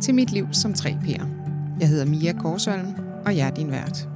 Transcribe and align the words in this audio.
til 0.00 0.14
Mit 0.14 0.32
Liv 0.32 0.46
som 0.52 0.72
3P'er. 0.72 1.24
Jeg 1.80 1.88
hedder 1.88 2.04
Mia 2.04 2.32
Korsholm, 2.32 2.86
og 3.26 3.36
jeg 3.36 3.46
er 3.46 3.50
din 3.50 3.70
vært. 3.70 4.08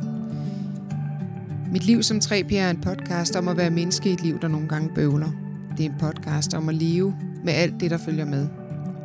Mit 1.72 1.84
Liv 1.84 2.02
som 2.02 2.16
3P'er 2.16 2.56
er 2.56 2.70
en 2.70 2.80
podcast 2.80 3.36
om 3.36 3.48
at 3.48 3.56
være 3.56 3.70
menneske 3.70 4.10
i 4.10 4.12
et 4.12 4.22
liv, 4.22 4.40
der 4.40 4.48
nogle 4.48 4.68
gange 4.68 4.90
bøvler. 4.94 5.30
Det 5.76 5.86
er 5.86 5.90
en 5.90 5.96
podcast 5.98 6.54
om 6.54 6.68
at 6.68 6.74
leve 6.74 7.14
med 7.44 7.52
alt 7.52 7.80
det, 7.80 7.90
der 7.90 7.98
følger 7.98 8.24
med. 8.24 8.48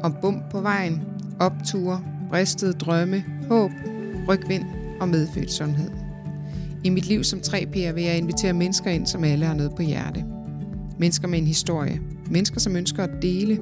Om 0.03 0.15
bump 0.21 0.52
på 0.52 0.61
vejen, 0.61 1.02
opture, 1.39 2.03
bristede 2.29 2.73
drømme, 2.73 3.23
håb, 3.49 3.71
rygvind 4.27 4.63
og 5.02 5.09
medfødt 5.09 5.52
sundhed. 5.52 5.89
I 6.83 6.89
mit 6.89 7.07
liv 7.07 7.23
som 7.23 7.39
3P'er 7.39 7.91
vil 7.91 8.03
jeg 8.03 8.17
invitere 8.17 8.53
mennesker 8.53 8.89
ind, 8.89 9.07
som 9.07 9.23
alle 9.23 9.45
har 9.45 9.53
noget 9.53 9.75
på 9.75 9.81
hjerte. 9.81 10.25
Mennesker 10.99 11.27
med 11.27 11.39
en 11.39 11.47
historie. 11.47 12.02
Mennesker, 12.31 12.59
som 12.59 12.75
ønsker 12.75 13.03
at 13.03 13.21
dele. 13.21 13.59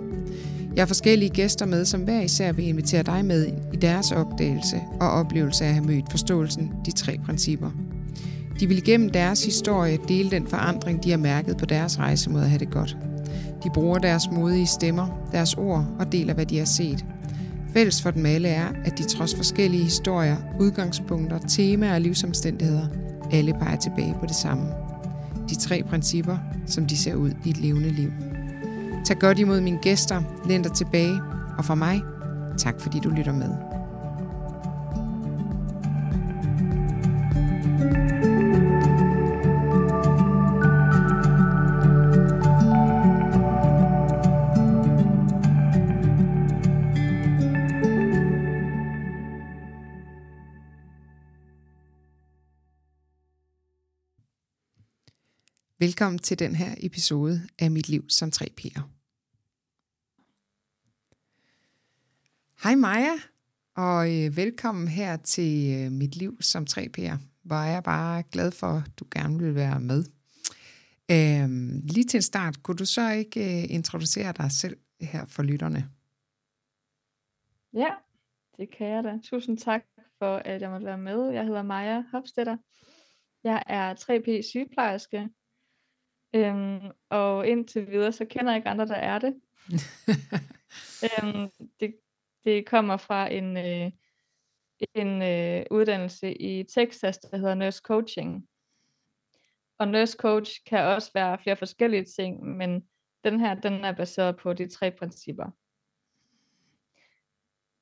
Jeg 0.77 0.83
har 0.83 0.87
forskellige 0.87 1.29
gæster 1.29 1.65
med, 1.65 1.85
som 1.85 2.01
hver 2.01 2.21
især 2.21 2.51
vil 2.51 2.67
invitere 2.67 3.03
dig 3.03 3.25
med 3.25 3.47
i 3.73 3.75
deres 3.75 4.11
opdagelse 4.11 4.81
og 4.99 5.09
oplevelse 5.09 5.63
af 5.63 5.67
at 5.67 5.73
have 5.73 5.85
mødt 5.85 6.11
forståelsen, 6.11 6.71
de 6.85 6.91
tre 6.91 7.17
principper. 7.25 7.71
De 8.59 8.67
vil 8.67 8.83
gennem 8.83 9.09
deres 9.09 9.45
historie 9.45 9.97
dele 10.07 10.31
den 10.31 10.47
forandring, 10.47 11.03
de 11.03 11.09
har 11.09 11.17
mærket 11.17 11.57
på 11.57 11.65
deres 11.65 11.99
rejse 11.99 12.29
mod 12.29 12.41
at 12.41 12.49
have 12.49 12.59
det 12.59 12.71
godt. 12.71 12.97
De 13.63 13.69
bruger 13.73 13.97
deres 13.97 14.23
modige 14.31 14.67
stemmer, 14.67 15.27
deres 15.31 15.53
ord 15.53 15.85
og 15.99 16.11
deler, 16.11 16.33
hvad 16.33 16.45
de 16.45 16.57
har 16.57 16.65
set. 16.65 17.05
Fælles 17.73 18.01
for 18.01 18.11
dem 18.11 18.25
alle 18.25 18.47
er, 18.47 18.67
at 18.85 18.97
de 18.97 19.03
trods 19.03 19.35
forskellige 19.35 19.83
historier, 19.83 20.37
udgangspunkter, 20.59 21.39
temaer 21.39 21.93
og 21.93 22.01
livsomstændigheder, 22.01 22.87
alle 23.31 23.53
peger 23.53 23.77
tilbage 23.77 24.15
på 24.19 24.25
det 24.25 24.35
samme. 24.35 24.67
De 25.49 25.55
tre 25.55 25.83
principper, 25.89 26.37
som 26.65 26.85
de 26.85 26.97
ser 26.97 27.15
ud 27.15 27.31
i 27.45 27.49
et 27.49 27.57
levende 27.57 27.89
liv. 27.89 28.11
Tag 29.05 29.19
godt 29.19 29.39
imod 29.39 29.61
mine 29.61 29.79
gæster, 29.81 30.21
læn 30.45 30.61
dig 30.61 30.71
tilbage, 30.71 31.21
og 31.57 31.65
fra 31.65 31.75
mig, 31.75 32.01
tak 32.57 32.81
fordi 32.81 32.99
du 32.99 33.09
lytter 33.09 33.33
med. 33.33 33.66
Velkommen 55.97 56.19
til 56.19 56.39
den 56.39 56.55
her 56.55 56.75
episode 56.77 57.41
af 57.59 57.71
Mit 57.71 57.89
Liv 57.89 58.09
som 58.09 58.31
3P'er. 58.35 58.81
Hej 62.63 62.75
Maja, 62.75 63.13
og 63.75 64.15
øh, 64.15 64.37
velkommen 64.37 64.87
her 64.87 65.17
til 65.17 65.73
øh, 65.73 65.91
Mit 65.91 66.15
Liv 66.15 66.41
som 66.41 66.65
3P'er, 66.69 67.17
hvor 67.43 67.55
jeg 67.55 67.75
er 67.75 67.81
bare 67.81 68.23
glad 68.31 68.51
for, 68.51 68.67
at 68.67 68.99
du 68.99 69.05
gerne 69.11 69.39
vil 69.39 69.55
være 69.55 69.79
med. 69.79 70.03
Øhm, 71.11 71.81
lige 71.83 72.03
til 72.03 72.17
en 72.17 72.21
start, 72.21 72.63
kunne 72.63 72.77
du 72.77 72.85
så 72.85 73.11
ikke 73.11 73.63
øh, 73.63 73.71
introducere 73.71 74.31
dig 74.31 74.51
selv 74.51 74.77
her 75.01 75.25
for 75.25 75.43
lytterne? 75.43 75.89
Ja, 77.73 77.89
det 78.57 78.71
kan 78.77 78.87
jeg 78.87 79.03
da. 79.03 79.17
Tusind 79.23 79.57
tak 79.57 79.83
for, 80.19 80.35
at 80.35 80.61
jeg 80.61 80.69
måtte 80.69 80.85
være 80.85 80.97
med. 80.97 81.29
Jeg 81.29 81.45
hedder 81.45 81.63
Maja 81.63 82.03
Hofstetter. 82.11 82.57
Jeg 83.43 83.63
er 83.67 83.93
3P 83.93 84.49
sygeplejerske, 84.49 85.29
Øhm, 86.33 86.91
og 87.09 87.47
indtil 87.47 87.91
videre, 87.91 88.11
så 88.11 88.25
kender 88.25 88.51
jeg 88.51 88.57
ikke 88.57 88.69
andre, 88.69 88.87
der 88.87 88.95
er 88.95 89.19
det. 89.19 89.41
øhm, 91.05 91.49
det, 91.79 91.95
det 92.45 92.65
kommer 92.65 92.97
fra 92.97 93.33
en, 93.33 93.57
øh, 93.57 93.91
en 94.93 95.21
øh, 95.21 95.65
uddannelse 95.71 96.33
i 96.33 96.63
Texas, 96.63 97.17
der 97.17 97.37
hedder 97.37 97.55
Nurse 97.55 97.81
Coaching. 97.83 98.47
Og 99.77 99.87
Nurse 99.87 100.17
Coach 100.17 100.51
kan 100.65 100.85
også 100.85 101.11
være 101.13 101.37
flere 101.37 101.55
forskellige 101.55 102.05
ting, 102.05 102.43
men 102.43 102.87
den 103.23 103.39
her, 103.39 103.53
den 103.53 103.73
er 103.73 103.91
baseret 103.91 104.37
på 104.37 104.53
de 104.53 104.69
tre 104.69 104.91
principper. 104.91 105.51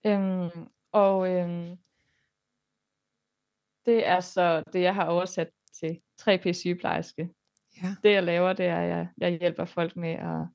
Øhm, 0.05 0.67
og 0.91 1.29
øhm, 1.29 1.77
det 3.85 4.07
er 4.07 4.19
så 4.19 4.63
det, 4.73 4.81
jeg 4.81 4.95
har 4.95 5.05
oversat 5.05 5.49
til 5.73 6.01
3P 6.21 6.51
sygeplejerske. 6.51 7.29
Ja. 7.83 7.95
Det 8.03 8.11
jeg 8.11 8.23
laver, 8.23 8.53
det 8.53 8.65
er, 8.65 8.77
at 8.77 8.89
jeg, 8.89 9.07
jeg 9.17 9.39
hjælper 9.39 9.65
folk 9.65 9.95
med 9.95 10.09
at 10.13 10.47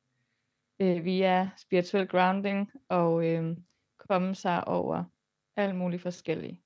øh, 0.80 1.04
via 1.04 1.50
spiritual 1.56 2.08
grounding 2.08 2.70
og 2.88 3.26
øh, 3.26 3.56
komme 3.98 4.34
sig 4.34 4.68
over 4.68 5.04
alt 5.56 5.76
muligt 5.76 6.02
forskellige. 6.02 6.62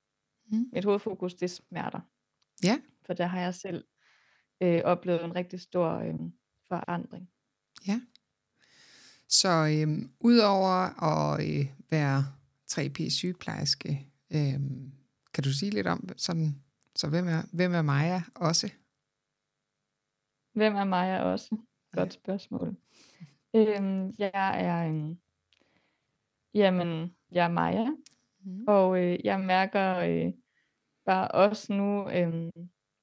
Mm. 0.51 0.69
Mit 0.73 0.85
hovedfokus 0.85 1.33
det 1.33 1.43
er 1.43 1.47
smerter. 1.47 1.99
Ja. 2.63 2.79
For 3.05 3.13
der 3.13 3.25
har 3.25 3.39
jeg 3.39 3.55
selv 3.55 3.83
øh, 4.61 4.81
oplevet 4.83 5.23
en 5.23 5.35
rigtig 5.35 5.61
stor 5.61 5.89
øh, 5.89 6.13
forandring. 6.67 7.29
Ja. 7.87 8.01
Så 9.29 9.49
øh, 9.49 10.09
udover 10.19 11.03
at 11.03 11.49
øh, 11.49 11.65
være 11.89 12.25
3P 12.71 13.09
sygeplejerske, 13.09 14.07
øh, 14.31 14.59
kan 15.33 15.43
du 15.43 15.53
sige 15.53 15.71
lidt 15.71 15.87
om 15.87 16.09
sådan, 16.17 16.55
så 16.95 17.09
hvem 17.09 17.27
er, 17.27 17.41
hvem 17.51 17.73
er 17.73 17.81
Maja 17.81 18.21
også? 18.35 18.69
Hvem 20.55 20.75
er 20.75 20.83
Maja 20.83 21.23
også? 21.23 21.57
Godt 21.91 22.13
spørgsmål. 22.13 22.75
Øhm, 23.55 24.13
jeg 24.19 24.65
er 24.65 24.83
en, 24.83 25.21
jamen, 26.53 27.15
jeg 27.31 27.45
er 27.45 27.49
Maja, 27.49 27.89
mm. 28.39 28.63
og 28.67 29.03
øh, 29.03 29.25
jeg 29.25 29.39
mærker 29.39 29.97
øh, 29.97 30.33
bare 31.05 31.27
også 31.27 31.73
nu, 31.73 32.09
øh, 32.09 32.51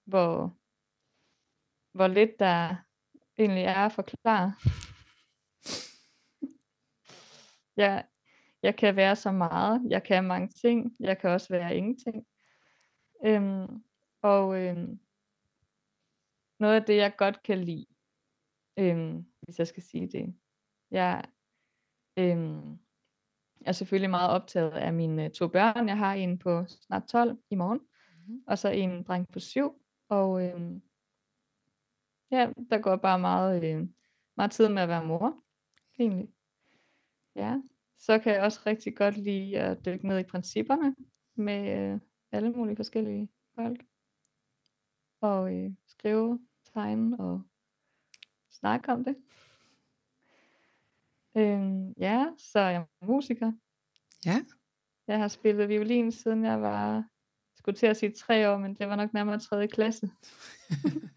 hvor, 0.04 0.56
hvor 1.92 2.06
lidt 2.06 2.38
der 2.38 2.76
egentlig 3.38 3.64
er 3.64 3.86
at 3.86 3.92
forklare. 3.92 4.54
jeg, 7.82 8.04
jeg 8.62 8.76
kan 8.76 8.96
være 8.96 9.16
så 9.16 9.32
meget, 9.32 9.82
jeg 9.88 10.02
kan 10.02 10.24
mange 10.24 10.48
ting, 10.48 10.96
jeg 11.00 11.18
kan 11.18 11.30
også 11.30 11.48
være 11.48 11.76
ingenting. 11.76 12.26
Øhm, 13.24 13.84
og 14.22 14.58
øhm, 14.58 15.00
noget 16.62 16.74
af 16.76 16.84
det, 16.84 16.96
jeg 16.96 17.16
godt 17.16 17.42
kan 17.42 17.58
lide, 17.58 17.86
øhm, 18.78 19.26
hvis 19.40 19.58
jeg 19.58 19.66
skal 19.66 19.82
sige 19.82 20.08
det. 20.08 20.34
Jeg 20.90 21.24
øhm, 22.18 22.78
er 23.60 23.72
selvfølgelig 23.72 24.10
meget 24.10 24.30
optaget 24.30 24.70
af 24.70 24.92
mine 24.92 25.28
to 25.28 25.48
børn. 25.48 25.88
Jeg 25.88 25.98
har 25.98 26.14
en 26.14 26.38
på 26.38 26.64
snart 26.66 27.08
12 27.08 27.38
i 27.50 27.54
morgen, 27.54 27.78
mm-hmm. 27.78 28.44
og 28.46 28.58
så 28.58 28.68
en 28.68 29.02
dreng 29.02 29.28
på 29.32 29.40
7. 29.40 29.82
Og 30.08 30.44
øhm, 30.44 30.82
ja, 32.30 32.52
der 32.70 32.82
går 32.82 32.96
bare 32.96 33.18
meget, 33.18 33.64
øh, 33.64 33.88
meget 34.36 34.50
tid 34.50 34.68
med 34.68 34.82
at 34.82 34.88
være 34.88 35.06
mor, 35.06 35.44
egentlig. 35.98 36.28
Ja, 37.36 37.60
så 37.98 38.18
kan 38.18 38.34
jeg 38.34 38.42
også 38.42 38.60
rigtig 38.66 38.96
godt 38.96 39.16
lide 39.16 39.58
at 39.58 39.84
dykke 39.84 40.08
ned 40.08 40.18
i 40.18 40.30
principperne 40.30 40.96
med 41.36 41.78
øh, 41.78 42.00
alle 42.32 42.50
mulige 42.52 42.76
forskellige 42.76 43.28
folk. 43.54 43.84
Og 45.20 45.54
øh, 45.54 45.70
skrive 45.86 46.38
tegne 46.74 47.20
og 47.20 47.42
snakke 48.50 48.92
om 48.92 49.04
det. 49.04 49.16
Øhm, 51.36 51.92
ja, 51.92 52.26
så 52.38 52.58
er 52.58 52.70
jeg 52.70 52.86
musiker. 53.02 53.52
Ja. 54.26 54.44
Jeg 55.06 55.18
har 55.18 55.28
spillet 55.28 55.68
violin 55.68 56.12
siden 56.12 56.44
jeg 56.44 56.62
var, 56.62 57.04
skulle 57.54 57.78
til 57.78 57.86
at 57.86 57.96
sige 57.96 58.12
tre 58.12 58.50
år, 58.50 58.58
men 58.58 58.74
det 58.74 58.88
var 58.88 58.96
nok 58.96 59.14
nærmere 59.14 59.38
tredje 59.38 59.66
klasse. 59.66 60.10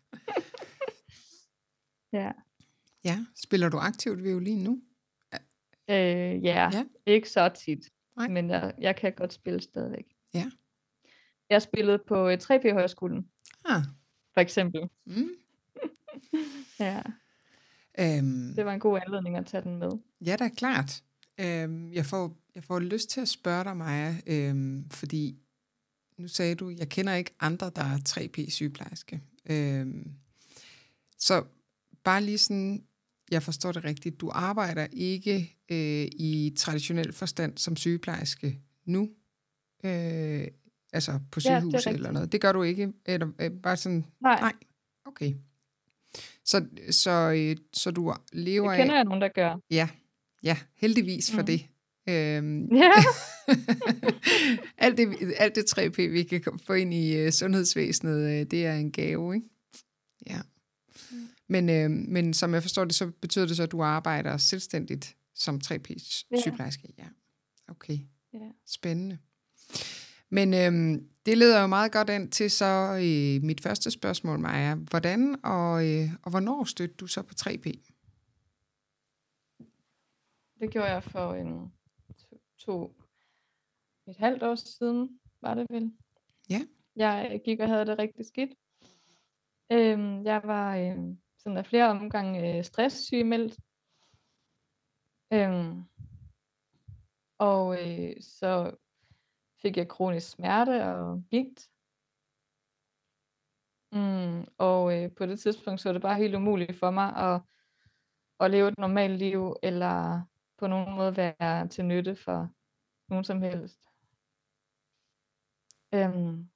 ja. 2.14 2.32
Ja, 3.04 3.26
spiller 3.36 3.70
du 3.70 3.78
aktivt 3.78 4.24
violin 4.24 4.64
nu? 4.64 4.82
Øh, 5.90 6.44
ja, 6.44 6.70
ja, 6.74 6.86
ikke 7.06 7.30
så 7.30 7.50
tit, 7.50 7.92
Nej. 8.18 8.28
men 8.28 8.50
jeg, 8.50 8.74
jeg 8.78 8.96
kan 8.96 9.14
godt 9.14 9.34
spille 9.34 9.62
stadigvæk. 9.62 10.06
Ja. 10.34 10.52
Jeg 11.50 11.62
spillede 11.62 12.04
på 12.08 12.30
3P-højskolen, 12.30 13.32
ah. 13.66 13.82
for 14.34 14.42
eksempel. 14.42 14.90
Mm. 15.06 15.30
ja. 16.80 17.02
Øhm, 18.00 18.54
det 18.56 18.66
var 18.66 18.74
en 18.74 18.80
god 18.80 19.00
anledning 19.06 19.36
at 19.36 19.46
tage 19.46 19.64
den 19.64 19.78
med. 19.78 19.92
Ja, 20.26 20.36
da 20.36 20.50
klart. 20.50 21.04
Øhm, 21.40 21.94
jeg, 21.94 22.06
får, 22.06 22.38
jeg 22.56 22.64
får 22.64 22.80
lyst 22.80 23.10
til 23.10 23.22
at 23.22 23.28
spørge 23.28 23.64
dig, 23.64 23.78
Maja, 23.78 24.16
øhm, 24.28 24.90
fordi 24.90 25.40
nu 26.18 26.28
sagde 26.28 26.56
du, 26.56 26.70
jeg 26.70 26.90
kender 26.90 27.14
ikke 27.14 27.32
andre, 27.40 27.72
der 27.76 27.82
er 27.82 27.98
3P-sygeplejerske. 28.10 29.22
Øhm, 29.50 30.12
så 31.18 31.44
bare 32.04 32.24
lige 32.24 32.38
sådan, 32.38 32.84
jeg 33.32 33.44
forstår 33.44 33.72
det 33.72 33.84
rigtigt, 33.84 34.22
du 34.22 34.30
arbejder 34.34 34.88
ikke 34.92 35.58
øh, 35.72 36.08
i 36.12 36.54
traditionel 36.58 37.14
forstand 37.14 37.58
som 37.58 37.76
sygeplejerske 37.76 38.60
nu, 38.86 39.10
øh, 39.84 40.48
altså 40.94 41.20
på 41.32 41.40
sygehus 41.40 41.86
ja, 41.86 41.92
eller 41.92 42.12
noget. 42.12 42.32
Det 42.32 42.42
gør 42.42 42.52
du 42.52 42.64
ikke? 42.64 42.94
Eller 43.06 43.32
øh, 43.40 43.52
bare 43.52 43.78
sådan, 43.78 44.06
nej. 44.22 44.40
nej. 44.40 44.54
Okay. 45.06 45.34
Så, 46.46 46.66
så, 46.92 47.12
øh, 47.12 47.58
så 47.74 47.92
du 47.92 48.14
lever 48.34 48.72
af... 48.72 48.78
Det 48.78 48.84
kender 48.84 48.96
jeg 48.96 49.04
nogen, 49.04 49.22
der 49.22 49.28
gør. 49.28 49.60
Ja, 49.72 49.90
ja 50.44 50.58
heldigvis 50.76 51.32
for 51.32 51.42
mm. 51.42 51.46
det. 51.46 51.66
Øhm, 52.10 52.76
Ja. 52.76 52.92
alt, 54.86 54.98
det, 54.98 55.34
alt 55.38 55.56
det 55.56 55.64
3P, 55.78 56.02
vi 56.02 56.24
kan 56.24 56.60
få 56.66 56.74
ind 56.74 56.94
i 56.94 57.26
uh, 57.26 57.32
sundhedsvæsenet, 57.32 58.18
uh, 58.18 58.52
det 58.52 58.66
er 58.66 58.74
en 58.74 58.92
gave, 58.92 59.36
ikke? 59.36 59.48
Ja. 60.28 60.40
Mm. 61.12 61.28
Men, 61.48 61.70
øh, 61.70 61.90
men 61.92 62.34
som 62.34 62.54
jeg 62.54 62.62
forstår 62.62 62.86
det, 62.86 62.96
så 62.96 63.12
betyder 63.22 63.46
det 63.46 63.56
så, 63.56 63.64
at 63.64 63.72
du 63.72 63.84
arbejder 63.84 64.38
selvstændigt 64.38 65.16
som 65.36 65.62
3P-sygeplejerske? 65.66 66.88
Ja. 66.98 67.08
Okay. 67.68 67.98
Ja. 68.34 68.50
Spændende. 68.68 69.18
Men 70.30 70.54
øhm, 70.54 71.08
det 71.26 71.38
leder 71.38 71.62
jo 71.62 71.68
meget 71.68 71.92
godt 71.92 72.10
ind 72.10 72.32
til 72.32 72.52
så 72.52 72.92
øh, 72.94 73.44
mit 73.44 73.62
første 73.62 73.92
spørgsmål, 73.92 74.40
Maja. 74.40 74.76
Hvordan 74.76 75.46
og, 75.46 75.88
øh, 75.88 76.10
og 76.24 76.30
hvornår 76.30 76.64
stødte 76.64 76.94
du 76.94 77.08
så 77.08 77.22
på 77.22 77.34
3P? 77.42 77.72
Det 80.60 80.72
gjorde 80.72 80.92
jeg 80.92 81.04
for 81.04 81.34
en 81.34 81.74
to, 82.18 82.42
to 82.58 82.96
et 84.08 84.18
halvt 84.18 84.44
år 84.44 84.56
siden, 84.56 85.20
var 85.42 85.54
det 85.54 85.66
vel. 85.70 85.92
Ja. 86.50 86.62
Jeg 86.96 87.42
gik 87.46 87.60
og 87.60 87.68
havde 87.68 87.86
det 87.86 88.00
rigtig 88.00 88.26
skidt. 88.26 88.50
Øhm, 89.72 90.24
jeg 90.24 90.42
var 90.44 90.76
øh, 90.76 91.16
sådan 91.38 91.58
af 91.58 91.66
flere 91.66 91.90
omgange 91.90 92.58
øh, 92.58 92.64
stresssygemeldt. 92.64 93.60
Øhm, 95.34 95.84
og 97.38 97.84
øh, 97.84 98.22
så 98.22 98.76
fik 99.66 99.78
jeg 99.78 99.88
kronisk 99.88 100.30
smerte 100.30 100.86
og 100.86 101.24
gigt. 101.30 101.70
Mm, 103.92 104.46
og 104.58 105.04
øh, 105.04 105.12
på 105.16 105.26
det 105.26 105.40
tidspunkt 105.40 105.82
så 105.82 105.90
var 105.90 105.94
det 105.94 106.02
bare 106.02 106.18
helt 106.18 106.36
umuligt 106.36 106.80
for 106.80 106.92
mig 106.92 107.16
at, 107.16 107.42
at 108.40 108.52
leve 108.52 108.68
et 108.68 108.78
normalt 108.78 109.18
liv, 109.18 109.56
eller 109.64 110.22
på 110.58 110.68
nogen 110.68 110.96
måde 110.96 111.18
være 111.18 111.68
til 111.68 111.86
nytte 111.86 112.16
for 112.16 112.50
nogen 113.08 113.24
som 113.24 113.42
helst. 113.42 113.80
Øhm, 115.94 116.50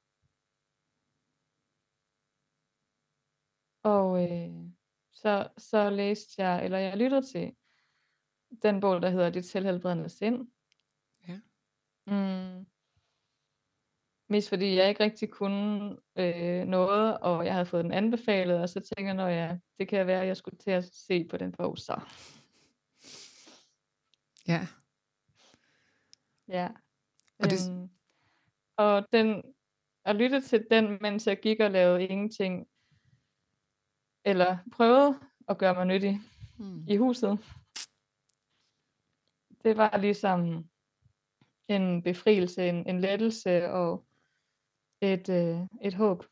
og 3.83 4.23
øh, 4.23 4.71
så, 5.11 5.49
så 5.57 5.89
læste 5.89 6.41
jeg, 6.43 6.65
eller 6.65 6.77
jeg 6.77 6.97
lyttede 6.97 7.25
til 7.25 7.55
den 8.63 8.79
bog, 8.79 9.01
der 9.01 9.09
hedder 9.09 9.29
Dit 9.29 9.45
selvhelbredende 9.45 10.09
sind. 10.09 10.51
Ja. 11.27 11.39
Mm. 12.07 12.65
Mest 14.31 14.49
fordi 14.49 14.75
jeg 14.75 14.89
ikke 14.89 15.03
rigtig 15.03 15.29
kunne 15.29 15.97
øh, 16.15 16.65
noget, 16.65 17.19
og 17.19 17.45
jeg 17.45 17.53
havde 17.53 17.65
fået 17.65 17.83
den 17.83 17.93
anbefalet, 17.93 18.61
og 18.61 18.69
så 18.69 18.79
tænker 18.79 19.05
jeg, 19.05 19.13
når 19.13 19.27
jeg, 19.27 19.59
det 19.79 19.87
kan 19.87 20.07
være, 20.07 20.21
at 20.21 20.27
jeg 20.27 20.37
skulle 20.37 20.57
til 20.57 20.71
at 20.71 20.85
se 20.93 21.27
på 21.27 21.37
den 21.37 21.51
bog 21.51 21.77
så. 21.77 22.01
Ja. 24.47 24.67
Ja. 26.47 26.69
Og 27.39 27.49
det- 27.49 27.69
Øhm, 27.69 27.89
og 28.77 29.07
den, 29.13 29.43
at 30.05 30.15
lytte 30.15 30.41
til 30.41 30.67
den, 30.71 30.97
mens 31.01 31.27
jeg 31.27 31.39
gik 31.39 31.59
og 31.59 31.71
lavede 31.71 32.07
ingenting, 32.07 32.67
eller 34.25 34.57
prøvede 34.71 35.19
at 35.47 35.57
gøre 35.57 35.73
mig 35.73 35.85
nyttig 35.85 36.19
Hmm. 36.57 36.85
i 36.87 36.97
huset, 36.97 37.39
det 39.63 39.77
var 39.77 39.97
ligesom 39.97 40.69
en 41.67 42.03
befrielse, 42.03 42.69
en, 42.69 42.89
en 42.89 42.99
lettelse 42.99 43.69
og 43.71 44.05
et, 45.01 45.29
øh, 45.29 45.67
et 45.81 45.93
håb. 45.93 46.25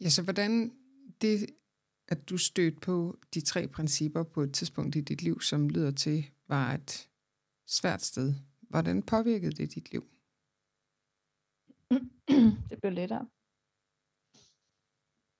Ja, 0.00 0.08
så 0.08 0.22
hvordan 0.22 0.72
det, 1.20 1.46
at 2.08 2.28
du 2.28 2.38
stødte 2.38 2.80
på 2.80 3.18
de 3.34 3.40
tre 3.40 3.68
principper 3.68 4.22
på 4.22 4.42
et 4.42 4.54
tidspunkt 4.54 4.96
i 4.96 5.00
dit 5.00 5.22
liv, 5.22 5.40
som 5.40 5.68
lyder 5.68 5.90
til, 5.90 6.30
var 6.48 6.72
et 6.72 7.08
svært 7.66 8.02
sted. 8.02 8.34
Hvordan 8.60 9.02
påvirkede 9.02 9.52
det 9.52 9.74
dit 9.74 9.92
liv? 9.92 10.04
det 12.70 12.80
blev 12.80 12.92
lettere. 12.92 13.28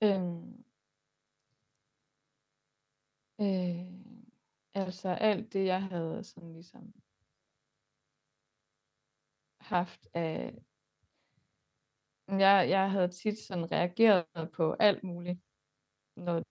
Øhm, 0.02 0.64
øh, 3.40 4.00
altså 4.74 5.08
alt 5.08 5.52
det, 5.52 5.64
jeg 5.64 5.82
havde 5.82 6.24
sådan 6.24 6.52
ligesom 6.52 6.94
haft 9.70 10.06
af... 10.14 10.54
Jeg, 12.28 12.66
jeg 12.68 12.90
havde 12.90 13.08
tit 13.08 13.38
sådan 13.38 13.72
reageret 13.72 14.50
på 14.52 14.72
alt 14.72 15.04
muligt, 15.04 15.38
når 16.16 16.42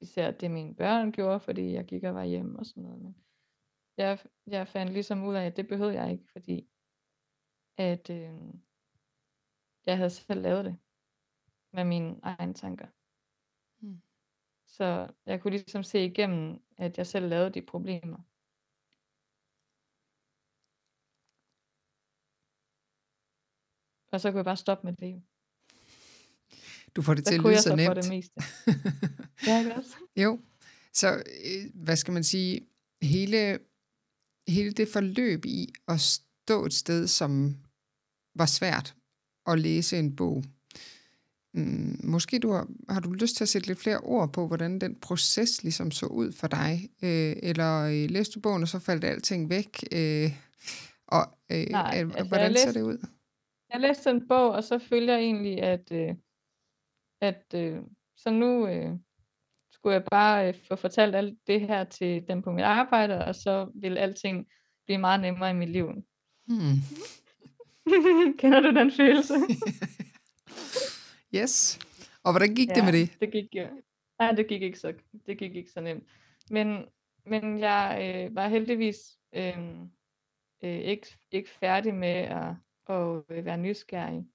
især 0.00 0.30
det 0.30 0.50
mine 0.50 0.74
børn 0.74 1.12
gjorde, 1.12 1.40
fordi 1.40 1.72
jeg 1.72 1.84
gik 1.84 2.04
og 2.04 2.14
var 2.14 2.24
hjemme 2.24 2.58
og 2.58 2.66
sådan 2.66 2.82
noget. 2.82 3.02
Men 3.02 3.16
jeg, 3.96 4.18
jeg 4.46 4.68
fandt 4.68 4.92
ligesom 4.92 5.24
ud 5.26 5.34
af, 5.34 5.46
at 5.46 5.56
det 5.56 5.68
behøvede 5.68 6.00
jeg 6.02 6.12
ikke, 6.12 6.28
fordi 6.32 6.68
at 7.76 8.10
øh, 8.10 8.54
jeg 9.86 9.96
havde 9.96 10.10
selv 10.10 10.42
lavet 10.42 10.64
det 10.64 10.78
med 11.72 11.84
mine 11.84 12.20
egne 12.22 12.54
tanker. 12.54 12.86
Mm. 13.78 14.02
Så 14.66 15.12
jeg 15.26 15.40
kunne 15.40 15.50
ligesom 15.50 15.82
se 15.82 16.04
igennem, 16.04 16.62
at 16.78 16.98
jeg 16.98 17.06
selv 17.06 17.28
lavede 17.28 17.50
de 17.50 17.62
problemer. 17.62 18.18
Og 24.12 24.20
så 24.20 24.30
kunne 24.30 24.38
jeg 24.38 24.44
bare 24.44 24.56
stoppe 24.56 24.86
med 24.86 24.92
det. 24.96 25.22
Du 26.96 27.02
får 27.02 27.14
det 27.14 27.24
Så 27.24 27.30
til 27.30 27.38
at 27.38 27.44
lyde 27.44 27.62
så 27.62 27.76
nemt. 27.76 27.96
det 27.96 28.08
meste. 28.08 28.40
Ja, 29.46 29.58
ikke 29.58 29.74
også? 29.74 29.90
Jo, 30.16 30.40
så 30.94 31.14
øh, 31.44 31.70
hvad 31.74 31.96
skal 31.96 32.12
man 32.14 32.24
sige, 32.24 32.60
hele, 33.02 33.58
hele 34.48 34.72
det 34.72 34.88
forløb 34.88 35.44
i 35.44 35.72
at 35.88 36.00
stå 36.00 36.66
et 36.66 36.74
sted, 36.74 37.06
som 37.08 37.56
var 38.34 38.46
svært 38.46 38.94
at 39.46 39.58
læse 39.60 39.98
en 39.98 40.16
bog. 40.16 40.44
Mm, 41.54 42.00
måske 42.04 42.38
du 42.38 42.52
har, 42.52 42.68
har 42.88 43.00
du 43.00 43.12
lyst 43.12 43.36
til 43.36 43.44
at 43.44 43.48
sætte 43.48 43.66
lidt 43.68 43.78
flere 43.78 43.98
ord 43.98 44.32
på, 44.32 44.46
hvordan 44.46 44.78
den 44.80 44.96
proces 45.00 45.62
ligesom 45.62 45.90
så 45.90 46.06
ud 46.06 46.32
for 46.32 46.46
dig, 46.46 46.90
øh, 47.02 47.36
eller 47.42 47.80
øh, 47.82 48.10
læste 48.10 48.32
du 48.34 48.40
bogen, 48.40 48.62
og 48.62 48.68
så 48.68 48.78
faldt 48.78 49.04
alting 49.04 49.50
væk, 49.50 49.84
øh, 49.92 50.32
og 51.06 51.38
øh, 51.52 51.66
Nej, 51.70 51.90
altså, 51.94 52.24
hvordan 52.24 52.52
jeg 52.52 52.58
ser 52.60 52.66
læste- 52.66 52.78
det 52.80 52.82
ud? 52.86 53.06
Jeg 53.72 53.80
læste 53.80 54.10
en 54.10 54.28
bog, 54.28 54.50
og 54.50 54.64
så 54.64 54.78
følger 54.78 55.14
jeg 55.14 55.22
egentlig, 55.22 55.62
at, 55.62 55.92
øh, 55.92 56.14
at 57.20 57.44
øh, 57.54 57.78
så 58.16 58.30
nu 58.30 58.66
øh, 58.66 58.90
skulle 59.70 59.94
jeg 59.94 60.04
bare 60.10 60.48
øh, 60.48 60.54
få 60.68 60.76
fortalt 60.76 61.16
alt 61.16 61.38
det 61.46 61.60
her 61.60 61.84
til 61.84 62.28
dem 62.28 62.42
på 62.42 62.52
mit 62.52 62.64
arbejde, 62.64 63.24
og 63.24 63.34
så 63.34 63.70
vil 63.74 63.98
alting 63.98 64.46
blive 64.86 64.98
meget 64.98 65.20
nemmere 65.20 65.50
i 65.50 65.54
mit 65.54 65.68
liv. 65.68 65.86
Hmm. 66.46 66.76
Kender 68.38 68.60
du 68.60 68.74
den 68.74 68.92
følelse? 68.92 69.34
Yes. 71.34 71.78
Og 72.24 72.32
hvordan 72.32 72.54
gik 72.54 72.68
ja. 72.68 72.74
det 72.74 72.84
med 72.84 72.92
det? 72.92 73.20
Det 73.20 73.32
gik 73.32 73.54
jo. 73.54 73.66
Nej, 74.18 74.32
det 74.32 74.48
gik 74.48 74.62
ikke 74.62 74.78
så, 74.78 74.94
det 75.26 75.38
gik 75.38 75.56
ikke 75.56 75.70
så 75.70 75.80
nemt. 75.80 76.04
Men, 76.50 76.84
men 77.26 77.58
jeg 77.58 77.98
øh, 78.02 78.34
var 78.34 78.48
heldigvis 78.48 78.98
øh, 79.32 79.58
øh, 80.62 80.78
ikke, 80.78 81.06
ikke 81.32 81.50
færdig 81.50 81.94
med 81.94 82.08
at, 82.08 82.54
at 82.90 83.24
øh, 83.28 83.44
være 83.44 83.58
nysgerrig. 83.58 84.26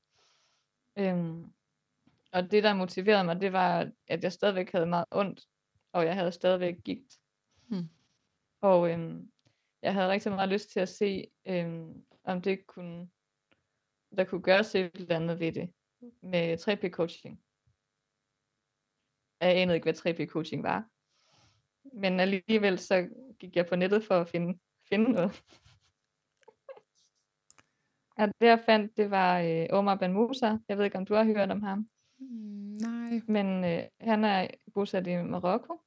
Øhm, 0.98 1.54
og 2.32 2.52
det, 2.52 2.64
der 2.64 2.74
motiverede 2.74 3.24
mig, 3.24 3.42
det 3.42 3.54
var, 3.54 3.92
at 4.08 4.24
jeg 4.24 4.32
stadigvæk 4.32 4.72
havde 4.72 4.86
meget 4.86 5.06
ondt, 5.12 5.48
og 5.92 6.06
jeg 6.06 6.16
havde 6.16 6.32
stadigvæk 6.32 6.76
gigt. 6.84 7.20
Hmm. 7.68 7.90
Og 8.62 8.92
øhm, 8.92 9.32
jeg 9.82 9.94
havde 9.94 10.10
rigtig 10.10 10.32
meget 10.32 10.50
lyst 10.50 10.70
til 10.70 10.80
at 10.80 10.90
se, 10.90 11.28
øhm, 11.46 12.06
om 12.24 12.42
det 12.42 12.68
kunne, 12.68 13.10
der 14.18 14.24
kunne 14.24 14.42
gøres 14.42 14.76
et 14.76 14.96
eller 14.96 15.16
andet 15.16 15.40
ved 15.40 15.52
det 15.52 15.74
med 16.22 16.58
3P-coaching. 16.58 17.42
Jeg 19.42 19.58
anede 19.58 19.76
ikke, 19.76 19.86
hvad 19.86 19.94
3P-coaching 19.94 20.64
var. 20.64 20.90
Men 21.94 22.20
alligevel 22.20 22.80
så 22.80 23.10
gik 23.40 23.56
jeg 23.56 23.66
på 23.66 23.76
nettet 23.76 24.04
for 24.04 24.22
at 24.22 24.30
finde, 24.30 24.60
finde 24.90 25.12
noget. 25.12 25.44
Og 28.18 28.28
det 28.28 28.48
jeg 28.48 28.64
fandt, 28.66 28.98
det 28.98 29.12
var 29.12 29.40
øh, 29.40 29.66
Omar 29.70 29.96
Ben 29.96 30.14
Musa. 30.14 30.58
Jeg 30.70 30.78
ved 30.78 30.86
ikke, 30.86 30.98
om 30.98 31.06
du 31.06 31.14
har 31.14 31.24
hørt 31.24 31.52
om 31.52 31.62
ham. 31.62 31.90
Mm, 32.18 32.78
nej. 32.82 33.22
Men 33.28 33.64
øh, 33.64 33.84
han 34.02 34.24
er 34.24 34.48
bosat 34.74 35.08
i 35.08 35.16
Marokko. 35.24 35.82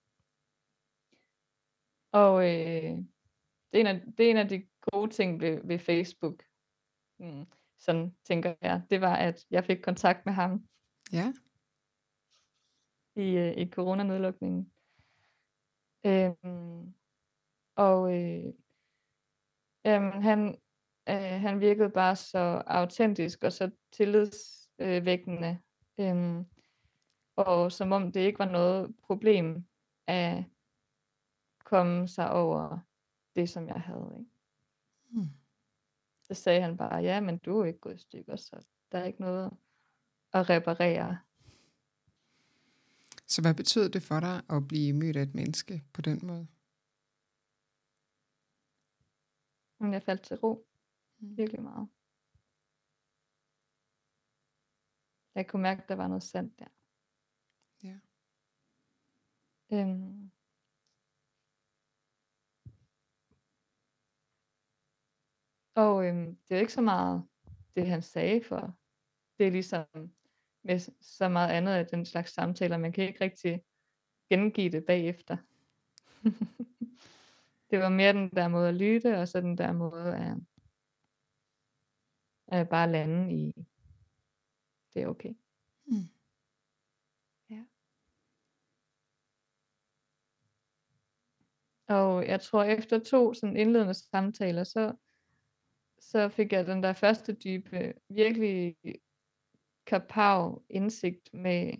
Og 2.12 2.42
øh, 2.44 2.98
det, 3.72 3.74
er 3.74 3.80
en 3.80 3.86
af, 3.86 4.02
det 4.18 4.26
er 4.26 4.30
en 4.30 4.36
af 4.36 4.48
de 4.48 4.66
gode 4.92 5.10
ting 5.10 5.40
ved, 5.40 5.60
ved 5.64 5.78
Facebook. 5.78 6.44
Mm, 7.18 7.46
sådan 7.78 8.14
tænker 8.24 8.54
jeg. 8.62 8.82
Det 8.90 9.00
var, 9.00 9.16
at 9.16 9.46
jeg 9.50 9.64
fik 9.64 9.78
kontakt 9.82 10.26
med 10.26 10.32
ham 10.32 10.68
Ja. 11.12 11.32
i, 13.16 13.36
øh, 13.36 13.56
i 13.56 13.70
coronanedlukningen. 13.70 14.72
Øhm, 16.06 16.94
og 17.76 18.16
øh, 18.16 18.52
jamen, 19.84 20.22
han, 20.22 20.58
øh, 21.08 21.40
han 21.40 21.60
virkede 21.60 21.90
bare 21.90 22.16
så 22.16 22.62
autentisk 22.66 23.44
og 23.44 23.52
så 23.52 23.70
tillidsvækkende. 23.92 25.60
Øhm, 26.00 26.44
og 27.36 27.72
som 27.72 27.92
om 27.92 28.12
det 28.12 28.20
ikke 28.20 28.38
var 28.38 28.50
noget 28.50 28.96
problem 29.02 29.64
at 30.06 30.44
komme 31.64 32.08
sig 32.08 32.30
over 32.30 32.78
det, 33.36 33.48
som 33.48 33.68
jeg 33.68 33.80
havde. 33.80 34.16
Ikke? 34.18 34.30
Mm. 35.10 35.28
Så 36.22 36.34
sagde 36.34 36.60
han 36.60 36.76
bare, 36.76 36.96
ja, 36.96 37.20
men 37.20 37.38
du 37.38 37.60
er 37.60 37.64
ikke 37.64 37.78
gået 37.78 37.94
i 37.94 37.98
stykker, 37.98 38.36
så 38.36 38.66
der 38.92 38.98
er 38.98 39.04
ikke 39.04 39.20
noget 39.20 39.50
at 40.32 40.50
reparere. 40.50 41.18
Så 43.26 43.42
hvad 43.42 43.54
betød 43.54 43.88
det 43.88 44.02
for 44.02 44.20
dig 44.20 44.42
at 44.50 44.68
blive 44.68 44.92
mødt 44.92 45.16
af 45.16 45.22
et 45.22 45.34
menneske 45.34 45.84
på 45.92 46.00
den 46.00 46.20
måde? 46.22 46.48
Jeg 49.80 50.02
faldt 50.02 50.22
til 50.22 50.36
ro. 50.36 50.67
Mm. 51.18 51.36
Virkelig 51.36 51.62
meget. 51.62 51.88
Jeg 55.34 55.46
kunne 55.46 55.62
mærke, 55.62 55.82
at 55.82 55.88
der 55.88 55.94
var 55.94 56.08
noget 56.08 56.22
sandt 56.22 56.58
der. 56.58 56.68
Ja. 57.82 57.98
Øhm. 59.72 60.30
Og 65.74 66.06
øhm, 66.06 66.36
det 66.48 66.56
er 66.56 66.60
ikke 66.60 66.72
så 66.72 66.80
meget 66.80 67.28
det, 67.76 67.86
han 67.86 68.02
sagde, 68.02 68.44
for 68.44 68.76
det 69.38 69.46
er 69.46 69.50
ligesom 69.50 69.86
med 70.62 70.78
så 71.00 71.28
meget 71.28 71.50
andet 71.50 71.72
af 71.72 71.86
den 71.86 72.06
slags 72.06 72.32
samtaler, 72.32 72.78
man 72.78 72.92
kan 72.92 73.04
ikke 73.04 73.24
rigtig 73.24 73.64
gengive 74.30 74.70
det 74.70 74.84
bagefter. 74.84 75.36
det 77.70 77.78
var 77.78 77.88
mere 77.88 78.12
den 78.12 78.30
der 78.30 78.48
måde 78.48 78.68
at 78.68 78.74
lytte, 78.74 79.18
og 79.18 79.28
så 79.28 79.40
den 79.40 79.58
der 79.58 79.72
måde 79.72 80.16
at, 80.16 80.36
at 82.48 82.68
bare 82.68 82.92
lande 82.92 83.34
i, 83.34 83.66
det 84.94 85.02
er 85.02 85.06
okay. 85.06 85.34
Mm. 85.86 86.08
Ja. 87.50 87.64
Og 91.86 92.26
jeg 92.26 92.40
tror 92.40 92.62
efter 92.62 92.98
to 92.98 93.34
sådan 93.34 93.56
indledende 93.56 93.94
samtaler, 93.94 94.64
så, 94.64 94.92
så 95.98 96.28
fik 96.28 96.52
jeg 96.52 96.66
den 96.66 96.82
der 96.82 96.92
første 96.92 97.32
dybe, 97.32 97.94
virkelig 98.08 98.76
kapav 99.86 100.62
indsigt 100.70 101.34
med, 101.34 101.72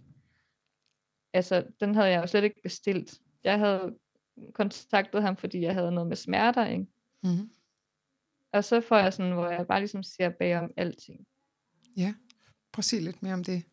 altså 1.32 1.66
den 1.80 1.94
havde 1.94 2.08
jeg 2.08 2.22
jo 2.22 2.26
slet 2.26 2.44
ikke 2.44 2.62
bestilt. 2.62 3.20
Jeg 3.44 3.58
havde 3.58 3.98
kontaktet 4.52 5.22
ham, 5.22 5.36
fordi 5.36 5.60
jeg 5.60 5.74
havde 5.74 5.92
noget 5.92 6.08
med 6.08 6.16
smerter, 6.16 6.66
ikke? 6.66 6.86
Mm-hmm. 7.22 7.50
Og 8.52 8.64
så 8.64 8.80
får 8.80 8.96
jeg 8.96 9.12
sådan, 9.12 9.32
hvor 9.32 9.48
jeg 9.48 9.66
bare 9.66 9.80
ligesom 9.80 10.02
ser 10.02 10.28
bag 10.28 10.58
om 10.58 10.70
alting. 10.76 11.26
Ja, 11.96 12.14
prøv 12.72 12.80
at 12.80 12.84
sige 12.84 13.02
lidt 13.02 13.22
mere 13.22 13.34
om 13.34 13.44
det. 13.44 13.64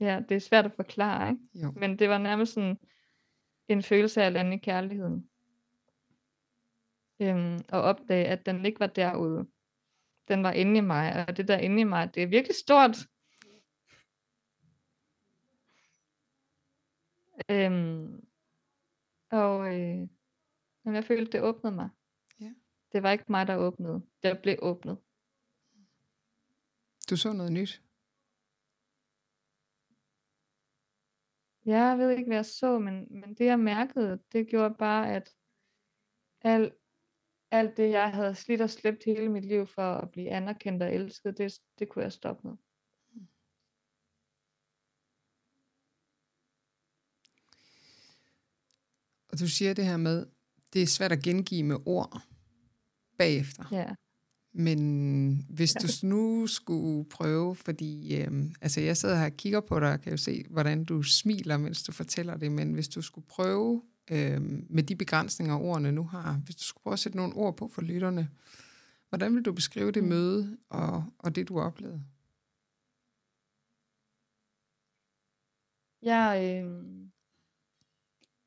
Ja, 0.00 0.20
det 0.28 0.34
er 0.34 0.40
svært 0.40 0.64
at 0.64 0.72
forklare, 0.72 1.30
ikke? 1.30 1.42
Jo. 1.54 1.72
Men 1.76 1.98
det 1.98 2.08
var 2.08 2.18
nærmest 2.18 2.52
sådan 2.52 2.78
en 3.68 3.82
følelse 3.82 4.22
af 4.22 4.26
at 4.26 4.32
lande 4.32 4.56
i 4.56 4.58
kærligheden. 4.58 5.28
Øhm, 7.20 7.60
og 7.72 7.82
opdage, 7.82 8.26
at 8.26 8.46
den 8.46 8.64
ikke 8.64 8.80
var 8.80 8.86
derude. 8.86 9.46
Den 10.28 10.42
var 10.42 10.52
inde 10.52 10.78
i 10.78 10.80
mig, 10.80 11.26
og 11.28 11.36
det 11.36 11.48
der 11.48 11.58
inde 11.58 11.80
i 11.80 11.84
mig, 11.84 12.14
det 12.14 12.22
er 12.22 12.26
virkelig 12.26 12.56
stort. 12.56 12.96
Øhm, 17.50 18.26
og 19.30 19.74
øh, 19.74 20.08
jeg 20.84 21.04
følte, 21.04 21.32
det 21.32 21.42
åbnede 21.42 21.74
mig. 21.74 21.88
Det 22.94 23.02
var 23.02 23.10
ikke 23.10 23.24
mig, 23.28 23.46
der 23.46 23.56
åbnede. 23.56 24.02
Det 24.22 24.40
blev 24.42 24.58
åbnet. 24.62 24.98
Du 27.10 27.16
så 27.16 27.32
noget 27.32 27.52
nyt. 27.52 27.82
Jeg 31.66 31.98
ved 31.98 32.10
ikke, 32.10 32.26
hvad 32.26 32.36
jeg 32.36 32.46
så, 32.46 32.78
men, 32.78 33.06
men 33.20 33.34
det 33.34 33.44
jeg 33.44 33.60
mærkede, 33.60 34.22
det 34.32 34.48
gjorde 34.48 34.74
bare, 34.78 35.14
at 35.14 35.36
alt, 36.40 36.74
alt 37.50 37.76
det, 37.76 37.90
jeg 37.90 38.12
havde 38.12 38.34
slidt 38.34 38.60
og 38.60 38.70
slæbt 38.70 39.04
hele 39.04 39.28
mit 39.28 39.44
liv 39.44 39.66
for 39.66 39.94
at 39.94 40.10
blive 40.10 40.30
anerkendt 40.30 40.82
og 40.82 40.94
elsket, 40.94 41.38
det, 41.38 41.52
det 41.78 41.88
kunne 41.88 42.02
jeg 42.02 42.12
stoppe 42.12 42.48
med. 42.48 42.56
Og 49.28 49.38
du 49.40 49.48
siger 49.48 49.74
det 49.74 49.84
her 49.84 49.96
med, 49.96 50.26
det 50.72 50.82
er 50.82 50.86
svært 50.86 51.12
at 51.12 51.22
gengive 51.22 51.62
med 51.62 51.76
ord 51.86 52.33
bagefter. 53.18 53.64
Ja. 53.72 53.94
Men 54.56 55.46
hvis 55.50 55.72
du 55.72 56.06
nu 56.06 56.46
skulle 56.46 57.08
prøve, 57.08 57.54
fordi 57.54 58.16
øh, 58.16 58.44
altså 58.60 58.80
jeg 58.80 58.96
sidder 58.96 59.16
her 59.16 59.24
og 59.24 59.32
kigger 59.36 59.60
på 59.60 59.80
dig 59.80 59.92
og 59.92 60.00
kan 60.00 60.10
jo 60.12 60.16
se, 60.16 60.44
hvordan 60.50 60.84
du 60.84 61.02
smiler, 61.02 61.56
mens 61.56 61.82
du 61.82 61.92
fortæller 61.92 62.36
det, 62.36 62.52
men 62.52 62.72
hvis 62.72 62.88
du 62.88 63.02
skulle 63.02 63.26
prøve 63.26 63.82
øh, 64.10 64.40
med 64.70 64.82
de 64.82 64.96
begrænsninger, 64.96 65.56
ordene 65.56 65.92
nu 65.92 66.04
har, 66.04 66.40
hvis 66.44 66.56
du 66.56 66.62
skulle 66.62 66.82
prøve 66.82 66.92
at 66.92 66.98
sætte 66.98 67.18
nogle 67.18 67.34
ord 67.34 67.56
på 67.56 67.68
for 67.68 67.82
lytterne, 67.82 68.28
hvordan 69.08 69.34
vil 69.34 69.42
du 69.42 69.52
beskrive 69.52 69.92
det 69.92 70.02
Mm. 70.02 70.08
møde 70.08 70.58
og, 70.68 71.04
og 71.18 71.34
det, 71.34 71.48
du 71.48 71.60
oplevede? 71.60 72.02
Jeg, 76.02 76.62
øh, 76.64 76.84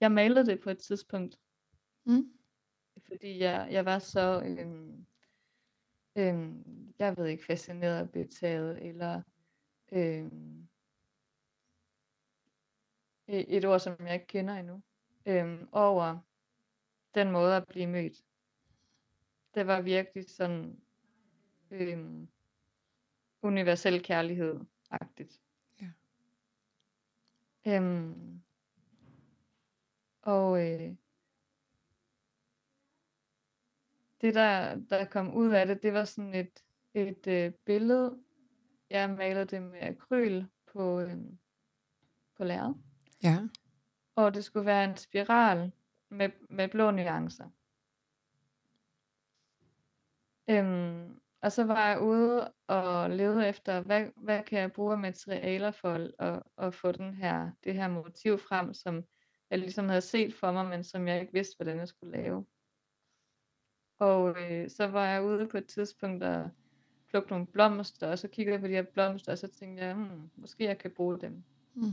jeg 0.01 0.11
malede 0.11 0.45
det 0.45 0.59
på 0.63 0.69
et 0.69 0.77
tidspunkt, 0.77 1.39
Mm. 2.05 2.31
Fordi 3.07 3.39
jeg, 3.39 3.67
jeg 3.71 3.85
var 3.85 3.99
så, 3.99 4.41
øh, 4.45 4.89
øh, 6.15 6.51
jeg 6.99 7.17
ved 7.17 7.25
ikke, 7.25 7.45
fascineret 7.45 8.01
og 8.01 8.09
betaget, 8.09 8.85
eller 8.87 9.21
øh, 9.91 10.31
et 13.27 13.65
ord, 13.65 13.79
som 13.79 13.95
jeg 13.99 14.13
ikke 14.13 14.27
kender 14.27 14.53
endnu, 14.53 14.81
øh, 15.25 15.67
over 15.71 16.17
den 17.15 17.31
måde 17.31 17.55
at 17.55 17.67
blive 17.67 17.87
mødt. 17.87 18.25
Det 19.55 19.67
var 19.67 19.81
virkelig 19.81 20.29
sådan 20.29 20.81
øh, 21.71 22.27
universel 23.41 24.03
kærlighed-agtigt. 24.03 25.41
Ja. 25.81 25.91
Øhm, 27.67 28.41
og 30.21 30.67
øh, 30.67 30.95
det 34.21 34.35
der, 34.35 34.75
der 34.75 35.05
kom 35.05 35.33
ud 35.33 35.51
af 35.51 35.67
det, 35.67 35.83
det 35.83 35.93
var 35.93 36.03
sådan 36.03 36.35
et, 36.35 36.63
et 36.93 37.27
øh, 37.27 37.51
billede. 37.65 38.17
Jeg 38.89 39.09
malede 39.09 39.45
det 39.45 39.61
med 39.61 39.81
akryl 39.81 40.43
på, 40.73 40.99
øh, 40.99 41.17
på 42.37 42.43
lærred. 42.43 42.73
Ja. 43.23 43.39
Og 44.15 44.33
det 44.33 44.43
skulle 44.43 44.65
være 44.65 44.83
en 44.83 44.97
spiral 44.97 45.71
med, 46.09 46.29
med 46.49 46.67
blå 46.67 46.91
nuancer. 46.91 47.49
Øhm, 50.49 51.19
og 51.41 51.51
så 51.51 51.63
var 51.63 51.87
jeg 51.87 52.01
ude 52.01 52.51
og 52.67 53.09
lede 53.09 53.47
efter, 53.47 53.81
hvad, 53.81 54.05
hvad 54.15 54.43
kan 54.43 54.59
jeg 54.59 54.71
bruge 54.71 54.93
af 54.93 54.99
materialer 54.99 55.71
for 55.71 56.09
at, 56.19 56.43
at 56.57 56.73
få 56.73 56.91
den 56.91 57.13
her, 57.13 57.51
det 57.63 57.73
her 57.73 57.87
motiv 57.87 58.37
frem, 58.37 58.73
som 58.73 59.03
jeg 59.49 59.59
ligesom 59.59 59.89
havde 59.89 60.01
set 60.01 60.33
for 60.33 60.51
mig, 60.51 60.65
men 60.65 60.83
som 60.83 61.07
jeg 61.07 61.21
ikke 61.21 61.33
vidste, 61.33 61.55
hvordan 61.57 61.77
jeg 61.77 61.87
skulle 61.87 62.17
lave. 62.17 62.45
Og 63.99 64.35
øh, 64.41 64.69
så 64.69 64.87
var 64.87 65.07
jeg 65.07 65.23
ude 65.23 65.47
på 65.47 65.57
et 65.57 65.65
tidspunkt 65.65 66.23
og 66.23 66.49
plukke 67.09 67.29
nogle 67.29 67.45
blomster, 67.47 68.07
og 68.07 68.19
så 68.19 68.27
kiggede 68.27 68.53
jeg 68.53 68.61
på 68.61 68.67
de 68.67 68.71
her 68.71 68.83
blomster, 68.83 69.31
og 69.31 69.37
så 69.37 69.47
tænkte 69.47 69.83
jeg, 69.83 69.95
hmm, 69.95 70.29
måske 70.35 70.63
jeg 70.63 70.77
kan 70.77 70.91
bruge 70.91 71.19
dem. 71.19 71.43
Mm. 71.73 71.91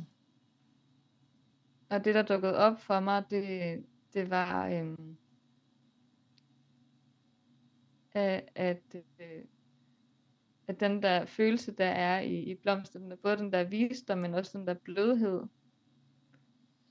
Og 1.90 2.04
det, 2.04 2.14
der 2.14 2.23
dukkede 2.23 2.56
op 2.56 2.80
for 2.80 3.00
mig, 3.00 3.25
det, 3.30 3.84
det 4.14 4.30
var, 4.30 4.68
øhm, 4.68 5.16
at, 8.12 8.49
at, 8.54 8.96
øh, 9.18 9.44
at 10.66 10.80
den 10.80 11.02
der 11.02 11.25
følelse, 11.25 11.73
der 11.73 11.87
er 11.87 12.20
i, 12.20 12.34
i 12.34 12.54
blomsten, 12.54 13.12
er 13.12 13.16
både 13.16 13.37
den 13.37 13.52
der 13.52 13.64
visdom, 13.64 14.18
men 14.18 14.34
også 14.34 14.58
den 14.58 14.66
der 14.66 14.75
blødhed, 14.75 15.42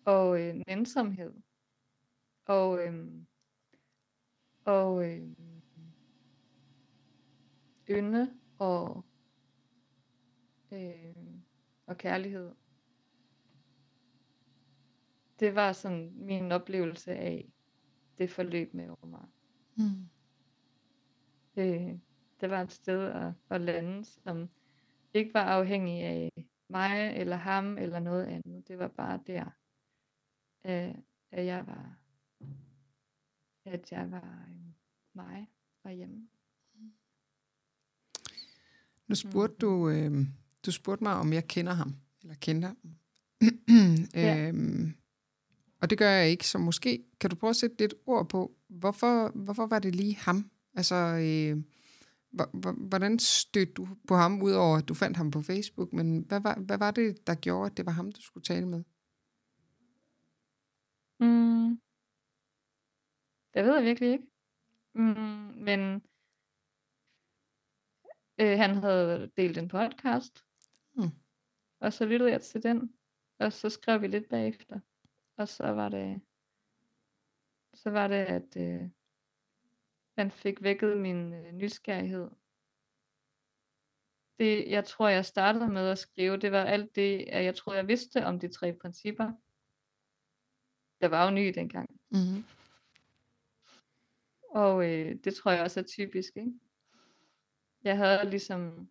og 0.06 0.42
øh, 0.42 0.56
nænsomhed, 0.68 1.34
og, 2.46 2.86
øhm, 2.86 3.28
og 4.66 5.10
øh, 5.10 5.28
ynde, 7.90 8.34
og, 8.60 9.06
øh, 10.72 11.16
og 11.86 11.98
kærlighed 11.98 12.52
det 15.44 15.56
var 15.56 15.72
sådan 15.72 16.12
min 16.16 16.52
oplevelse 16.52 17.12
af 17.12 17.52
det 18.18 18.30
forløb 18.30 18.74
med 18.74 18.90
mig. 19.04 19.26
Mm. 19.76 20.10
Det, 21.56 22.02
det 22.42 22.50
var 22.50 22.62
et 22.62 22.72
sted 22.72 23.02
at, 23.04 23.34
at 23.50 23.62
lande, 23.62 24.06
som 24.06 24.50
ikke 25.14 25.34
var 25.34 25.44
afhængig 25.44 26.04
af 26.04 26.30
mig 26.70 27.16
eller 27.16 27.36
ham 27.36 27.78
eller 27.78 28.00
noget 28.00 28.26
andet. 28.26 28.68
Det 28.68 28.80
var 28.80 28.88
bare 28.88 29.20
der, 29.28 29.46
øh, 30.66 30.96
at 31.32 31.46
jeg 31.46 31.68
var, 31.68 31.98
at 33.66 33.92
jeg 33.92 34.12
var 34.12 34.46
øh, 34.50 34.74
mig 35.14 35.48
og 35.84 35.92
hjemme. 35.92 36.28
Nu 39.08 39.16
spurgte 39.16 39.56
du, 39.56 39.90
øh, 39.90 40.28
du 40.66 40.72
spurgte 40.72 41.04
mig, 41.04 41.14
om 41.14 41.34
jeg 41.34 41.48
kender 41.48 41.74
ham, 41.74 41.96
eller 42.22 42.36
kender 42.36 42.68
ham. 42.68 42.96
Ja. 44.14 44.48
øhm, 44.48 44.94
og 45.82 45.90
det 45.90 45.98
gør 45.98 46.10
jeg 46.10 46.30
ikke, 46.30 46.48
så 46.48 46.58
måske 46.58 47.04
kan 47.20 47.30
du 47.30 47.36
prøve 47.36 47.50
at 47.50 47.56
sætte 47.56 47.76
lidt 47.80 47.94
ord 48.06 48.30
på, 48.30 48.56
hvorfor, 48.68 49.30
hvorfor 49.30 49.66
var 49.66 49.80
det 49.80 49.96
lige 49.96 50.16
ham? 50.16 50.52
Altså, 50.74 50.96
øh, 50.96 51.64
hvordan 52.88 53.20
stødte 53.20 53.74
du 53.74 53.88
på 54.08 54.16
ham, 54.16 54.42
udover 54.42 54.78
at 54.78 54.88
du 54.88 54.94
fandt 54.94 55.18
ham 55.18 55.32
på 55.32 55.42
Facebook, 55.42 55.94
men 55.94 56.26
hvad 56.28 56.40
var, 56.40 56.56
hvad 56.60 56.78
var 56.78 56.92
det, 56.92 57.28
der 57.28 57.36
gjorde, 57.36 57.66
at 57.72 57.78
det 57.78 57.86
var 57.86 57.92
ham, 57.92 58.12
du 58.12 58.22
skulle 58.22 58.44
tale 58.44 58.68
med? 58.68 58.84
Mm. 61.20 61.80
Det 63.54 63.64
ved 63.64 63.76
jeg 63.76 63.84
virkelig 63.84 64.12
ikke. 64.12 64.28
Mm, 64.94 65.54
men 65.56 66.04
øh, 68.40 68.58
han 68.58 68.76
havde 68.76 69.32
delt 69.38 69.58
en 69.58 69.68
podcast, 69.68 70.46
mm. 70.94 71.10
og 71.80 71.94
så 71.94 72.06
lyttede 72.06 72.32
jeg 72.32 72.42
til 72.42 72.64
den, 72.64 72.94
og 73.40 73.54
så 73.54 73.70
skrev 73.70 74.02
vi 74.02 74.08
lidt 74.08 74.30
bagefter. 74.30 74.80
Og 75.38 75.48
så 75.48 75.64
var 75.64 75.90
det, 75.90 76.22
så 77.74 77.90
var 77.90 78.08
det, 78.08 78.16
at 78.16 78.58
øh, 78.58 78.90
han 80.18 80.32
fik 80.32 80.64
vækket 80.64 80.98
min 80.98 81.34
øh, 81.34 81.52
nysgerrighed. 81.52 82.30
Det, 84.40 84.72
jeg 84.72 84.86
tror, 84.86 85.08
jeg 85.08 85.26
startede 85.26 85.68
med 85.68 85.90
at 85.90 85.98
skrive, 85.98 86.38
det 86.38 86.52
var 86.52 86.64
alt 86.64 86.96
det, 86.96 87.26
at 87.30 87.46
jeg 87.46 87.56
tror, 87.56 87.74
jeg 87.74 87.88
vidste 87.88 88.26
om 88.26 88.40
de 88.40 88.48
tre 88.48 88.74
principper. 88.74 89.32
Der 91.02 91.08
var 91.08 91.26
jo 91.26 91.32
ny 91.32 91.52
dengang. 91.56 91.90
Mm-hmm. 92.12 92.46
Og 94.54 94.92
øh, 94.92 95.16
det 95.24 95.36
tror 95.36 95.52
jeg 95.52 95.64
også 95.64 95.80
er 95.80 95.84
typisk, 95.84 96.38
ikke? 96.38 96.54
Jeg 97.84 97.98
havde 97.98 98.30
ligesom, 98.30 98.90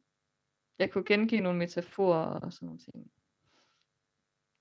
jeg 0.79 0.91
kunne 0.91 1.05
gengive 1.05 1.41
nogle 1.41 1.59
metaforer 1.59 2.41
og 2.41 2.53
sådan 2.53 2.67
nogle 2.67 2.79
ting. 2.79 3.13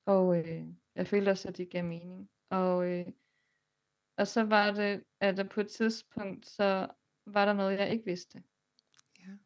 Og 0.06 0.38
øh, 0.38 0.68
jeg 0.96 1.08
følte 1.08 1.30
også, 1.30 1.48
at 1.48 1.58
det 1.58 1.70
gav 1.70 1.84
mening. 1.84 2.30
Og, 2.50 2.92
øh, 2.92 3.08
og 4.18 4.28
så 4.28 4.44
var 4.44 4.72
det, 4.72 5.04
at 5.20 5.38
der 5.38 5.44
på 5.44 5.62
et 5.62 5.68
tidspunkt, 5.68 6.46
så 6.46 6.88
var 7.26 7.46
der 7.46 7.54
noget, 7.54 7.80
jeg 7.80 7.92
ikke 7.92 8.06
vidste. 8.06 8.44
Ja. 9.20 9.38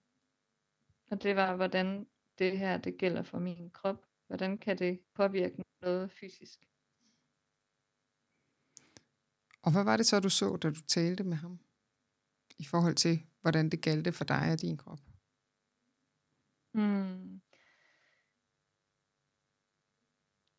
Og 1.11 1.23
det 1.23 1.35
var, 1.35 1.55
hvordan 1.55 2.07
det 2.39 2.57
her, 2.57 2.77
det 2.77 2.97
gælder 2.97 3.23
for 3.23 3.39
min 3.39 3.71
krop. 3.71 4.05
Hvordan 4.27 4.57
kan 4.57 4.77
det 4.77 4.99
påvirke 5.13 5.63
noget 5.81 6.11
fysisk? 6.11 6.67
Og 9.65 9.71
hvad 9.71 9.83
var 9.83 9.97
det 9.97 10.05
så, 10.05 10.19
du 10.19 10.29
så, 10.29 10.55
da 10.55 10.69
du 10.69 10.81
talte 10.87 11.23
med 11.23 11.37
ham? 11.37 11.59
I 12.59 12.65
forhold 12.65 12.95
til, 12.95 13.19
hvordan 13.41 13.69
det 13.69 13.81
gældte 13.81 14.11
for 14.11 14.25
dig 14.25 14.51
og 14.51 14.61
din 14.61 14.77
krop? 14.77 14.99
Hmm. 16.73 17.41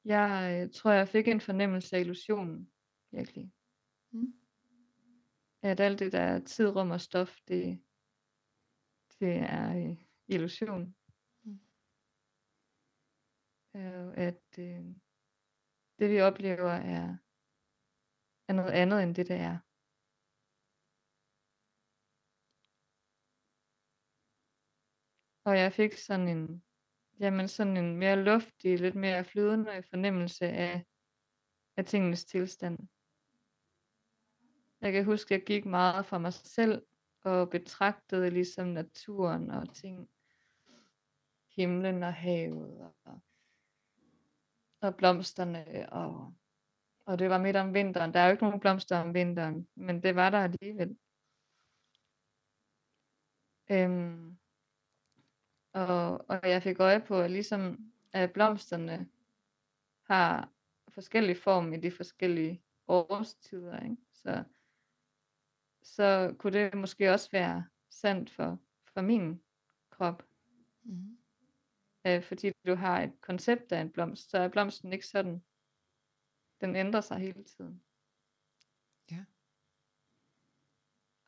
Jeg 0.04 0.60
øh, 0.62 0.72
tror, 0.72 0.90
jeg 0.90 1.08
fik 1.08 1.28
en 1.28 1.40
fornemmelse 1.40 1.96
af 1.96 2.00
illusionen, 2.00 2.70
virkelig. 3.10 3.52
Mm. 4.10 4.34
At 5.62 5.80
alt 5.80 5.98
det, 5.98 6.12
der 6.12 6.20
er 6.20 6.38
tid, 6.38 6.68
rum 6.68 6.90
og 6.90 7.00
stof, 7.00 7.40
det, 7.48 7.82
det 9.20 9.36
er 9.36 9.76
øh, 9.76 9.96
illusion. 10.28 10.94
Mm. 11.42 11.60
Øh, 13.76 14.12
at 14.16 14.58
øh, 14.58 14.84
det, 15.98 16.10
vi 16.10 16.20
oplever, 16.20 16.70
er, 16.70 17.16
er 18.49 18.52
noget 18.52 18.73
andet, 18.73 19.02
end 19.02 19.15
det, 19.15 19.28
det 19.28 19.37
er. 19.37 19.59
Og 25.45 25.59
jeg 25.59 25.73
fik 25.73 25.93
sådan 25.93 26.28
en 26.28 26.63
Jamen 27.21 27.49
sådan 27.49 27.76
en 27.76 27.97
mere 27.97 28.25
luftig, 28.25 28.80
lidt 28.80 28.95
mere 28.95 29.25
flydende 29.25 29.82
fornemmelse 29.82 30.47
af, 30.47 30.85
af 31.76 31.85
tingenes 31.85 32.25
tilstand. 32.25 32.78
Jeg 34.80 34.93
kan 34.93 35.04
huske, 35.04 35.35
at 35.35 35.39
jeg 35.39 35.47
gik 35.47 35.65
meget 35.65 36.06
for 36.06 36.19
mig 36.19 36.32
selv 36.32 36.82
og 37.25 37.50
betragtede 37.50 38.30
ligesom 38.30 38.69
naturen 38.69 39.50
og 39.50 39.75
ting. 39.75 40.11
Himlen 41.56 42.02
og 42.02 42.15
havet 42.15 42.93
og, 43.04 43.21
og 44.80 44.97
blomsterne 44.97 45.93
og, 45.93 46.35
og 47.06 47.19
det 47.19 47.30
var 47.30 47.38
midt 47.38 47.56
om 47.56 47.75
vinteren. 47.75 48.14
Der 48.14 48.21
er 48.21 48.26
jo 48.26 48.32
ikke 48.32 48.45
nogen 48.45 48.60
blomster 48.60 48.99
om 48.99 49.14
vinteren, 49.14 49.69
men 49.75 50.02
det 50.02 50.16
var 50.16 50.30
der 50.30 50.38
alligevel. 50.38 50.97
Øhm, 53.71 54.38
og, 55.73 56.25
og 56.30 56.40
jeg 56.42 56.62
fik 56.62 56.80
øje 56.80 57.00
på, 57.00 57.21
at 57.21 57.30
ligesom 57.30 57.92
at 58.12 58.32
blomsterne 58.32 59.08
har 60.02 60.52
forskellige 60.88 61.40
form 61.40 61.73
i 61.73 61.76
de 61.76 61.90
forskellige 61.90 62.62
årstider. 62.88 63.80
Ikke? 63.80 63.97
Så, 64.12 64.45
så 65.82 66.34
kunne 66.38 66.52
det 66.52 66.75
måske 66.75 67.12
også 67.12 67.30
være 67.30 67.66
sandt 67.90 68.30
for, 68.30 68.58
for 68.95 69.00
min 69.00 69.42
krop. 69.90 70.23
Mm. 70.82 71.19
Øh, 72.06 72.23
fordi 72.23 72.52
du 72.66 72.75
har 72.75 73.02
et 73.02 73.21
koncept 73.21 73.73
af 73.73 73.80
en 73.80 73.90
blomst, 73.90 74.30
så 74.30 74.38
er 74.38 74.49
blomsten 74.49 74.92
ikke 74.92 75.06
sådan. 75.06 75.42
Den 76.60 76.76
ændrer 76.76 77.00
sig 77.00 77.19
hele 77.19 77.45
tiden. 77.45 77.82
Ja. 79.10 79.25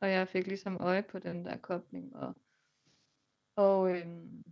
Og 0.01 0.09
jeg 0.09 0.27
fik 0.27 0.47
ligesom 0.47 0.77
øje 0.77 1.03
på 1.03 1.19
den 1.19 1.45
der 1.45 1.57
kobling, 1.57 2.15
og 2.15 2.35
og 3.55 3.91
øhm, 3.91 4.43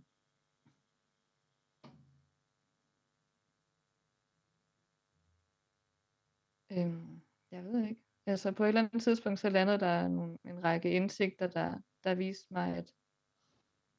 øhm, 6.72 7.20
jeg 7.50 7.64
ved 7.64 7.88
ikke. 7.88 8.02
Altså 8.26 8.52
på 8.52 8.64
et 8.64 8.68
eller 8.68 8.80
andet 8.82 9.02
tidspunkt, 9.02 9.38
så 9.40 9.48
landede 9.50 9.78
der 9.78 10.08
nogle, 10.08 10.38
en 10.44 10.64
række 10.64 10.90
indsigter, 10.90 11.46
der, 11.46 11.78
der 12.04 12.14
viste 12.14 12.52
mig, 12.52 12.76
at, 12.76 12.94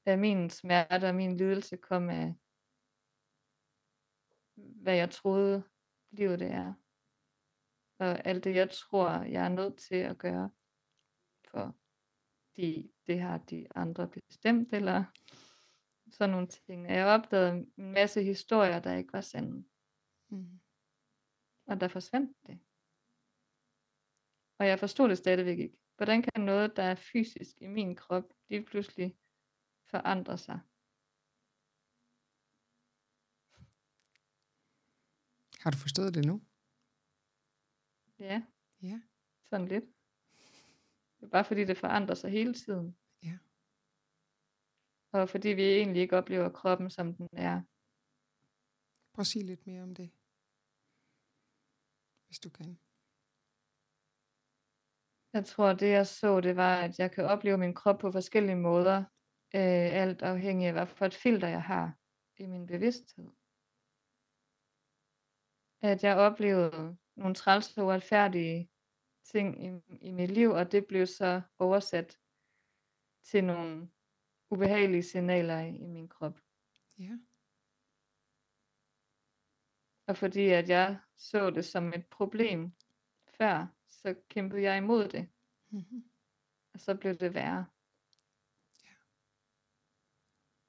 at 0.06 0.20
min 0.20 0.50
smerte 0.50 1.10
og 1.10 1.16
min 1.16 1.38
lidelse 1.38 1.78
kom 1.78 2.10
af, 2.10 2.36
hvad 4.56 4.96
jeg 4.96 5.10
troede, 5.12 5.64
livet 6.12 6.40
det 6.40 6.52
er. 6.52 6.74
Og 8.00 8.28
alt 8.28 8.44
det, 8.44 8.56
jeg 8.56 8.70
tror, 8.70 9.10
jeg 9.10 9.46
er 9.46 9.50
nødt 9.50 9.78
til 9.78 9.96
at 9.96 10.18
gøre 10.18 10.50
for 11.52 11.76
de, 12.56 12.92
det 13.08 13.20
har 13.20 13.38
de 13.38 13.68
andre 13.76 14.08
bestemt, 14.08 14.74
eller 14.74 15.04
sådan 16.12 16.30
nogle 16.30 16.48
ting. 16.48 16.90
Jeg 16.90 17.06
opdagede 17.06 17.52
en 17.52 17.72
masse 17.76 18.24
historier, 18.24 18.80
der 18.80 18.96
ikke 18.96 19.14
var 19.14 19.22
sande. 19.22 19.66
Mm. 20.30 20.60
Og 21.66 21.82
der 21.82 21.88
forsvandt 21.88 22.38
det. 22.48 22.60
Og 24.60 24.68
jeg 24.68 24.80
forstod 24.80 25.10
det 25.10 25.18
stadigvæk 25.18 25.60
ikke. 25.60 25.78
Hvordan 25.98 26.22
kan 26.22 26.44
noget, 26.44 26.76
der 26.76 26.84
er 26.84 26.96
fysisk 26.96 27.62
i 27.62 27.68
min 27.68 27.96
krop, 27.96 28.24
lige 28.50 28.66
pludselig 28.66 29.18
forandre 29.90 30.38
sig? 30.38 30.60
Har 35.60 35.72
du 35.72 35.78
forstået 35.78 36.14
det 36.14 36.26
nu? 36.26 36.42
Ja. 38.20 38.44
Ja. 38.82 39.02
Sådan 39.50 39.68
lidt. 39.68 39.86
Det 41.20 41.26
er 41.26 41.30
bare 41.30 41.46
fordi 41.46 41.66
det 41.66 41.78
forandrer 41.78 42.16
sig 42.16 42.32
hele 42.32 42.54
tiden. 42.54 42.98
Ja. 43.24 43.38
Og 45.12 45.30
fordi 45.30 45.50
vi 45.50 45.64
egentlig 45.64 46.02
ikke 46.02 46.18
oplever 46.18 46.50
kroppen, 46.50 46.90
som 46.90 47.14
den 47.14 47.28
er. 47.34 47.62
Prøv 49.14 49.22
at 49.22 49.28
sige 49.28 49.46
lidt 49.46 49.68
mere 49.68 49.84
om 49.84 49.96
det. 49.96 50.12
Hvis 52.28 52.40
du 52.40 52.50
kan. 52.50 52.80
Jeg 55.34 55.46
tror, 55.46 55.74
det 55.74 55.90
jeg 55.90 56.08
så, 56.08 56.42
det 56.42 56.56
var, 56.56 56.76
at 56.82 57.00
jeg 57.00 57.12
kan 57.12 57.26
opleve 57.26 57.58
min 57.58 57.74
krop 57.74 58.00
på 58.00 58.12
forskellige 58.12 58.56
måder. 58.56 58.98
Øh, 59.56 59.90
alt 60.02 60.22
afhængig 60.22 60.68
af, 60.68 60.74
hvad 60.74 60.88
for 60.88 61.06
et 61.06 61.14
filter 61.14 61.48
jeg 61.48 61.64
har 61.64 61.98
i 62.38 62.46
min 62.46 62.66
bevidsthed. 62.66 63.30
At 65.82 66.04
jeg 66.04 66.18
oplevede 66.18 66.98
nogle 67.16 67.36
træls 67.36 67.78
og 67.78 67.86
uretfærdige 67.86 68.70
ting 69.24 69.66
i, 69.66 69.82
i 70.08 70.12
mit 70.12 70.32
liv, 70.32 70.50
og 70.50 70.72
det 70.72 70.88
blev 70.88 71.08
så 71.08 71.42
oversat 71.60 72.20
til 73.24 73.44
nogle 73.44 73.90
ubehagelige 74.50 75.04
signaler 75.04 75.60
i, 75.60 75.76
i 75.76 75.88
min 75.88 76.08
krop. 76.08 76.40
Ja. 77.00 77.18
Og 80.08 80.18
fordi 80.18 80.48
at 80.50 80.70
jeg 80.70 81.00
så 81.18 81.50
det 81.50 81.66
som 81.66 81.94
et 81.94 82.06
problem 82.08 82.74
før, 83.28 83.68
så 83.88 84.16
kæmpede 84.30 84.62
jeg 84.62 84.78
imod 84.78 85.08
det. 85.08 85.30
Mm-hmm. 85.70 86.10
Og 86.74 86.80
så 86.80 86.96
blev 86.96 87.16
det 87.16 87.34
værre. 87.34 87.66
Ja. 88.84 88.96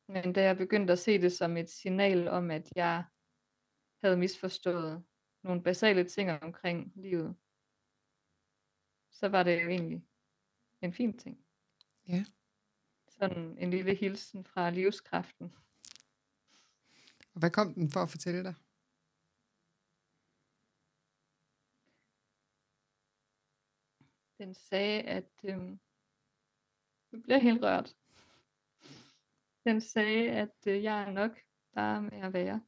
Men 0.06 0.32
da 0.32 0.42
jeg 0.42 0.56
begyndte 0.56 0.92
at 0.92 0.98
se 0.98 1.20
det 1.20 1.32
som 1.32 1.56
et 1.56 1.70
signal 1.70 2.28
om, 2.28 2.50
at 2.50 2.72
jeg 2.76 3.04
havde 4.02 4.16
misforstået 4.16 5.04
nogle 5.42 5.62
basale 5.62 6.04
ting 6.08 6.30
omkring 6.30 6.92
livet, 6.96 7.36
så 9.10 9.28
var 9.28 9.42
det 9.42 9.62
jo 9.62 9.68
egentlig 9.68 10.04
en 10.82 10.92
fin 10.92 11.18
ting. 11.18 11.44
Ja. 12.08 12.24
Sådan 13.08 13.58
en 13.58 13.70
lille 13.70 13.94
hilsen 13.94 14.44
fra 14.44 14.70
livskraften. 14.70 15.54
Og 17.34 17.40
hvad 17.40 17.50
kom 17.50 17.74
den 17.74 17.90
for 17.90 18.00
at 18.00 18.08
fortælle 18.08 18.44
dig? 18.44 18.54
den 24.40 24.54
sagde, 24.54 25.02
at 25.02 25.30
øhm, 25.44 25.80
nu 27.12 27.20
bliver 27.20 27.38
helt 27.38 27.62
rørt. 27.62 27.96
Den 29.64 29.80
sagde, 29.80 30.30
at 30.30 30.56
øh, 30.66 30.82
jeg 30.82 31.02
er 31.02 31.12
nok 31.12 31.38
bare 31.74 32.02
med 32.02 32.20
at 32.20 32.32
være. 32.32 32.62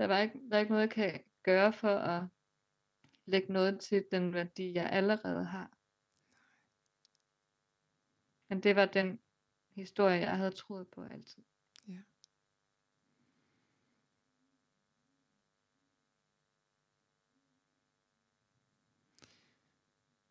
Der 0.00 0.06
var 0.06 0.18
ikke, 0.18 0.40
der 0.50 0.56
er 0.56 0.60
ikke 0.60 0.72
noget, 0.72 0.86
jeg 0.86 0.90
kan 0.90 1.24
gøre 1.42 1.72
for 1.72 1.96
at 1.96 2.28
lægge 3.24 3.52
noget 3.52 3.80
til 3.80 4.06
den 4.12 4.32
værdi, 4.32 4.72
jeg 4.72 4.90
allerede 4.90 5.44
har. 5.44 5.78
Men 8.48 8.62
det 8.62 8.76
var 8.76 8.86
den 8.86 9.20
historie, 9.70 10.20
jeg 10.20 10.36
havde 10.36 10.50
troet 10.50 10.88
på 10.88 11.02
altid. 11.02 11.42
Ja. 11.88 12.02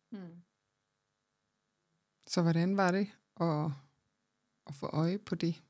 Hmm. 0.08 0.42
Så 2.26 2.42
hvordan 2.42 2.76
var 2.76 2.90
det 2.90 3.06
at, 3.40 3.70
at 4.66 4.74
få 4.74 4.86
øje 4.86 5.18
på 5.18 5.34
det? 5.34 5.62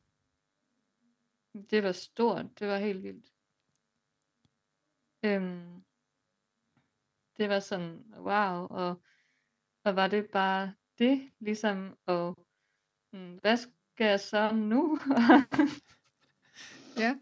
Det 1.71 1.83
var 1.83 1.93
stort, 1.93 2.59
det 2.59 2.69
var 2.69 2.79
helt 2.79 3.03
vildt. 3.03 3.40
Øhm, 5.23 5.85
det 7.37 7.49
var 7.49 7.61
sådan, 7.61 8.05
wow, 8.17 8.67
og, 8.67 9.03
og 9.85 9.97
var 9.97 10.09
det 10.09 10.31
bare 10.31 10.75
det, 10.99 11.33
ligesom, 11.39 11.99
og 12.07 12.47
mm, 13.13 13.37
hvad 13.37 13.57
skal 13.57 14.07
jeg 14.07 14.21
så 14.21 14.55
nu? 14.55 14.99
Ja. 16.97 17.17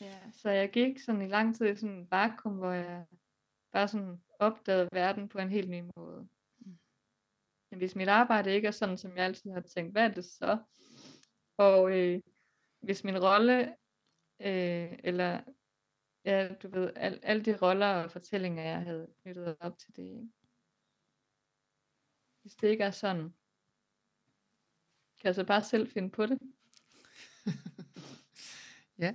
ja, 0.00 0.30
så 0.32 0.50
jeg 0.50 0.70
gik 0.70 0.98
sådan 0.98 1.22
i 1.22 1.28
lang 1.28 1.56
tid 1.56 1.66
i 1.66 1.76
sådan 1.76 1.96
en 1.96 2.10
vakuum, 2.10 2.56
hvor 2.56 2.72
jeg 2.72 3.06
bare 3.72 3.88
sådan 3.88 4.22
opdagede 4.38 4.88
verden 4.92 5.28
på 5.28 5.38
en 5.38 5.50
helt 5.50 5.70
ny 5.70 5.90
måde. 5.96 6.28
Men 7.70 7.78
hvis 7.78 7.96
mit 7.96 8.08
arbejde 8.08 8.54
ikke 8.54 8.68
er 8.68 8.72
sådan, 8.72 8.98
som 8.98 9.16
jeg 9.16 9.24
altid 9.24 9.50
har 9.50 9.60
tænkt, 9.60 9.92
hvad 9.92 10.04
er 10.04 10.14
det 10.14 10.24
så? 10.24 10.58
Og 11.56 11.98
øh, 11.98 12.20
hvis 12.80 13.04
min 13.04 13.22
rolle, 13.22 13.76
øh, 14.40 14.98
eller 15.04 15.40
ja, 16.24 16.54
du 16.62 16.68
ved, 16.68 16.92
al, 16.96 17.20
alle 17.22 17.44
de 17.44 17.56
roller 17.56 17.86
og 17.86 18.10
fortællinger, 18.10 18.62
jeg 18.62 18.80
havde 18.80 19.08
knyttet 19.22 19.56
op 19.60 19.78
til 19.78 19.96
det, 19.96 20.02
ikke? 20.02 20.28
hvis 22.42 22.54
det 22.54 22.68
ikke 22.68 22.84
er 22.84 22.90
sådan, 22.90 23.34
kan 25.18 25.24
jeg 25.24 25.34
så 25.34 25.44
bare 25.44 25.62
selv 25.62 25.90
finde 25.90 26.10
på 26.10 26.26
det. 26.26 26.38
Ja. 28.98 29.14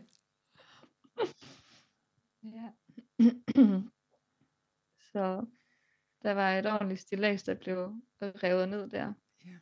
Ja. 2.43 2.71
så 5.11 5.45
der 6.21 6.33
var 6.33 6.51
et 6.51 6.65
ordentligt 6.65 7.01
stillads, 7.01 7.43
der 7.43 7.53
blev 7.53 7.95
revet 8.21 8.69
ned 8.69 8.89
der. 8.89 9.13
Ja. 9.45 9.57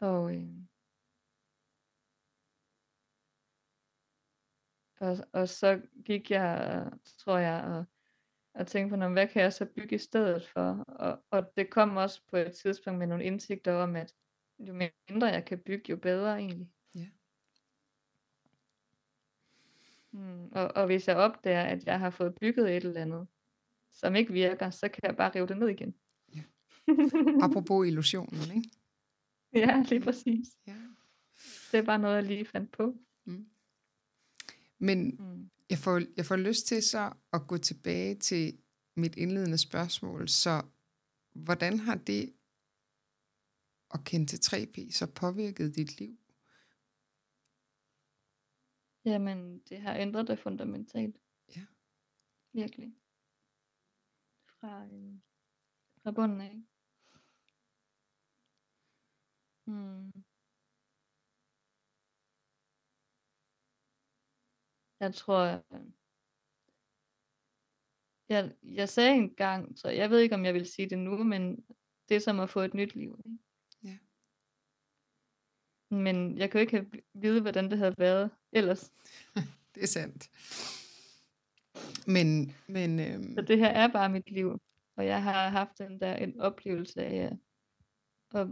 Og, 0.00 0.34
øh, 0.36 0.48
og, 5.00 5.16
og 5.32 5.48
så 5.48 5.80
gik 6.04 6.30
jeg, 6.30 6.90
tror 7.18 7.38
jeg, 7.38 7.64
og, 7.64 7.84
og 8.54 8.66
tænkte 8.66 8.90
på, 8.92 8.96
"Nå, 8.96 9.08
hvad 9.08 9.28
kan 9.28 9.42
jeg 9.42 9.52
så 9.52 9.64
bygge 9.64 9.94
i 9.94 9.98
stedet 9.98 10.46
for? 10.48 10.84
Og, 10.88 11.24
og 11.30 11.52
det 11.56 11.70
kom 11.70 11.96
også 11.96 12.20
på 12.30 12.36
et 12.36 12.52
tidspunkt 12.52 12.98
med 12.98 13.06
nogle 13.06 13.24
indsigter 13.24 13.72
om, 13.74 13.96
at 13.96 14.14
jo 14.58 14.72
mindre 14.72 15.26
jeg 15.26 15.44
kan 15.44 15.58
bygge, 15.58 15.84
jo 15.90 15.96
bedre 15.96 16.38
egentlig. 16.38 16.70
Ja. 16.94 17.06
Mm, 20.10 20.48
og, 20.52 20.72
og 20.76 20.86
hvis 20.86 21.08
jeg 21.08 21.16
opdager, 21.16 21.62
at 21.62 21.84
jeg 21.86 21.98
har 21.98 22.10
fået 22.10 22.34
bygget 22.40 22.76
et 22.76 22.84
eller 22.84 23.00
andet, 23.00 23.26
som 23.92 24.14
ikke 24.14 24.32
virker, 24.32 24.70
så 24.70 24.88
kan 24.88 25.00
jeg 25.02 25.16
bare 25.16 25.32
rive 25.34 25.46
det 25.46 25.56
ned 25.58 25.68
igen. 25.68 25.94
Ja. 26.34 26.42
Apropos 27.44 27.86
illusionen, 27.86 28.56
ikke? 28.56 28.70
ja, 29.52 29.84
lige 29.88 30.00
præcis. 30.00 30.46
Ja. 30.66 30.76
Det 31.72 31.78
er 31.78 31.82
bare 31.82 31.98
noget, 31.98 32.14
jeg 32.16 32.24
lige 32.24 32.44
fandt 32.44 32.72
på. 32.72 32.96
Mm. 33.24 33.48
Men 34.78 35.16
Mm. 35.16 35.50
jeg 35.70 35.78
får, 35.78 36.02
jeg 36.16 36.26
får 36.26 36.36
lyst 36.36 36.66
til 36.66 36.82
så 36.82 37.12
at 37.32 37.40
gå 37.48 37.58
tilbage 37.58 38.14
til 38.14 38.58
mit 38.96 39.16
indledende 39.16 39.58
spørgsmål. 39.58 40.28
Så 40.28 40.62
hvordan 41.34 41.78
har 41.78 41.94
det 41.94 42.34
at 43.94 44.04
kende 44.04 44.26
til 44.26 44.38
3P 44.38 44.92
så 44.92 45.06
påvirket 45.06 45.76
dit 45.76 45.98
liv? 46.00 46.18
Jamen, 49.04 49.58
det 49.58 49.80
har 49.80 49.94
ændret 49.96 50.28
det 50.28 50.38
fundamentalt. 50.38 51.16
Ja. 51.56 51.66
Virkelig. 52.52 52.94
Fra, 54.46 54.84
øh, 54.84 55.14
fra 56.02 56.10
bunden 56.10 56.40
af. 56.40 56.62
Mm. 59.66 60.12
Jeg 65.00 65.14
tror, 65.14 65.62
øh, 65.72 65.80
jeg, 68.28 68.52
jeg 68.62 68.88
sagde 68.88 69.14
engang, 69.14 69.78
så 69.78 69.88
jeg 69.88 70.10
ved 70.10 70.20
ikke, 70.20 70.34
om 70.34 70.44
jeg 70.44 70.54
vil 70.54 70.66
sige 70.66 70.90
det 70.90 70.98
nu, 70.98 71.24
men 71.24 71.64
det 72.08 72.14
er 72.14 72.20
som 72.20 72.40
at 72.40 72.50
få 72.50 72.60
et 72.60 72.74
nyt 72.74 72.94
liv. 72.94 73.20
Ikke? 73.26 73.38
Ja. 73.84 73.98
Men 75.90 76.38
jeg 76.38 76.50
kan 76.50 76.58
jo 76.58 76.60
ikke 76.60 76.76
have 76.76 76.90
vide, 77.14 77.40
hvordan 77.40 77.70
det 77.70 77.78
havde 77.78 77.94
været 77.98 78.30
ellers. 78.52 78.92
Det 79.74 79.82
er 79.82 79.86
sandt. 79.86 80.30
Men, 82.06 82.54
men 82.68 83.00
øhm, 83.00 83.34
Så 83.34 83.42
det 83.42 83.58
her 83.58 83.68
er 83.68 83.88
bare 83.92 84.08
mit 84.08 84.30
liv. 84.30 84.60
Og 84.96 85.06
jeg 85.06 85.22
har 85.22 85.48
haft 85.48 85.78
den 85.78 86.00
der 86.00 86.16
en 86.16 86.40
oplevelse 86.40 87.04
af 87.04 87.16
at, 87.16 87.38
at, 88.40 88.48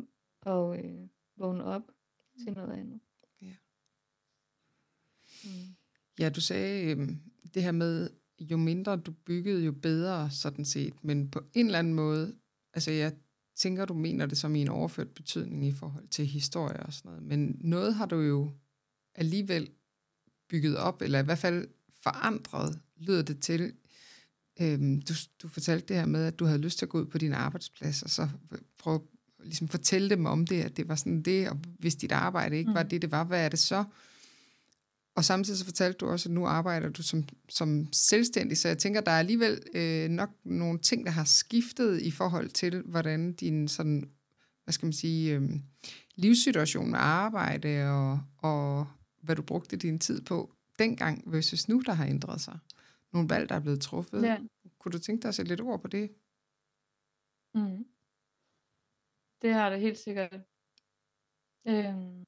at 0.47 0.85
øh, 0.85 1.09
vågne 1.37 1.65
op 1.65 1.83
til 2.45 2.53
noget 2.53 2.73
andet. 2.73 3.01
Ja. 3.43 3.57
Mm. 5.45 5.84
Ja, 6.19 6.29
du 6.29 6.41
sagde 6.41 6.91
øhm, 6.91 7.19
det 7.55 7.63
her 7.63 7.73
med, 7.73 8.11
jo 8.41 8.57
mindre 8.57 8.97
du 8.97 9.13
byggede, 9.27 9.65
jo 9.65 9.73
bedre 9.73 10.31
sådan 10.31 10.65
set. 10.65 10.95
Men 11.03 11.31
på 11.31 11.41
en 11.55 11.67
eller 11.67 11.79
anden 11.79 11.95
måde, 11.95 12.35
altså 12.75 12.91
jeg 12.91 13.13
tænker, 13.57 13.85
du 13.85 13.95
mener 13.95 14.27
det 14.27 14.39
som 14.39 14.57
i 14.57 14.61
en 14.61 14.69
overført 14.69 15.09
betydning 15.09 15.67
i 15.67 15.73
forhold 15.73 16.09
til 16.09 16.27
historie 16.27 16.81
og 16.81 16.93
sådan 16.93 17.09
noget. 17.09 17.23
Men 17.23 17.57
noget 17.61 17.95
har 17.95 18.07
du 18.07 18.21
jo 18.21 18.53
alligevel 19.15 19.71
bygget 20.49 20.77
op, 20.77 21.03
eller 21.03 21.19
i 21.19 21.25
hvert 21.25 21.39
fald 21.39 21.69
forandret, 22.03 22.81
lyder 22.97 23.23
det 23.23 23.41
til. 23.41 23.73
Øhm, 24.61 25.03
du, 25.03 25.15
du 25.43 25.49
fortalte 25.49 25.87
det 25.87 25.97
her 25.97 26.07
med, 26.07 26.27
at 26.27 26.39
du 26.39 26.45
havde 26.45 26.59
lyst 26.59 26.79
til 26.79 26.87
at 26.87 26.91
gå 26.91 27.01
ud 27.01 27.07
på 27.07 27.19
din 27.19 27.33
arbejdsplads, 27.33 28.03
og 28.03 28.11
så 28.11 28.29
prøve 28.79 28.95
at 28.95 29.03
ligesom 29.45 29.69
fortælle 29.69 30.11
dem 30.11 30.27
om 30.27 30.47
det, 30.47 30.63
at 30.63 30.77
det 30.77 30.89
var 30.89 30.95
sådan 30.95 31.23
det, 31.23 31.51
og 31.51 31.59
hvis 31.79 31.97
dit 31.97 32.13
arbejde 32.13 32.57
ikke 32.57 32.69
mm. 32.69 32.75
var 32.75 32.83
det, 32.83 33.03
det 33.03 33.11
var, 33.11 33.25
hvad 33.25 33.45
er 33.45 33.49
det 33.49 33.59
så? 33.59 33.85
Og 35.17 35.25
samtidig 35.25 35.59
så 35.59 35.65
fortalte 35.65 35.99
du 35.99 36.07
også, 36.07 36.29
at 36.29 36.33
nu 36.35 36.47
arbejder 36.47 36.89
du 36.89 37.03
som, 37.03 37.25
som 37.49 37.93
selvstændig, 37.93 38.59
så 38.59 38.69
jeg 38.69 38.79
tænker, 38.79 39.01
der 39.01 39.11
er 39.11 39.19
alligevel 39.19 39.63
øh, 39.75 40.09
nok 40.09 40.31
nogle 40.45 40.79
ting, 40.79 41.07
der 41.07 41.13
har 41.13 41.25
skiftet 41.25 42.03
i 42.03 42.11
forhold 42.11 42.49
til, 42.49 42.83
hvordan 42.83 43.33
din 43.33 43.69
sådan, 43.69 44.11
hvad 44.65 44.73
skal 44.73 44.87
man 44.87 44.93
sige, 44.93 45.35
øh, 45.35 45.51
livssituation 46.15 46.91
med 46.91 46.99
arbejde 46.99 47.91
og, 47.91 48.21
og 48.39 48.87
hvad 49.23 49.37
du 49.37 49.43
brugte 49.43 49.77
din 49.77 49.99
tid 49.99 50.21
på 50.21 50.55
dengang 50.79 51.33
versus 51.33 51.69
nu, 51.69 51.81
der 51.87 51.93
har 51.93 52.07
ændret 52.07 52.41
sig. 52.41 52.59
Nogle 53.13 53.29
valg, 53.29 53.49
der 53.49 53.55
er 53.55 53.61
blevet 53.61 53.81
truffet. 53.81 54.23
Ja. 54.23 54.39
Kunne 54.79 54.93
du 54.93 54.99
tænke 54.99 55.23
dig 55.23 55.29
at 55.29 55.35
sætte 55.35 55.49
lidt 55.49 55.61
ord 55.61 55.81
på 55.81 55.89
det? 55.89 56.11
Mm. 57.55 57.85
Det 59.43 59.53
har 59.53 59.71
det 59.71 59.81
helt 59.81 59.99
sikkert. 59.99 60.41
Øhm. 61.67 62.25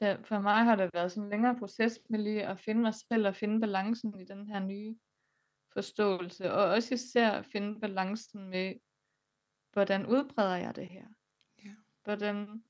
Ja, 0.00 0.16
for 0.24 0.40
mig 0.40 0.64
har 0.64 0.76
det 0.76 0.90
været 0.94 1.12
sådan 1.12 1.24
en 1.24 1.30
længere 1.30 1.58
proces 1.58 2.00
med 2.10 2.18
lige 2.18 2.46
at 2.46 2.60
finde 2.60 2.80
mig 2.80 2.94
selv 2.94 3.26
og 3.26 3.34
finde 3.34 3.60
balancen 3.60 4.20
i 4.20 4.24
den 4.24 4.46
her 4.46 4.60
nye 4.60 4.96
forståelse. 5.72 6.52
Og 6.52 6.64
også 6.64 6.94
især 6.94 7.42
finde 7.42 7.80
balancen 7.80 8.48
med, 8.48 8.74
hvordan 9.72 10.06
udbreder 10.06 10.56
jeg 10.56 10.76
det 10.76 10.88
her? 10.88 11.06
Ja. 11.64 11.74
Hvordan 12.04 12.64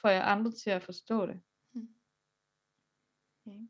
får 0.00 0.08
jeg 0.08 0.30
andre 0.30 0.50
til 0.50 0.70
at 0.70 0.82
forstå 0.82 1.26
det? 1.26 1.42
Okay. 3.46 3.60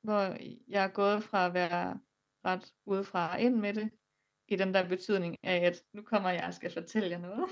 Hvor 0.00 0.36
jeg 0.68 0.84
er 0.84 0.88
gået 0.88 1.24
fra 1.24 1.46
at 1.46 1.54
være 1.54 2.00
ret 2.44 2.74
udefra 2.84 3.32
og 3.32 3.40
ind 3.40 3.56
med 3.56 3.74
det, 3.74 3.90
i 4.48 4.56
den 4.56 4.74
der 4.74 4.88
betydning 4.88 5.36
af, 5.42 5.66
at 5.66 5.82
nu 5.92 6.02
kommer 6.02 6.30
jeg 6.30 6.44
og 6.46 6.54
skal 6.54 6.72
fortælle 6.72 7.10
jer 7.10 7.18
noget. 7.18 7.48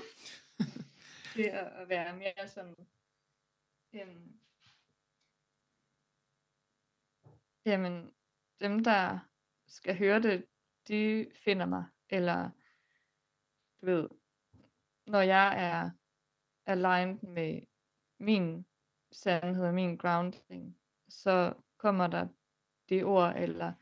det 1.35 1.45
at 1.47 1.89
være 1.89 2.15
mere 2.15 2.47
sådan, 2.47 2.75
øhm, 3.93 4.39
jamen, 7.65 8.13
dem 8.59 8.83
der 8.83 9.19
skal 9.67 9.97
høre 9.97 10.21
det, 10.21 10.45
de 10.87 11.31
finder 11.35 11.65
mig, 11.65 11.85
eller 12.09 12.49
du 13.81 13.85
ved, 13.85 14.09
når 15.07 15.21
jeg 15.21 15.65
er 15.71 15.91
aligned 16.65 17.21
med 17.21 17.61
min 18.19 18.65
sandhed 19.11 19.65
og 19.65 19.73
min 19.73 19.97
grounding, 19.97 20.79
så 21.09 21.53
kommer 21.77 22.07
der 22.07 22.27
det 22.89 23.03
ord 23.05 23.33
eller 23.35 23.73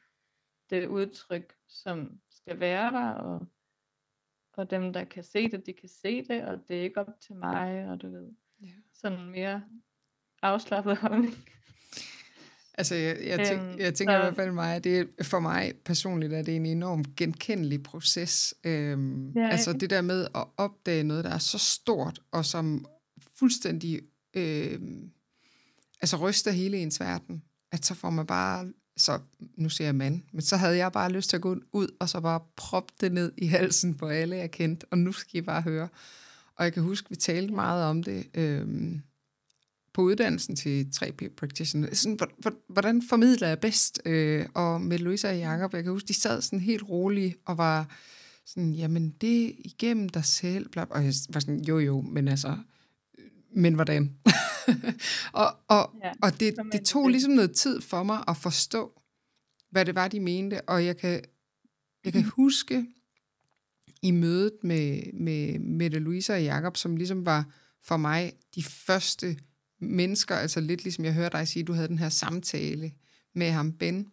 det 0.70 0.88
udtryk, 0.88 1.58
som 1.68 2.22
skal 2.30 2.60
være 2.60 2.92
der, 2.92 3.14
og, 3.14 3.48
og 4.54 4.70
dem, 4.70 4.94
der 4.94 5.04
kan 5.06 5.24
se 5.24 5.52
det, 5.52 5.66
de 5.66 5.74
kan 5.74 5.90
se 5.90 6.24
det, 6.24 6.48
og 6.48 6.68
det 6.68 6.80
er 6.80 6.84
ikke 6.84 7.00
op 7.00 7.20
til 7.20 7.36
mig, 7.36 7.90
og 7.90 8.02
du 8.02 8.10
ved, 8.10 8.34
Ja. 8.62 8.74
sådan 8.94 9.26
mere 9.30 9.70
afslappet 10.42 10.98
holdning. 10.98 11.36
Altså, 12.74 12.96
jeg, 12.96 13.18
jeg, 13.26 13.48
tænk, 13.48 13.62
Øhm, 13.62 13.80
jeg 13.80 13.94
tænker 13.94 14.14
i 14.14 14.18
så- 14.18 14.22
hvert 14.22 14.36
fald 14.36 14.52
mig, 14.52 14.84
det 14.84 15.00
er, 15.00 15.24
for 15.24 15.40
mig 15.40 15.74
personligt 15.86 16.34
er 16.34 16.42
det 16.42 16.56
en 16.56 16.66
enormt 16.66 17.16
genkendelig 17.16 17.84
proces. 17.84 18.54
Øhm, 18.64 19.32
Ja, 19.32 19.50
altså 19.50 19.74
det 19.74 19.90
der 19.90 20.02
med 20.02 20.28
at 20.36 20.44
opdage 20.58 21.04
noget, 21.04 21.24
der 21.24 21.30
er 21.30 21.38
så 21.38 21.58
stort, 21.58 22.20
og 22.32 22.46
som 22.46 22.86
fuldstændig 23.40 24.02
øhm, 24.34 25.12
altså 26.02 26.18
ryster 26.18 26.52
hele 26.52 26.78
ens 26.78 27.00
verden, 27.00 27.44
at 27.72 27.86
så 27.86 27.94
får 27.96 28.10
man 28.10 28.26
bare, 28.26 28.72
så 28.98 29.20
nu 29.58 29.70
siger 29.70 29.88
jeg 29.88 29.96
mand, 29.96 30.22
men 30.32 30.42
så 30.42 30.58
havde 30.58 30.78
jeg 30.78 30.92
bare 30.92 31.12
lyst 31.12 31.30
til 31.30 31.38
at 31.38 31.42
gå 31.42 31.56
ud, 31.74 31.88
og 32.00 32.10
så 32.10 32.20
bare 32.22 32.40
proppe 32.56 32.94
det 33.02 33.12
ned 33.12 33.32
i 33.38 33.46
halsen 33.46 33.94
på 33.96 34.08
alle, 34.08 34.36
jeg 34.36 34.52
kendte, 34.52 34.86
og 34.92 34.98
nu 34.98 35.12
skal 35.12 35.38
I 35.38 35.42
bare 35.42 35.62
høre. 35.62 35.88
Og 36.56 36.64
jeg 36.66 36.74
kan 36.74 36.84
huske, 36.84 37.10
vi 37.10 37.16
talte 37.16 37.54
meget 37.54 37.86
om 37.86 38.04
det, 38.04 38.26
øhm, 38.34 39.02
på 39.94 40.02
uddannelsen 40.02 40.56
til 40.56 40.88
3P 40.96 41.30
Practitioner. 41.38 41.96
Sådan, 41.96 42.16
hvor- 42.16 42.32
hvor- 42.38 42.74
hvordan 42.74 43.02
formidler 43.10 43.48
jeg 43.48 43.60
bedst? 43.60 44.02
Øh, 44.06 44.46
og 44.54 44.82
med 44.82 44.98
Louisa 45.00 45.30
og 45.30 45.38
Jacob, 45.40 45.74
jeg 45.74 45.84
kan 45.84 45.92
huske, 45.92 46.08
de 46.08 46.14
sad 46.14 46.42
sådan 46.42 46.60
helt 46.60 46.84
rolige 46.90 47.36
og 47.46 47.58
var 47.58 47.98
sådan, 48.46 48.74
jamen 48.74 49.10
det 49.22 49.46
er 49.46 49.52
igennem 49.58 50.10
dig 50.10 50.26
selv, 50.26 50.70
bla, 50.70 50.84
og 50.90 51.04
jeg 51.06 51.14
var 51.30 51.40
sådan, 51.40 51.62
jo 51.64 51.80
jo, 51.80 52.02
men 52.02 52.28
altså, 52.28 52.58
men 53.56 53.74
hvordan? 53.74 54.16
og 55.34 55.56
og, 55.68 55.90
Ja, 56.04 56.12
og 56.22 56.40
det, 56.40 56.54
det 56.72 56.86
tog 56.86 57.08
ligesom 57.10 57.32
noget 57.32 57.52
tid 57.56 57.82
for 57.82 58.04
mig 58.04 58.24
at 58.28 58.38
forstå, 58.38 59.02
hvad 59.72 59.86
det 59.86 59.96
var, 59.96 60.08
de 60.08 60.20
mente, 60.20 60.62
og 60.62 60.86
jeg 60.86 60.98
kan, 60.98 61.22
jeg 62.06 62.14
kan 62.14 62.24
huske 62.24 62.86
i 64.02 64.12
mødet 64.12 64.54
med, 64.64 65.14
med 65.14 65.60
Mette 65.60 66.00
Louise 66.00 66.34
og 66.34 66.44
Jakob, 66.44 66.78
som 66.78 66.96
ligesom 66.96 67.26
var 67.26 67.46
for 67.84 67.98
mig 67.98 68.34
de 68.56 68.64
første 68.64 69.38
mennesker, 69.82 70.36
altså 70.36 70.60
lidt 70.60 70.84
ligesom 70.84 71.06
jeg 71.06 71.14
hørte 71.14 71.38
dig 71.38 71.48
sige, 71.48 71.64
du 71.64 71.74
havde 71.74 71.88
den 71.88 72.00
her 72.00 72.10
samtale 72.10 72.92
med 73.36 73.52
ham, 73.52 73.72
Ben, 73.74 74.08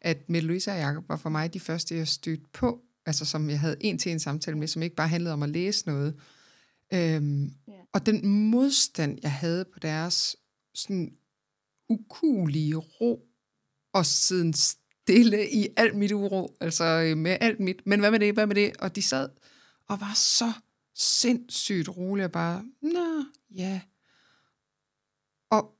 at 0.00 0.28
Mette 0.28 0.48
Louise 0.48 0.70
og 0.70 0.78
Jacob 0.78 1.08
var 1.08 1.16
for 1.16 1.28
mig 1.30 1.54
de 1.54 1.60
første, 1.60 1.96
jeg 1.96 2.08
stødte 2.08 2.44
på, 2.52 2.80
altså 3.06 3.24
som 3.24 3.50
jeg 3.50 3.60
havde 3.60 3.76
en 3.80 3.98
til 3.98 4.12
en 4.12 4.20
samtale 4.20 4.58
med, 4.58 4.68
som 4.68 4.82
ikke 4.82 4.96
bare 4.96 5.08
handlede 5.08 5.32
om 5.32 5.42
at 5.42 5.48
læse 5.48 5.86
noget. 5.86 6.14
Øhm, 6.94 7.52
Ja. 7.68 7.72
Og 7.92 8.06
den 8.06 8.28
modstand, 8.50 9.18
jeg 9.22 9.32
havde 9.32 9.64
på 9.72 9.78
deres 9.78 10.36
sådan 10.74 11.12
ukulige 11.88 12.76
ro, 12.76 13.22
og 13.92 14.06
siden 14.06 14.52
stille 14.52 15.50
i 15.50 15.68
alt 15.76 15.96
mit 15.96 16.12
uro, 16.12 16.56
altså 16.60 16.84
øh, 16.84 17.16
med 17.16 17.36
alt 17.40 17.60
mit, 17.60 17.86
men 17.86 18.00
hvad 18.00 18.10
med 18.10 18.20
det, 18.20 18.34
hvad 18.34 18.46
med 18.46 18.54
det? 18.54 18.76
Og 18.76 18.96
de 18.96 19.02
sad 19.02 19.28
og 19.88 20.00
var 20.00 20.12
så 20.14 20.52
sindssygt 20.94 21.88
rolige, 21.88 22.24
og 22.24 22.32
bare, 22.32 22.64
nå, 22.82 23.24
ja. 23.54 23.80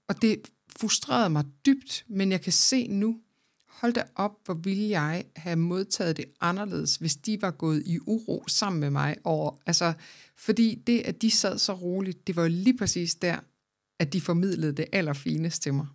Og, 0.09 0.17
og 0.17 0.23
det 0.23 0.49
frustrerede 0.81 1.31
mig 1.31 1.45
dybt, 1.67 2.05
men 2.09 2.33
jeg 2.33 2.41
kan 2.41 2.53
se 2.53 2.87
nu, 2.87 3.21
hold 3.69 3.93
da 3.93 4.05
op, 4.15 4.33
hvor 4.45 4.55
ville 4.55 4.89
jeg 4.89 5.25
have 5.37 5.57
modtaget 5.57 6.17
det 6.17 6.25
anderledes, 6.41 6.97
hvis 6.97 7.17
de 7.17 7.43
var 7.43 7.51
gået 7.51 7.83
i 7.87 7.99
uro 8.07 8.45
sammen 8.49 8.81
med 8.81 8.91
mig 8.91 9.17
over, 9.25 9.63
altså, 9.67 9.93
fordi 10.37 10.75
det, 10.75 11.01
at 11.01 11.23
de 11.23 11.31
sad 11.31 11.59
så 11.59 11.73
roligt, 11.73 12.27
det 12.27 12.37
var 12.37 12.49
lige 12.49 12.79
præcis 12.79 13.15
der, 13.15 13.39
at 13.99 14.13
de 14.13 14.21
formidlede 14.21 14.73
det 14.73 14.87
allerfineste 14.93 15.63
til 15.63 15.75
mig. 15.75 15.87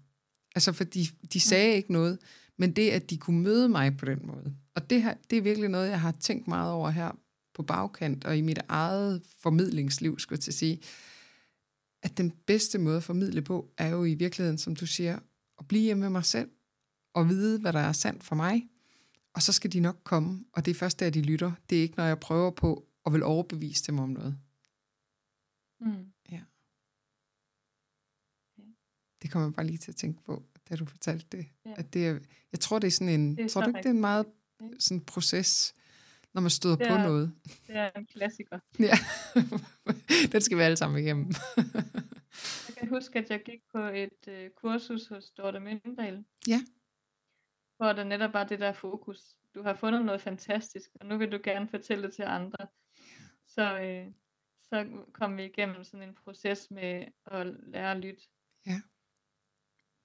Altså, 0.56 0.72
fordi 0.72 1.10
de 1.34 1.40
sagde 1.40 1.76
ikke 1.76 1.94
noget, 1.94 2.20
men 2.58 2.72
det, 2.72 2.90
at 2.90 3.10
de 3.10 3.18
kunne 3.18 3.42
møde 3.42 3.70
mig 3.70 3.98
på 3.98 4.06
den 4.06 4.20
måde. 4.24 4.56
Og 4.76 4.90
det, 4.90 5.04
her, 5.04 5.14
det 5.30 5.38
er 5.38 5.42
virkelig 5.42 5.70
noget, 5.70 5.90
jeg 5.90 6.02
har 6.02 6.12
tænkt 6.12 6.48
meget 6.48 6.72
over 6.72 6.90
her 6.90 7.12
på 7.54 7.64
bagkant, 7.64 8.26
og 8.26 8.38
i 8.38 8.42
mit 8.42 8.60
eget 8.70 9.22
formidlingsliv, 9.40 10.20
skulle 10.20 10.38
jeg 10.38 10.44
til 10.44 10.52
at 10.52 10.56
sige, 10.56 10.80
at 12.04 12.18
den 12.18 12.32
bedste 12.32 12.78
måde 12.78 12.98
at 12.98 13.04
formidle 13.04 13.42
på, 13.42 13.74
er 13.78 13.88
jo 13.88 14.04
i 14.04 14.14
virkeligheden, 14.14 14.58
som 14.58 14.76
du 14.76 14.86
siger, 14.86 15.20
at 15.60 15.68
blive 15.68 15.84
hjemme 15.84 16.02
med 16.02 16.10
mig 16.10 16.26
selv, 16.26 16.52
og 17.14 17.30
vide, 17.30 17.60
hvad 17.60 17.74
der 17.74 17.80
er 17.80 17.92
sandt 17.92 18.24
for 18.24 18.36
mig, 18.36 18.70
og 19.34 19.42
så 19.42 19.54
skal 19.54 19.74
de 19.74 19.80
nok 19.80 19.98
komme, 20.04 20.46
og 20.54 20.66
det 20.66 20.72
er 20.72 20.76
først 20.76 21.00
der, 21.00 21.10
de 21.10 21.22
lytter. 21.22 21.52
Det 21.70 21.78
er 21.78 21.82
ikke, 21.82 21.98
når 21.98 22.04
jeg 22.04 22.20
prøver 22.20 22.52
på 22.52 22.88
at 23.06 23.14
vil 23.14 23.24
overbevise 23.24 23.84
dem 23.88 24.00
om 24.00 24.10
noget. 24.10 24.38
Mm. 25.80 26.12
Det 29.22 29.32
kommer 29.32 29.48
jeg 29.48 29.54
bare 29.54 29.66
lige 29.66 29.78
til 29.78 29.92
at 29.92 29.96
tænke 29.96 30.24
på, 30.24 30.44
da 30.70 30.76
du 30.76 30.86
fortalte 30.86 31.38
det. 31.38 31.46
Ja. 31.66 31.74
At 31.78 31.94
det 31.94 32.08
er, 32.08 32.20
jeg 32.52 32.60
tror, 32.60 32.80
det 32.80 32.88
er 32.88 32.92
sådan 32.92 33.20
en, 33.20 33.38
Det 33.38 33.46
er 33.46 33.50
tror 33.50 33.62
så 33.62 33.66
du 33.66 33.68
ikke, 33.70 33.78
det 33.78 33.86
er 33.86 33.90
en 33.90 34.02
meget 34.02 34.26
rigtigt. 34.62 34.84
sådan 34.84 35.02
proces, 35.02 35.74
når 36.34 36.42
man 36.42 36.50
støder 36.52 36.76
Det 36.76 36.88
på 36.88 36.94
er- 36.94 37.04
noget? 37.04 37.34
Det 37.68 37.76
er 37.76 37.92
en 37.96 38.06
klassiker. 38.06 38.60
Ja, 38.80 38.94
den 40.32 40.42
skal 40.42 40.58
vi 40.58 40.64
alle 40.64 40.78
sammen 40.78 41.04
igennem. 41.04 41.26
Jeg 42.68 42.76
kan 42.78 42.90
huske, 42.90 43.20
at 43.20 43.30
jeg 43.30 43.42
gik 43.44 43.60
på 43.72 43.78
et 43.80 44.28
øh, 44.28 44.50
kursus 44.50 45.08
hos 45.08 45.32
Dorte 45.32 45.60
Mindal. 45.60 46.26
Ja. 46.48 46.62
Hvor 47.78 47.94
der 47.94 48.04
netop 48.04 48.34
var 48.34 48.44
det 48.44 48.60
der 48.60 48.72
fokus. 48.74 49.20
Du 49.56 49.64
har 49.64 49.74
fundet 49.74 50.06
noget 50.06 50.22
fantastisk, 50.22 50.90
og 51.00 51.06
nu 51.06 51.18
vil 51.18 51.32
du 51.32 51.40
gerne 51.44 51.68
fortælle 51.68 52.04
det 52.08 52.14
til 52.14 52.24
andre. 52.24 52.68
Så, 53.48 53.80
øh, 53.80 54.08
så 54.70 54.88
kom 55.14 55.38
vi 55.38 55.46
igennem 55.46 55.84
sådan 55.84 56.10
en 56.10 56.16
proces 56.24 56.68
med 56.72 57.06
at 57.26 57.48
lære 57.68 57.92
at 57.92 57.98
lytte. 57.98 58.24
Ja. 58.66 58.82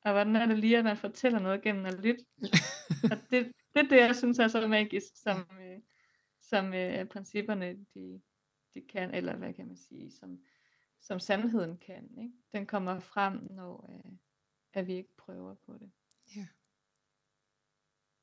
Og 0.05 0.13
hvordan 0.13 0.37
er 0.37 0.47
det 0.47 0.59
lige, 0.59 0.79
at 0.79 0.85
man 0.85 0.97
fortæller 0.97 1.39
noget 1.39 1.63
gennem 1.63 1.87
at 1.87 1.95
lytte? 2.01 2.25
og 3.03 3.19
det, 3.31 3.53
det 3.75 3.81
er 3.85 3.89
det, 3.89 3.97
jeg 3.97 4.17
synes 4.17 4.39
er 4.39 4.49
så 4.49 4.69
magisk, 4.69 5.07
som, 5.15 5.49
øh, 5.61 5.79
som 6.49 6.75
øh, 6.75 7.09
principperne, 7.09 7.87
de, 7.95 8.23
de 8.75 8.83
kan, 8.83 9.15
eller 9.15 9.37
hvad 9.37 9.55
kan 9.55 9.67
man 9.67 9.77
sige, 9.77 10.11
som, 10.11 10.45
som 11.01 11.21
sandheden 11.21 11.79
kan. 11.79 12.19
Ikke? 12.19 12.35
Den 12.53 12.67
kommer 12.67 13.01
frem, 13.01 13.53
når 13.53 13.91
øh, 13.93 14.13
at 14.73 14.87
vi 14.87 14.95
ikke 14.95 15.17
prøver 15.17 15.55
på 15.55 15.79
det. 15.79 15.93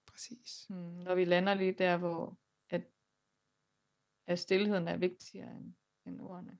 Præcis. 0.05 0.65
Hmm, 0.69 0.77
når 0.77 1.15
vi 1.15 1.25
lander 1.25 1.53
lige 1.53 1.71
der, 1.71 1.97
hvor 1.97 2.39
at, 2.69 2.81
at 4.27 4.39
stillheden 4.39 4.87
er 4.87 4.97
vigtigere 4.97 5.57
end, 5.57 5.73
end 6.05 6.21
ordene. 6.21 6.57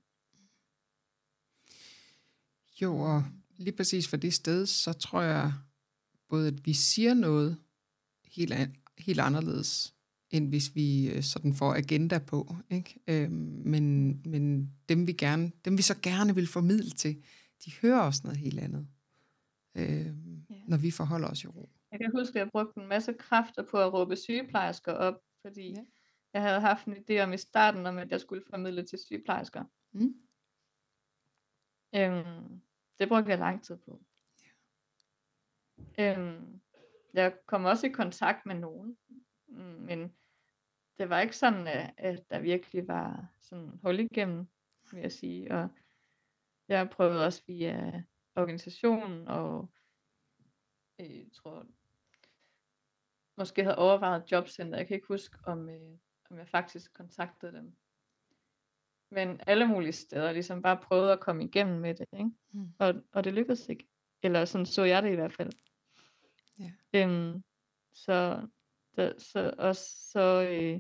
Jo, 2.82 3.00
og 3.00 3.24
lige 3.50 3.76
præcis 3.76 4.08
for 4.08 4.18
det 4.18 4.34
sted, 4.34 4.66
så 4.66 4.94
tror 4.94 5.22
jeg 5.22 5.54
både, 6.28 6.48
at 6.48 6.66
vi 6.66 6.74
siger 6.74 7.14
noget 7.14 7.64
helt, 8.26 8.54
helt 8.98 9.20
anderledes, 9.20 9.93
end 10.34 10.50
hvis 10.50 10.76
vi 10.76 11.10
øh, 11.10 11.24
sådan 11.24 11.54
får 11.54 11.74
agenda 11.74 12.20
på. 12.20 12.56
Ikke? 12.70 13.00
Øhm, 13.08 13.62
men, 13.66 14.08
men 14.26 14.74
dem, 14.90 15.08
vi 15.08 15.14
gerne, 15.14 15.52
dem 15.66 15.78
vi 15.78 15.82
så 15.82 15.96
gerne 16.02 16.36
vil 16.36 16.48
formidle 16.48 16.90
til, 16.90 17.24
de 17.66 17.72
hører 17.82 18.02
også 18.02 18.22
noget 18.24 18.40
helt 18.40 18.60
andet, 18.60 18.88
øhm, 19.76 20.46
Ja. 20.50 20.56
når 20.68 20.78
vi 20.78 20.92
forholder 20.92 21.28
os 21.28 21.44
i 21.44 21.48
ro. 21.48 21.70
Jeg 21.92 22.00
kan 22.00 22.12
huske, 22.20 22.40
at 22.40 22.40
jeg 22.44 22.50
brugte 22.52 22.82
en 22.82 22.88
masse 22.88 23.14
kræfter 23.20 23.64
på 23.72 23.78
at 23.78 23.94
råbe 23.94 24.16
sygeplejersker 24.16 24.92
op, 24.92 25.16
fordi 25.42 25.68
Ja. 25.70 25.76
ja. 25.78 25.84
jeg 26.34 26.42
havde 26.42 26.62
haft 26.62 26.86
en 26.86 26.94
idé 26.98 27.20
om 27.24 27.34
i 27.34 27.38
starten, 27.38 27.86
om 27.86 27.98
at 27.98 28.12
jeg 28.12 28.22
skulle 28.22 28.44
formidle 28.50 28.84
til 28.84 29.00
sygeplejersker. 29.00 29.64
Mm. 29.92 30.16
Øhm, 31.96 32.62
det 33.00 33.08
brugte 33.08 33.30
jeg 33.32 33.40
lang 33.40 33.64
tid 33.64 33.78
på. 33.86 34.02
Øhm, 36.00 36.62
jeg 37.14 37.34
kom 37.46 37.66
også 37.66 37.88
i 37.88 37.90
kontakt 37.90 38.46
med 38.46 38.56
nogen, 38.56 38.98
mm, 39.48 39.58
men 39.58 40.12
det 40.98 41.10
var 41.10 41.20
ikke 41.20 41.38
sådan, 41.38 41.68
at, 41.68 41.94
at 41.98 42.30
der 42.30 42.40
virkelig 42.40 42.88
var 42.88 43.34
sådan 43.42 43.80
hul 43.84 44.00
igennem, 44.00 44.48
vil 44.92 45.02
jeg 45.02 45.12
sige. 45.12 45.52
Og 45.52 45.70
jeg 46.68 46.90
prøvede 46.90 47.26
også 47.26 47.44
via 47.48 48.04
organisationen, 48.36 49.28
og 49.28 49.70
øh, 51.00 51.18
jeg 51.18 51.32
tror, 51.34 51.66
måske 53.38 53.64
havde 53.64 53.78
overvejet 53.78 54.32
jobcenter. 54.32 54.78
Jeg 54.78 54.88
kan 54.88 54.96
ikke 54.96 55.08
huske, 55.08 55.38
om, 55.46 55.70
øh, 55.70 55.98
om 56.30 56.38
jeg 56.38 56.48
faktisk 56.48 56.94
kontaktede 56.94 57.52
dem. 57.52 57.76
Men 59.12 59.40
alle 59.48 59.68
mulige 59.68 59.92
steder, 59.92 60.32
ligesom 60.32 60.62
bare 60.62 60.78
prøvede 60.78 61.12
at 61.12 61.20
komme 61.20 61.44
igennem 61.44 61.82
med 61.82 61.96
det, 61.96 62.08
ikke? 62.14 62.32
Mm. 62.54 62.74
Og, 62.80 62.94
og 63.12 63.24
det 63.24 63.34
lykkedes 63.34 63.70
ikke. 63.70 63.88
Eller 64.24 64.46
sådan 64.46 64.66
så 64.66 64.84
jeg 64.84 65.04
det 65.04 65.12
i 65.12 65.16
hvert 65.16 65.34
fald. 65.34 65.52
Ja. 66.60 66.72
Øhm, 66.94 67.44
så, 67.94 68.48
der, 68.96 69.14
så, 69.18 69.54
og 69.58 69.76
så 69.76 70.48
øh, 70.52 70.80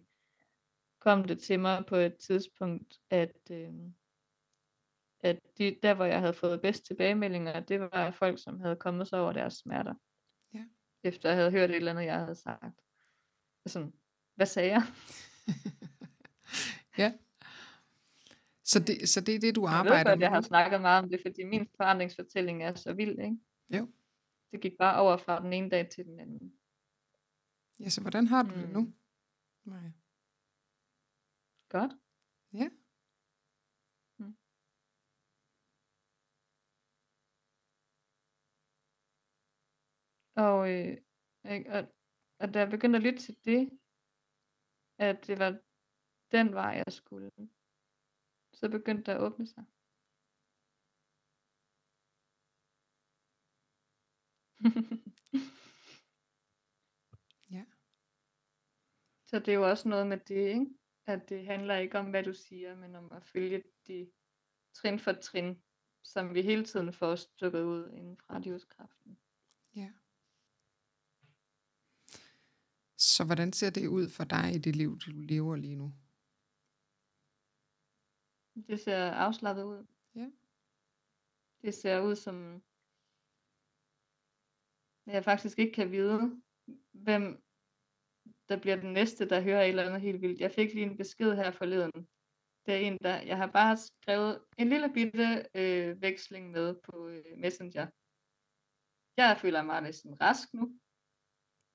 kom 0.99 1.23
det 1.23 1.39
til 1.39 1.59
mig 1.59 1.85
på 1.87 1.95
et 1.95 2.17
tidspunkt, 2.17 2.99
at, 3.09 3.37
øh, 3.51 3.73
at 5.19 5.39
de, 5.57 5.77
der 5.83 5.93
hvor 5.93 6.05
jeg 6.05 6.19
havde 6.19 6.33
fået 6.33 6.61
bedst 6.61 6.85
tilbagemeldinger, 6.85 7.59
det 7.59 7.79
var 7.79 8.11
folk, 8.11 8.43
som 8.43 8.59
havde 8.59 8.75
kommet 8.75 9.07
sig 9.07 9.19
over 9.19 9.33
deres 9.33 9.53
smerter. 9.53 9.93
Ja. 10.53 10.65
Efter 11.03 11.29
jeg 11.29 11.37
havde 11.37 11.51
hørt 11.51 11.69
et 11.69 11.75
eller 11.75 11.91
andet, 11.91 12.05
jeg 12.05 12.19
havde 12.19 12.35
sagt. 12.35 12.81
Sådan, 13.65 13.93
hvad 14.35 14.45
sagde 14.45 14.71
jeg? 14.71 14.83
ja. 16.97 17.13
Så 18.63 18.79
det, 18.79 19.09
så 19.09 19.21
det 19.21 19.35
er 19.35 19.39
det, 19.39 19.55
du 19.55 19.67
Jeg 19.67 19.73
arbejder 19.73 19.97
ved 19.97 20.05
godt, 20.05 20.19
med 20.19 20.25
jeg 20.25 20.31
har 20.31 20.41
snakket 20.41 20.81
meget 20.81 21.03
om 21.03 21.09
det, 21.09 21.19
fordi 21.25 21.43
min 21.43 21.69
forandringsfortælling 21.77 22.63
er 22.63 22.73
så 22.73 22.93
vild, 22.93 23.19
ikke? 23.19 23.37
Jo. 23.69 23.87
Det 24.51 24.61
gik 24.61 24.73
bare 24.79 25.01
over 25.01 25.17
fra 25.17 25.41
den 25.41 25.53
ene 25.53 25.69
dag 25.69 25.89
til 25.89 26.05
den 26.05 26.19
anden. 26.19 26.53
Ja, 27.83 27.89
så 27.89 28.01
hvordan 28.01 28.27
har 28.27 28.43
du 28.43 28.49
det 28.55 28.69
nu? 28.69 28.81
Mm. 28.81 28.93
Nej. 29.65 29.91
Godt. 31.69 31.91
Ja. 32.53 32.69
Mm. 34.19 34.33
Og, 40.35 40.71
øh, 40.71 40.97
og, 41.45 41.87
og 42.39 42.53
da 42.53 42.59
jeg 42.59 42.69
begyndte 42.69 42.97
at 42.97 43.03
lytte 43.03 43.19
til 43.19 43.35
det, 43.45 43.69
at 44.97 45.27
det 45.27 45.39
var 45.39 45.59
den 46.31 46.53
vej, 46.53 46.83
jeg 46.85 46.93
skulle, 46.93 47.31
så 48.53 48.69
begyndte 48.69 49.11
det 49.11 49.17
at 49.17 49.21
åbne 49.21 49.47
sig. 49.47 49.63
Ja. 57.49 57.65
Så 59.33 59.39
det 59.39 59.47
er 59.47 59.53
jo 59.53 59.69
også 59.69 59.89
noget 59.89 60.07
med 60.07 60.17
det, 60.17 60.47
ikke? 60.47 60.65
At 61.05 61.29
det 61.29 61.45
handler 61.45 61.77
ikke 61.77 61.99
om, 61.99 62.09
hvad 62.09 62.23
du 62.23 62.33
siger, 62.33 62.75
men 62.75 62.95
om 62.95 63.11
at 63.11 63.25
følge 63.25 63.63
de 63.87 64.11
trin 64.73 64.99
for 64.99 65.11
trin, 65.11 65.63
som 66.03 66.33
vi 66.33 66.41
hele 66.41 66.65
tiden 66.65 66.93
får 66.93 67.15
stukket 67.15 67.63
ud 67.63 67.91
inden 67.91 68.17
fra 68.17 68.39
livskraften. 68.39 69.19
Ja. 69.75 69.91
Så 72.97 73.25
hvordan 73.25 73.53
ser 73.53 73.69
det 73.69 73.87
ud 73.87 74.09
for 74.09 74.23
dig 74.23 74.55
i 74.55 74.57
det 74.57 74.75
liv, 74.75 74.97
du 74.99 75.11
lever 75.11 75.55
lige 75.55 75.75
nu? 75.75 75.93
Det 78.67 78.79
ser 78.79 79.11
afslappet 79.11 79.63
ud. 79.63 79.85
Ja. 80.15 80.31
Det 81.61 81.73
ser 81.73 82.01
ud 82.01 82.15
som, 82.15 82.63
at 85.05 85.13
jeg 85.13 85.23
faktisk 85.23 85.59
ikke 85.59 85.73
kan 85.73 85.91
vide, 85.91 86.41
hvem 86.91 87.43
der 88.53 88.59
bliver 88.59 88.75
den 88.75 88.93
næste, 88.93 89.29
der 89.29 89.41
hører 89.41 89.61
et 89.61 89.69
eller 89.69 89.85
andet 89.85 90.01
helt 90.01 90.21
vildt. 90.21 90.39
Jeg 90.39 90.51
fik 90.51 90.73
lige 90.73 90.85
en 90.85 90.97
besked 90.97 91.35
her 91.35 91.51
forleden. 91.51 92.07
Det 92.65 92.73
er 92.73 92.77
en, 92.77 92.97
der, 93.01 93.21
jeg 93.21 93.37
har 93.37 93.47
bare 93.47 93.77
skrevet 93.77 94.43
en 94.57 94.69
lille 94.69 94.93
bitte 94.93 95.45
øh, 95.55 96.01
veksling 96.01 96.51
med 96.51 96.75
på 96.83 97.07
øh, 97.07 97.37
Messenger. 97.37 97.87
Jeg 99.17 99.37
føler 99.41 99.61
mig 99.61 99.81
næsten 99.81 100.21
rask 100.21 100.53
nu. 100.53 100.79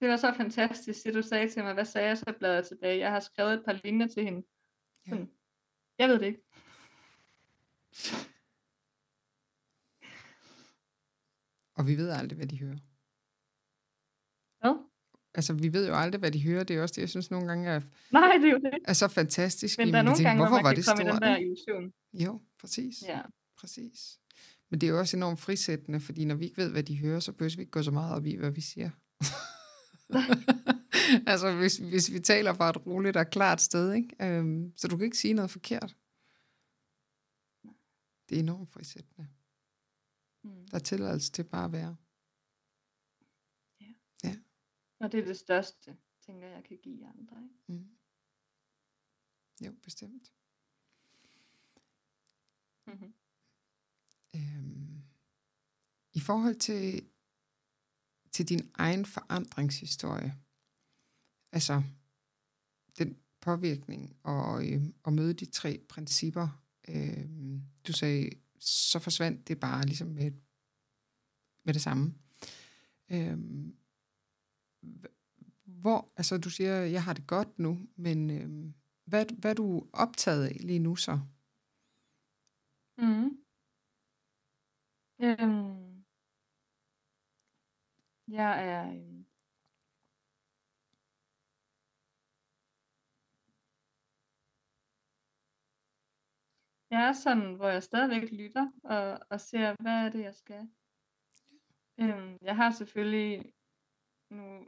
Det 0.00 0.08
var 0.08 0.16
så 0.16 0.34
fantastisk, 0.36 1.04
det 1.04 1.14
du 1.14 1.22
sagde 1.22 1.50
til 1.50 1.62
mig. 1.62 1.74
Hvad 1.74 1.84
sagde 1.84 2.08
jeg 2.08 2.18
så 2.18 2.34
bladret 2.38 2.66
tilbage? 2.66 2.98
Jeg 2.98 3.10
har 3.10 3.20
skrevet 3.20 3.54
et 3.54 3.64
par 3.64 3.80
linjer 3.84 4.06
til 4.06 4.24
hende. 4.24 4.46
Ja. 5.06 5.10
Sådan, 5.10 5.30
jeg 5.98 6.08
ved 6.08 6.18
det 6.18 6.26
ikke. 6.26 6.42
Og 11.74 11.86
vi 11.86 11.96
ved 11.96 12.10
aldrig, 12.10 12.36
hvad 12.36 12.46
de 12.46 12.58
hører. 12.58 12.78
Hvad? 14.60 14.87
Altså, 15.38 15.52
vi 15.52 15.72
ved 15.72 15.88
jo 15.88 15.94
aldrig, 15.94 16.18
hvad 16.18 16.30
de 16.30 16.42
hører. 16.42 16.64
Det 16.64 16.76
er 16.76 16.82
også 16.82 16.92
det, 16.94 17.00
jeg 17.00 17.08
synes 17.08 17.30
nogle 17.30 17.48
gange 17.48 17.68
er, 17.68 17.80
Nej, 18.12 18.36
det 18.36 18.44
er 18.48 18.52
jo 18.52 18.58
det. 18.58 18.78
er 18.84 18.92
så 18.92 19.08
fantastisk. 19.08 19.78
Men 19.78 19.88
der 19.88 19.98
er 19.98 20.02
nogle 20.02 20.16
tænker, 20.16 20.30
gange, 20.30 20.38
hvor 20.38 20.48
hvorfor 20.48 20.56
man 20.56 20.64
var 20.64 20.72
kan 20.72 20.82
det 20.82 20.86
komme 20.86 21.02
i 21.02 21.06
den 21.06 21.12
stort? 21.12 21.22
der 21.22 21.36
illusion. 21.36 21.92
Jo, 22.12 22.40
præcis. 22.60 23.02
Ja. 23.08 23.20
Præcis. 23.58 24.18
Men 24.70 24.80
det 24.80 24.86
er 24.86 24.90
jo 24.90 24.98
også 24.98 25.16
enormt 25.16 25.40
frisættende, 25.40 26.00
fordi 26.00 26.24
når 26.24 26.34
vi 26.34 26.44
ikke 26.44 26.56
ved, 26.56 26.70
hvad 26.70 26.82
de 26.82 26.98
hører, 26.98 27.20
så 27.20 27.32
behøver 27.32 27.56
vi 27.56 27.60
ikke 27.62 27.70
gå 27.70 27.82
så 27.82 27.90
meget 27.90 28.14
op 28.16 28.26
i, 28.26 28.36
hvad 28.36 28.50
vi 28.50 28.60
siger. 28.60 28.90
altså, 31.30 31.56
hvis, 31.56 31.76
hvis 31.76 32.12
vi 32.12 32.20
taler 32.20 32.52
fra 32.54 32.70
et 32.70 32.86
roligt 32.86 33.16
og 33.16 33.30
klart 33.30 33.60
sted, 33.60 33.92
ikke? 33.92 34.08
Øhm, 34.20 34.72
så 34.76 34.88
du 34.88 34.96
kan 34.96 35.04
ikke 35.04 35.18
sige 35.18 35.34
noget 35.34 35.50
forkert. 35.50 35.96
Det 38.28 38.36
er 38.36 38.40
enormt 38.40 38.70
frisættende. 38.70 39.28
Mm. 40.44 40.68
Der 40.70 40.74
er 40.74 40.82
tilladelse 40.82 41.32
til 41.32 41.44
bare 41.44 41.64
at 41.64 41.72
være. 41.72 41.96
Og 45.00 45.12
det 45.12 45.20
er 45.20 45.24
det 45.24 45.36
største, 45.36 45.96
tænker 46.26 46.48
jeg, 46.48 46.64
kan 46.64 46.78
give 46.82 47.06
andre. 47.06 47.42
Ikke? 47.42 47.54
Mm. 47.66 47.88
Jo, 49.66 49.72
bestemt. 49.82 50.32
Mm-hmm. 52.86 53.14
Øhm, 54.34 55.02
I 56.12 56.20
forhold 56.20 56.56
til, 56.56 57.08
til 58.32 58.48
din 58.48 58.70
egen 58.74 59.06
forandringshistorie, 59.06 60.34
altså 61.52 61.82
den 62.98 63.18
påvirkning 63.40 64.16
og 64.22 64.68
øh, 64.68 64.82
at 65.04 65.12
møde 65.12 65.34
de 65.34 65.46
tre 65.46 65.80
principper, 65.88 66.62
øh, 66.88 67.28
du 67.86 67.92
sagde, 67.92 68.30
så 68.60 68.98
forsvandt 68.98 69.48
det 69.48 69.60
bare 69.60 69.86
ligesom 69.86 70.08
med, 70.08 70.32
med 71.64 71.74
det 71.74 71.82
samme. 71.82 72.14
Øh, 73.10 73.38
hvor, 75.64 76.12
altså 76.16 76.38
du 76.38 76.50
siger, 76.50 76.74
jeg 76.74 77.02
har 77.04 77.12
det 77.12 77.26
godt 77.26 77.58
nu, 77.58 77.78
men 77.96 78.30
øh, 78.30 78.72
hvad, 79.04 79.26
hvad 79.40 79.50
er 79.50 79.54
du 79.54 79.88
optaget 79.92 80.44
af 80.46 80.56
lige 80.60 80.78
nu 80.78 80.96
så? 80.96 81.20
Mm. 82.98 83.28
Øhm, 85.20 86.04
jeg 88.28 88.68
er 88.68 88.90
øhm, 88.90 89.26
jeg 96.90 97.08
er 97.08 97.12
sådan, 97.12 97.54
hvor 97.54 97.68
jeg 97.68 97.82
stadigvæk 97.82 98.32
lytter 98.32 98.70
og, 98.84 99.20
og 99.30 99.40
ser, 99.40 99.76
hvad 99.80 99.92
er 99.92 100.08
det, 100.10 100.22
jeg 100.22 100.34
skal. 100.34 100.68
Øhm, 102.00 102.38
jeg 102.42 102.56
har 102.56 102.70
selvfølgelig 102.70 103.52
nu 104.30 104.66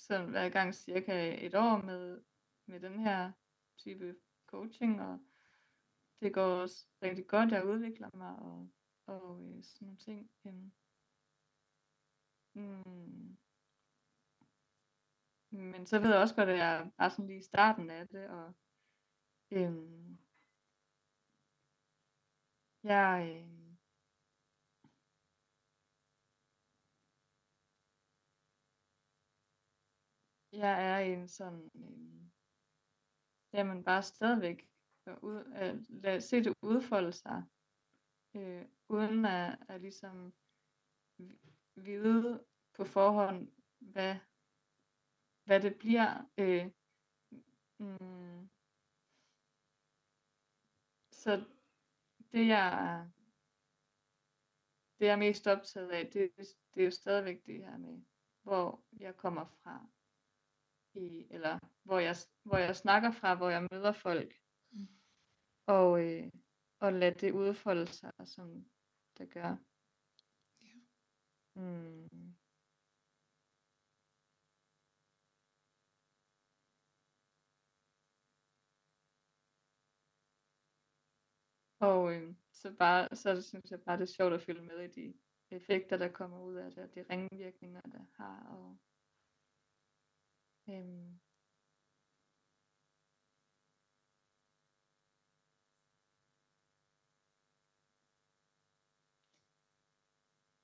sådan 0.00 0.32
været 0.32 0.46
i 0.46 0.52
gang 0.52 0.74
cirka 0.74 1.46
et 1.46 1.54
år 1.54 1.82
med, 1.82 2.22
med 2.66 2.80
den 2.80 3.00
her 3.00 3.32
type 3.78 4.16
coaching, 4.46 5.00
og 5.00 5.18
det 6.20 6.34
går 6.34 6.42
også 6.42 6.86
rigtig 7.02 7.26
godt, 7.26 7.52
jeg 7.52 7.66
udvikler 7.66 8.10
mig 8.14 8.36
og, 8.36 8.70
og 9.06 9.42
øh, 9.42 9.62
sådan 9.62 9.86
nogle 9.86 9.98
ting. 9.98 10.30
Øhm, 10.44 10.72
mm, 12.54 13.36
men 15.50 15.86
så 15.86 15.98
ved 15.98 16.10
jeg 16.10 16.20
også 16.20 16.34
godt, 16.34 16.48
at 16.48 16.58
jeg 16.58 16.90
er 16.98 17.08
sådan 17.08 17.26
lige 17.26 17.38
i 17.38 17.42
starten 17.42 17.90
af 17.90 18.08
det, 18.08 18.28
og 18.28 18.54
øhm, 19.50 20.18
jeg, 22.82 23.44
øh, 23.44 23.59
jeg 30.52 30.84
er 30.90 30.98
i 30.98 31.12
en 31.12 31.28
sådan, 31.28 31.70
øh, 31.74 32.30
jamen 33.52 33.84
bare 33.84 34.02
stadigvæk 34.02 34.70
øh, 35.06 35.16
ud, 35.22 35.44
øh, 35.62 36.02
lad, 36.02 36.20
se 36.20 36.44
det 36.44 36.54
udfolde 36.62 37.12
sig, 37.12 37.44
øh, 38.36 38.64
uden 38.88 39.24
at, 39.24 39.58
at 39.68 39.80
ligesom 39.80 40.34
vide 41.76 42.44
på 42.74 42.84
forhånd, 42.84 43.52
hvad, 43.78 44.16
hvad 45.44 45.60
det 45.60 45.78
bliver. 45.78 46.30
Øh, 46.38 46.70
mm, 47.78 48.50
så 51.12 51.44
det 52.32 52.46
jeg, 52.46 53.10
det 54.98 55.06
jeg 55.06 55.12
er 55.12 55.16
mest 55.16 55.46
optaget 55.46 55.90
af, 55.90 56.10
det, 56.12 56.30
det 56.74 56.80
er 56.80 56.84
jo 56.84 56.90
stadigvæk 56.90 57.46
det 57.46 57.64
her 57.64 57.78
med, 57.78 58.02
hvor 58.42 58.84
jeg 59.00 59.16
kommer 59.16 59.44
fra, 59.44 59.86
i, 60.94 61.26
eller 61.30 61.58
hvor 61.84 61.98
jeg, 61.98 62.16
hvor 62.44 62.56
jeg 62.56 62.76
snakker 62.76 63.10
fra, 63.10 63.34
hvor 63.34 63.48
jeg 63.48 63.68
møder 63.72 63.92
folk, 63.92 64.34
Mm. 64.72 64.86
og, 65.66 66.04
øh, 66.04 66.30
og 66.80 66.92
lade 66.92 67.14
det 67.14 67.32
udfolde 67.32 67.86
sig, 67.86 68.12
som 68.24 68.70
det 69.18 69.32
gør. 69.32 69.56
Ja. 70.62 70.74
Mm. 71.54 72.34
Og 81.80 82.14
øh, 82.14 82.34
så, 82.52 82.76
bare, 82.78 83.16
så 83.16 83.42
synes 83.42 83.70
jeg 83.70 83.80
bare, 83.86 83.96
det 83.96 84.02
er 84.02 84.06
sjovt 84.16 84.34
at 84.34 84.42
følge 84.42 84.62
med 84.62 84.78
i 84.80 85.00
de 85.00 85.18
effekter, 85.50 85.96
der 85.96 86.12
kommer 86.12 86.42
ud 86.42 86.54
af 86.54 86.70
det, 86.70 86.78
og 86.78 86.94
de 86.94 87.02
ringvirkninger, 87.10 87.80
der 87.80 88.04
har. 88.16 88.46
Og, 88.56 88.78
øhm, 90.70 91.20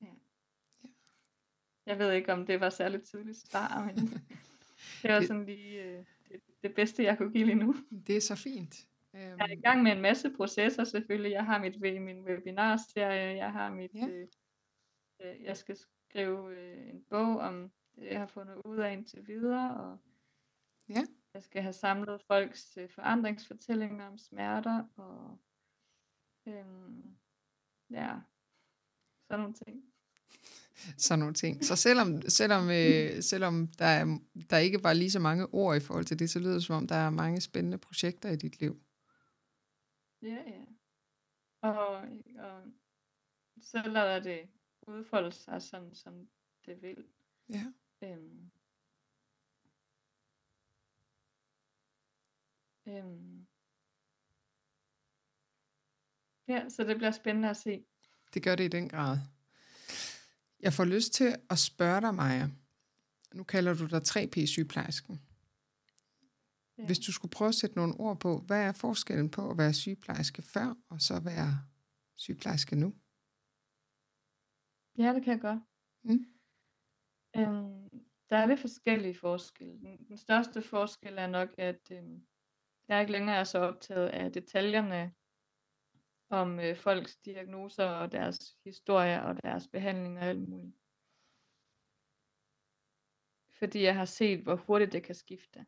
ja. 0.00 0.06
Ja. 0.84 0.88
Jeg 1.86 1.98
ved 1.98 2.12
ikke, 2.12 2.32
om 2.32 2.46
det 2.46 2.60
var 2.60 2.70
særligt 2.70 3.04
tydeligt 3.04 3.38
svar, 3.38 3.84
men 3.84 3.96
det 5.02 5.10
var 5.14 5.20
sådan 5.20 5.46
lige... 5.46 5.82
Øh, 5.84 6.04
det, 6.28 6.40
det 6.62 6.74
bedste, 6.74 7.02
jeg 7.02 7.18
kunne 7.18 7.32
give 7.32 7.44
lige 7.46 7.54
nu. 7.54 7.74
Det 8.06 8.16
er 8.16 8.20
så 8.20 8.36
fint. 8.36 8.88
Jeg 9.12 9.36
er 9.38 9.52
i 9.52 9.60
gang 9.60 9.82
med 9.82 9.92
en 9.92 10.00
masse 10.02 10.30
processer 10.36 10.84
selvfølgelig. 10.84 11.32
Jeg 11.32 11.44
har 11.44 11.58
mit, 11.58 11.80
min 11.80 12.24
webinarserie, 12.24 13.36
jeg 13.36 13.52
har 13.52 13.70
mit, 13.70 13.94
Ja. 13.94 14.06
øh, 14.08 14.28
øh, 15.22 15.42
jeg 15.42 15.56
skal 15.56 15.76
skrive 15.76 16.56
øh, 16.56 16.88
en 16.88 17.04
bog 17.10 17.38
om 17.38 17.72
det, 17.96 18.06
jeg 18.06 18.18
har 18.18 18.26
fundet 18.26 18.62
ud 18.64 18.78
af 18.78 18.92
indtil 18.92 19.26
videre, 19.26 19.76
og 19.76 19.98
Ja. 20.88 21.04
jeg 21.34 21.42
skal 21.42 21.62
have 21.62 21.72
samlet 21.72 22.22
folks 22.22 22.76
øh, 22.76 22.90
forandringsfortællinger 22.90 24.06
om 24.06 24.18
smerter, 24.18 24.84
og 24.96 25.38
øhm, 26.46 27.16
ja, 27.90 28.20
sådan 29.28 29.40
nogle 29.40 29.54
ting. 29.54 29.84
sådan 30.98 31.18
nogle 31.18 31.34
ting. 31.34 31.64
Så 31.64 31.76
selvom, 31.76 32.22
selvom, 32.28 32.70
øh, 32.70 33.22
selvom 33.22 33.68
der, 33.78 33.84
er, 33.84 34.18
der 34.50 34.58
ikke 34.58 34.82
var 34.84 34.92
lige 34.92 35.10
så 35.10 35.18
mange 35.20 35.46
ord 35.54 35.76
i 35.76 35.80
forhold 35.80 36.04
til 36.04 36.18
det, 36.18 36.30
så 36.30 36.38
lyder 36.38 36.52
det 36.52 36.64
som 36.64 36.76
om, 36.76 36.86
der 36.86 36.94
er 36.96 37.10
mange 37.10 37.40
spændende 37.40 37.78
projekter 37.78 38.30
i 38.30 38.36
dit 38.36 38.60
liv. 38.60 38.82
Ja, 40.22 40.42
ja. 40.46 40.64
Og, 41.60 41.96
og 42.38 42.62
så 43.62 43.82
lader 43.82 44.20
det 44.20 44.48
udfolde 44.82 45.32
sig 45.32 45.62
sådan, 45.62 45.94
som 45.94 46.28
det 46.66 46.82
vil. 46.82 47.04
Ja. 47.48 47.72
Øhm. 48.02 48.50
Øhm. 52.88 53.46
Ja, 56.48 56.68
så 56.68 56.84
det 56.84 56.96
bliver 56.96 57.10
spændende 57.10 57.50
at 57.50 57.56
se. 57.56 57.84
Det 58.34 58.42
gør 58.42 58.54
det 58.54 58.64
i 58.64 58.68
den 58.68 58.88
grad. 58.88 59.18
Jeg 60.60 60.72
får 60.72 60.84
lyst 60.84 61.12
til 61.12 61.36
at 61.50 61.58
spørge 61.58 62.00
dig, 62.00 62.14
Maja. 62.14 62.48
Nu 63.34 63.44
kalder 63.44 63.74
du 63.74 63.86
dig 63.86 64.02
3P-sygeplejersken. 64.02 65.20
Ja. 66.78 66.86
Hvis 66.86 66.98
du 66.98 67.12
skulle 67.12 67.30
prøve 67.30 67.48
at 67.48 67.54
sætte 67.54 67.76
nogle 67.76 67.94
ord 67.94 68.20
på, 68.20 68.38
hvad 68.38 68.62
er 68.62 68.72
forskellen 68.72 69.30
på 69.30 69.50
at 69.50 69.58
være 69.58 69.74
sygeplejerske 69.74 70.42
før, 70.42 70.74
og 70.88 71.00
så 71.00 71.20
være 71.20 71.60
sygeplejerske 72.16 72.76
nu? 72.76 72.94
Ja, 74.98 75.14
det 75.14 75.24
kan 75.24 75.32
jeg 75.32 75.40
godt. 75.40 75.60
Mm. 76.02 76.26
Øhm, 77.36 77.85
der 78.30 78.36
er 78.36 78.46
lidt 78.46 78.60
forskellige 78.60 79.14
forskelle. 79.14 79.80
Den, 79.80 80.08
den 80.08 80.16
største 80.16 80.62
forskel 80.62 81.18
er 81.18 81.26
nok, 81.26 81.48
at 81.58 81.90
øhm, 81.90 82.26
jeg 82.88 83.00
ikke 83.00 83.12
længere 83.12 83.36
er 83.36 83.44
så 83.44 83.58
optaget 83.58 84.08
af 84.08 84.32
detaljerne 84.32 85.14
om 86.30 86.60
øh, 86.60 86.76
folks 86.76 87.16
diagnoser 87.16 87.84
og 87.84 88.12
deres 88.12 88.58
historier 88.64 89.20
og 89.20 89.42
deres 89.42 89.68
behandling 89.68 90.18
og 90.18 90.24
alt 90.24 90.48
muligt. 90.48 90.76
Fordi 93.58 93.82
jeg 93.82 93.94
har 93.94 94.04
set, 94.04 94.42
hvor 94.42 94.56
hurtigt 94.56 94.92
det 94.92 95.02
kan 95.02 95.14
skifte. 95.14 95.66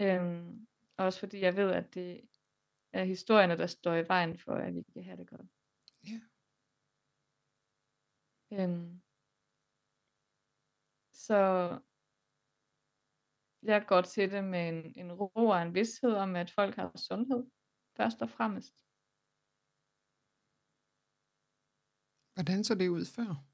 Øhm, 0.00 0.66
også 0.96 1.20
fordi 1.20 1.40
jeg 1.40 1.56
ved, 1.56 1.70
at 1.70 1.94
det 1.94 2.28
er 2.92 3.04
historierne, 3.04 3.56
der 3.56 3.66
står 3.66 3.94
i 3.94 4.08
vejen 4.08 4.38
for, 4.38 4.54
at 4.54 4.74
vi 4.74 4.82
kan 4.82 5.04
have 5.04 5.16
det 5.16 5.28
godt. 5.28 5.46
Ja. 6.06 6.20
Øhm, 8.52 9.02
så 11.28 11.78
jeg 13.62 13.86
går 13.86 14.00
til 14.00 14.30
det 14.30 14.44
med 14.44 14.68
en, 14.68 14.92
en 14.96 15.12
ro 15.12 15.46
og 15.46 15.62
en 15.62 15.74
vidshed 15.74 16.14
om, 16.14 16.36
at 16.36 16.50
folk 16.50 16.76
har 16.76 16.92
sundhed, 16.96 17.50
først 17.96 18.22
og 18.22 18.30
fremmest. 18.30 18.74
Hvordan 22.34 22.64
så 22.64 22.74
det 22.74 22.88
ud 22.88 23.04
før? 23.04 23.44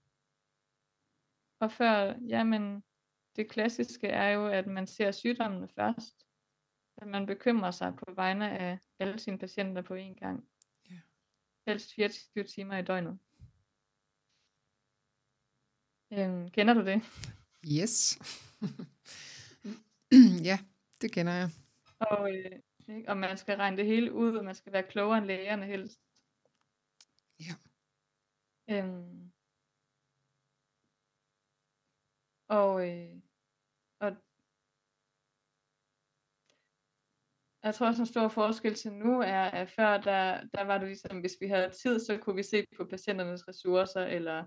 Og 1.60 1.72
før, 1.72 2.14
jamen, 2.28 2.84
det 3.36 3.50
klassiske 3.50 4.06
er 4.06 4.28
jo, 4.28 4.46
at 4.46 4.66
man 4.66 4.86
ser 4.86 5.10
sygdommene 5.10 5.68
først. 5.68 6.26
At 6.96 7.08
man 7.08 7.26
bekymrer 7.26 7.70
sig 7.70 7.96
på 7.96 8.12
vegne 8.14 8.58
af 8.58 8.78
alle 8.98 9.18
sine 9.18 9.38
patienter 9.38 9.82
på 9.82 9.94
én 9.94 10.14
gang. 10.14 10.48
Ja. 10.90 11.00
Helst 11.66 11.94
24 11.94 12.44
timer 12.44 12.76
i 12.76 12.82
døgnet. 12.82 13.18
Øhm, 16.12 16.50
kender 16.50 16.74
du 16.74 16.84
det? 16.84 17.02
Yes. 17.66 18.18
ja, 20.48 20.58
det 21.00 21.12
kender 21.12 21.32
jeg. 21.32 21.48
Og, 21.98 22.36
øh, 22.36 22.60
ikke? 22.88 23.08
og 23.08 23.16
man 23.16 23.36
skal 23.36 23.56
regne 23.56 23.76
det 23.76 23.86
hele 23.86 24.12
ud, 24.12 24.36
og 24.36 24.44
man 24.44 24.54
skal 24.54 24.72
være 24.72 24.88
klogere 24.88 25.18
end 25.18 25.26
lægerne 25.26 25.66
helst. 25.66 26.00
Ja. 27.40 27.54
Øhm, 28.70 29.32
og, 32.48 32.88
øh, 32.88 33.20
og 34.00 34.16
jeg 37.62 37.74
tror 37.74 37.86
også 37.86 38.02
en 38.02 38.06
stor 38.06 38.28
forskel 38.28 38.74
til 38.74 38.92
nu 38.92 39.20
er, 39.20 39.42
at 39.42 39.70
før 39.70 40.00
der, 40.00 40.48
der 40.54 40.64
var 40.64 40.78
det 40.78 40.88
ligesom, 40.88 41.20
hvis 41.20 41.36
vi 41.40 41.46
havde 41.46 41.70
tid, 41.70 42.00
så 42.00 42.18
kunne 42.18 42.36
vi 42.36 42.42
se 42.42 42.66
på 42.76 42.84
patienternes 42.84 43.48
ressourcer, 43.48 44.04
eller, 44.06 44.46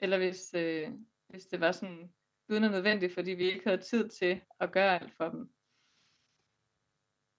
eller 0.00 0.18
hvis, 0.18 0.54
øh, 0.54 0.92
hvis 1.28 1.46
det 1.46 1.60
var 1.60 1.72
sådan 1.72 2.14
uden 2.48 2.62
nødvendigt, 2.62 3.14
fordi 3.14 3.30
vi 3.30 3.44
ikke 3.44 3.64
havde 3.64 3.82
tid 3.82 4.08
til 4.08 4.42
at 4.60 4.72
gøre 4.72 5.00
alt 5.00 5.12
for 5.12 5.28
dem. 5.28 5.54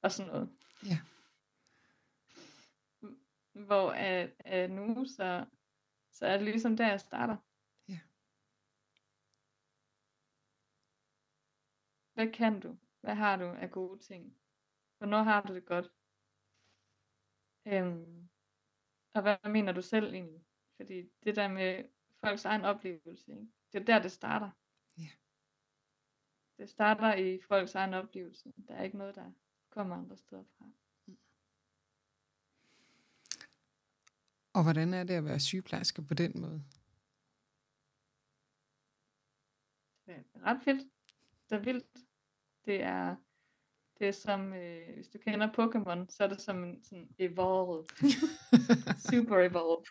Og 0.01 0.11
sådan 0.11 0.31
noget. 0.31 0.49
Ja. 0.85 0.99
Hvor 3.65 3.91
at, 3.91 4.33
at 4.39 4.71
nu, 4.71 5.05
så, 5.05 5.45
så 6.11 6.25
er 6.25 6.37
det 6.37 6.45
ligesom 6.45 6.77
der, 6.77 6.87
jeg 6.87 6.99
starter. 6.99 7.37
Ja. 7.89 7.99
Hvad 12.13 12.33
kan 12.33 12.59
du? 12.59 12.77
Hvad 13.01 13.15
har 13.15 13.35
du 13.35 13.45
af 13.45 13.71
gode 13.71 13.99
ting? 13.99 14.37
Hvornår 14.97 15.23
har 15.23 15.41
du 15.41 15.55
det 15.55 15.65
godt? 15.65 15.91
Øhm, 17.67 18.29
og 19.13 19.21
hvad 19.21 19.49
mener 19.49 19.71
du 19.71 19.81
selv 19.81 20.13
egentlig? 20.13 20.45
Fordi 20.75 21.09
det 21.23 21.35
der 21.35 21.47
med 21.47 21.83
folks 22.19 22.45
egen 22.45 22.61
oplevelse, 22.61 23.31
ikke? 23.31 23.47
det 23.73 23.81
er 23.81 23.85
der, 23.85 24.01
det 24.01 24.11
starter. 24.11 24.51
Ja. 26.57 26.63
Det 26.63 26.69
starter 26.69 27.15
i 27.15 27.39
folks 27.47 27.75
egen 27.75 27.93
oplevelse. 27.93 28.53
Der 28.67 28.75
er 28.75 28.83
ikke 28.83 28.97
noget, 28.97 29.15
der 29.15 29.31
kommer 29.69 29.95
andre 29.95 30.17
steder 30.17 30.43
fra. 30.57 30.65
Og 34.53 34.63
hvordan 34.63 34.93
er 34.93 35.03
det 35.03 35.13
at 35.13 35.25
være 35.25 35.39
sygeplejerske 35.39 36.01
på 36.01 36.13
den 36.13 36.41
måde? 36.41 36.63
Det 40.05 40.15
er 40.15 40.43
ret 40.45 40.61
fedt. 40.63 40.87
Det 41.49 41.55
er 41.55 41.63
vildt. 41.63 41.85
Det 42.65 42.81
er, 42.81 43.15
det 43.99 44.07
er 44.07 44.11
som, 44.11 44.53
øh, 44.53 44.95
hvis 44.95 45.07
du 45.07 45.17
kender 45.17 45.47
Pokémon, 45.47 46.09
så 46.09 46.23
er 46.23 46.27
det 46.27 46.41
som 46.41 46.63
en 46.63 46.83
sådan 46.83 47.09
evolved. 47.17 47.85
Super 49.11 49.39
evolved. 49.39 49.85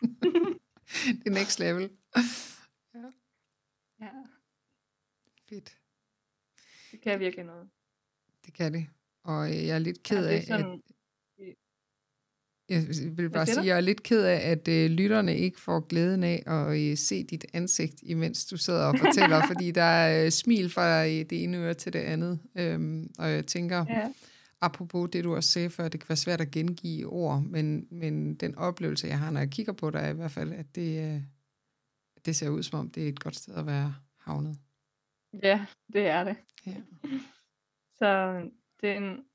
det 1.23 1.27
er 1.27 1.39
next 1.39 1.59
level. 1.59 1.97
ja, 3.99 4.11
Fedt. 5.49 5.84
Det 7.05 7.11
kan 7.11 7.19
virkelig 7.19 7.45
noget. 7.45 7.67
Det 8.45 8.53
kan 8.53 8.73
det. 8.73 8.87
Og 9.23 9.49
øh, 9.49 9.65
jeg 9.67 9.75
er 9.75 9.79
lidt 9.79 10.03
ked 10.03 10.27
Ja, 10.27 10.35
af, 10.35 10.43
sådan, 10.43 10.65
at, 10.65 10.81
jeg 12.69 12.83
vil 13.17 13.29
bare 13.29 13.45
sige, 13.45 13.65
jeg 13.65 13.77
er 13.77 13.81
lidt 13.81 14.03
ked 14.03 14.23
af, 14.23 14.51
at 14.51 14.67
øh, 14.67 14.89
lytterne 14.89 15.37
ikke 15.37 15.59
får 15.59 15.79
glæden 15.79 16.23
af 16.23 16.43
at 16.47 16.79
øh, 16.79 16.97
se 16.97 17.23
dit 17.23 17.45
ansigt, 17.53 17.95
imens 18.03 18.45
du 18.45 18.57
sidder 18.57 18.85
og 18.85 18.99
fortæller, 18.99 19.41
fordi 19.51 19.71
der 19.71 19.81
er 19.81 20.25
øh, 20.25 20.31
smil 20.31 20.69
fra 20.69 21.05
øh, 21.05 21.11
det 21.11 21.43
ene 21.43 21.57
øre 21.57 21.73
til 21.73 21.93
det 21.93 21.99
andet. 21.99 22.39
Øhm, 22.55 23.09
og 23.19 23.31
jeg 23.31 23.47
tænker, 23.47 23.85
ja, 23.89 24.13
apropos 24.61 25.09
det, 25.13 25.23
du 25.23 25.35
også 25.35 25.51
sagde 25.51 25.69
før, 25.69 25.87
det 25.87 25.99
kan 25.99 26.09
være 26.09 26.15
svært 26.15 26.41
at 26.41 26.51
gengive 26.51 26.99
i 26.99 27.05
ord, 27.05 27.41
men, 27.41 27.87
men 27.91 28.35
den 28.35 28.55
oplevelse, 28.55 29.07
jeg 29.07 29.19
har, 29.19 29.31
når 29.31 29.39
jeg 29.39 29.49
kigger 29.49 29.73
på 29.73 29.89
dig, 29.89 29.99
er 29.99 30.09
i 30.09 30.13
hvert 30.13 30.31
fald, 30.31 30.53
at 30.53 30.75
det, 30.75 31.13
øh, 31.13 31.21
det 32.25 32.35
ser 32.35 32.49
ud 32.49 32.63
som 32.63 32.79
om, 32.79 32.89
det 32.89 33.03
er 33.03 33.07
et 33.07 33.19
godt 33.19 33.35
sted 33.35 33.55
at 33.55 33.65
være 33.65 33.95
havnet. 34.17 34.57
ja, 35.43 35.65
det 35.93 36.07
er 36.07 36.23
det. 36.23 36.35
Ja. 36.65 36.83
Så 37.93 38.39
det 38.81 38.89
er 38.89 38.97
en, 38.97 39.29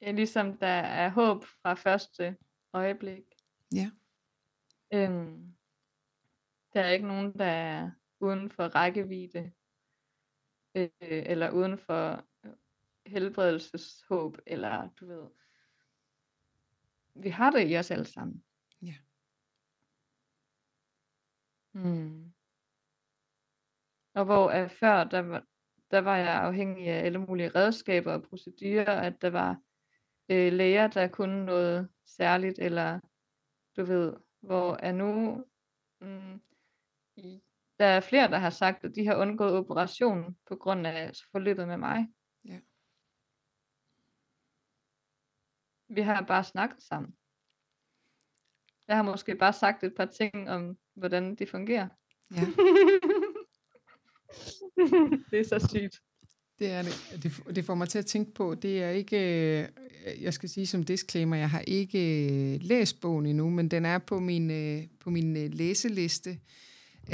ja, 0.00 0.10
ligesom 0.10 0.56
der 0.56 0.66
er 0.66 1.08
håb 1.08 1.44
fra 1.44 1.74
første 1.74 2.36
øjeblik. 2.72 3.24
Ja. 3.74 3.90
Øhm, 4.94 5.56
der 6.72 6.80
er 6.80 6.90
ikke 6.90 7.06
nogen, 7.06 7.38
der 7.38 7.44
er 7.44 7.90
uden 8.20 8.50
for 8.50 8.64
rækkevidde, 8.64 9.52
øh, 10.74 10.88
eller 11.00 11.50
uden 11.50 11.78
for 11.78 12.26
helbredelseshåb, 13.06 14.38
eller 14.46 14.88
du 14.88 15.06
ved, 15.06 15.30
vi 17.14 17.28
har 17.28 17.50
det 17.50 17.70
i 17.70 17.76
os 17.76 17.90
alle 17.90 18.04
sammen. 18.04 18.44
Ja. 18.82 18.94
Hmm. 21.72 22.32
Og 24.14 24.24
hvor 24.24 24.50
at 24.50 24.70
før, 24.70 25.04
der 25.04 25.18
var, 25.18 25.46
der 25.90 25.98
var 25.98 26.16
jeg 26.16 26.34
afhængig 26.34 26.88
af 26.88 27.04
alle 27.04 27.18
mulige 27.18 27.48
redskaber 27.48 28.12
og 28.12 28.22
procedurer, 28.22 29.00
at 29.00 29.22
der 29.22 29.30
var 29.30 29.60
øh, 30.28 30.52
læger, 30.52 30.86
der 30.86 31.08
kunne 31.08 31.44
noget 31.44 31.88
særligt, 32.04 32.58
eller 32.58 33.00
du 33.76 33.84
ved, 33.84 34.14
hvor 34.40 34.76
er 34.82 34.92
nu, 34.92 35.44
mm, 36.00 36.40
der 37.78 37.86
er 37.86 38.00
flere, 38.00 38.30
der 38.30 38.38
har 38.38 38.50
sagt, 38.50 38.84
at 38.84 38.94
de 38.94 39.06
har 39.06 39.16
undgået 39.16 39.56
operationen 39.56 40.36
på 40.46 40.56
grund 40.56 40.86
af 40.86 41.06
altså 41.06 41.24
forløbet 41.30 41.68
med 41.68 41.76
mig. 41.76 42.08
Ja. 42.44 42.60
Vi 45.88 46.00
har 46.00 46.22
bare 46.22 46.44
snakket 46.44 46.82
sammen. 46.82 47.16
Jeg 48.88 48.96
har 48.96 49.02
måske 49.02 49.36
bare 49.36 49.52
sagt 49.52 49.84
et 49.84 49.94
par 49.94 50.04
ting 50.04 50.50
om, 50.50 50.78
hvordan 50.94 51.34
det 51.34 51.48
fungerer. 51.48 51.88
Ja. 52.30 52.40
det 55.30 55.40
er 55.40 55.44
så 55.44 55.68
sygt. 55.70 56.02
Det 56.58 56.70
er 56.70 56.82
det. 56.82 57.22
det. 57.22 57.56
Det 57.56 57.64
får 57.64 57.74
mig 57.74 57.88
til 57.88 57.98
at 57.98 58.06
tænke 58.06 58.34
på, 58.34 58.54
det 58.54 58.82
er 58.82 58.90
ikke, 58.90 59.16
øh, 59.16 59.68
jeg 60.22 60.34
skal 60.34 60.48
sige 60.48 60.66
som 60.66 60.82
disclaimer, 60.82 61.36
jeg 61.36 61.50
har 61.50 61.60
ikke 61.60 62.26
øh, 62.54 62.60
læst 62.62 63.00
bogen 63.00 63.26
endnu, 63.26 63.50
men 63.50 63.68
den 63.68 63.84
er 63.84 63.98
på 63.98 64.20
min, 64.20 64.50
øh, 64.50 64.82
på 65.00 65.10
min 65.10 65.50
læseliste. 65.50 66.38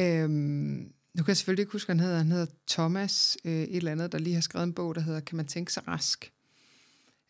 Øhm, 0.00 0.92
nu 1.14 1.22
kan 1.22 1.28
jeg 1.28 1.36
selvfølgelig 1.36 1.62
ikke 1.62 1.72
huske, 1.72 1.88
hvad 1.88 1.96
han 1.96 2.04
hedder. 2.04 2.18
Han 2.18 2.30
hedder 2.30 2.46
Thomas, 2.68 3.38
et 3.44 3.76
eller 3.76 3.92
andet, 3.92 4.12
der 4.12 4.18
lige 4.18 4.34
har 4.34 4.40
skrevet 4.40 4.66
en 4.66 4.72
bog, 4.72 4.94
der 4.94 5.00
hedder 5.00 5.20
Kan 5.20 5.36
man 5.36 5.46
tænke 5.46 5.72
sig 5.72 5.88
rask? 5.88 6.31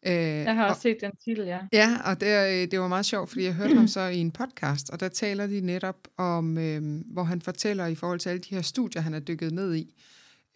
Øh, 0.07 0.14
jeg 0.14 0.55
har 0.55 0.64
også 0.64 0.78
og, 0.78 0.82
set 0.82 0.96
den 1.00 1.11
titel, 1.24 1.44
ja. 1.46 1.59
Ja, 1.72 1.96
og 2.05 2.20
det, 2.20 2.70
det 2.70 2.80
var 2.80 2.88
meget 2.88 3.07
sjovt, 3.07 3.28
fordi 3.28 3.44
jeg 3.44 3.55
hørte 3.55 3.74
ham 3.74 3.88
så 3.88 4.00
i 4.00 4.16
en 4.16 4.30
podcast, 4.30 4.90
og 4.90 5.00
der 5.00 5.09
taler 5.09 5.46
de 5.46 5.61
netop 5.61 6.09
om, 6.16 6.59
øh, 6.59 7.00
hvor 7.07 7.22
han 7.22 7.42
fortæller 7.42 7.86
i 7.86 7.94
forhold 7.94 8.18
til 8.20 8.28
alle 8.28 8.42
de 8.42 8.55
her 8.55 8.62
studier, 8.62 9.03
han 9.03 9.14
er 9.14 9.20
dykket 9.20 9.53
ned 9.53 9.74
i, 9.74 9.94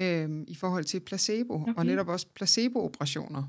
øh, 0.01 0.31
i 0.49 0.55
forhold 0.55 0.85
til 0.85 1.01
placebo, 1.01 1.55
okay. 1.55 1.75
og 1.77 1.87
netop 1.87 2.09
også 2.09 2.27
placebo-operationer. 2.35 3.43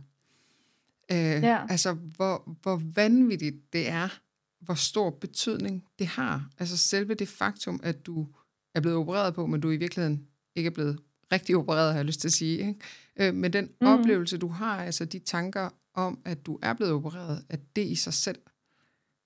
Øh, 1.11 1.17
ja. 1.17 1.59
Altså, 1.69 1.93
hvor, 1.93 2.57
hvor 2.61 2.81
vanvittigt 2.95 3.73
det 3.73 3.89
er, 3.89 4.19
hvor 4.59 4.73
stor 4.73 5.09
betydning 5.09 5.83
det 5.99 6.07
har. 6.07 6.49
Altså 6.59 6.77
selve 6.77 7.13
det 7.13 7.27
faktum, 7.27 7.79
at 7.83 8.05
du 8.05 8.27
er 8.75 8.79
blevet 8.79 8.97
opereret 8.97 9.33
på, 9.33 9.45
men 9.45 9.61
du 9.61 9.71
i 9.71 9.77
virkeligheden 9.77 10.27
ikke 10.55 10.67
er 10.67 10.71
blevet 10.71 10.99
rigtig 11.31 11.57
opereret, 11.57 11.91
har 11.91 11.99
jeg 11.99 12.05
lyst 12.05 12.19
til 12.19 12.27
at 12.27 12.33
sige. 12.33 12.57
Ikke? 12.57 12.75
Øh, 13.19 13.33
men 13.33 13.53
den 13.53 13.69
mm. 13.81 13.87
oplevelse, 13.87 14.37
du 14.37 14.47
har, 14.47 14.83
altså 14.83 15.05
de 15.05 15.19
tanker 15.19 15.69
om, 15.97 16.19
at 16.25 16.45
du 16.45 16.59
er 16.61 16.73
blevet 16.73 16.93
opereret, 16.93 17.45
at 17.49 17.59
det 17.75 17.85
i 17.87 17.95
sig 17.95 18.13
selv 18.13 18.39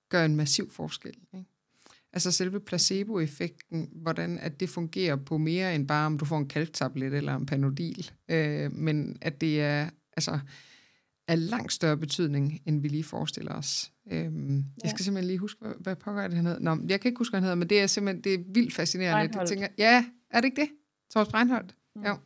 gør 0.08 0.24
en 0.24 0.36
massiv 0.36 0.70
forskel. 0.70 1.14
Ikke? 1.34 1.48
Altså 2.12 2.32
selve 2.32 2.60
placeboeffekten, 2.60 3.88
hvordan 3.92 4.38
at 4.38 4.60
det 4.60 4.68
fungerer 4.68 5.16
på 5.16 5.38
mere 5.38 5.74
end 5.74 5.88
bare, 5.88 6.06
om 6.06 6.18
du 6.18 6.24
får 6.24 6.38
en 6.38 6.48
kalktablet 6.48 7.14
eller 7.14 7.36
en 7.36 7.46
panodil, 7.46 8.10
øh, 8.28 8.72
men 8.72 9.18
at 9.20 9.40
det 9.40 9.60
er 9.60 9.90
altså 10.16 10.38
af 11.28 11.50
langt 11.50 11.72
større 11.72 11.96
betydning, 11.96 12.62
end 12.66 12.82
vi 12.82 12.88
lige 12.88 13.04
forestiller 13.04 13.54
os. 13.54 13.92
Øhm, 14.10 14.56
ja. 14.56 14.64
Jeg 14.82 14.90
skal 14.90 15.04
simpelthen 15.04 15.26
lige 15.26 15.38
huske, 15.38 15.60
hvad, 15.60 15.74
hvad 15.80 15.96
pokker 15.96 16.28
det, 16.28 16.36
han 16.36 16.46
hedder. 16.46 16.60
Nå, 16.60 16.78
jeg 16.88 17.00
kan 17.00 17.08
ikke 17.08 17.18
huske, 17.18 17.32
hvad 17.32 17.40
han 17.40 17.44
hedder, 17.44 17.56
men 17.56 17.68
det 17.68 17.80
er 17.80 17.86
simpelthen 17.86 18.24
det 18.24 18.34
er 18.34 18.52
vildt 18.54 18.74
fascinerende. 18.74 19.38
Jeg 19.38 19.48
tænker, 19.48 19.68
ja, 19.78 20.04
er 20.30 20.40
det 20.40 20.44
ikke 20.44 20.60
det? 20.60 20.70
Thomas 21.10 21.28
Breinholt? 21.28 21.74
Mm. 21.96 22.02
Jo. 22.02 22.16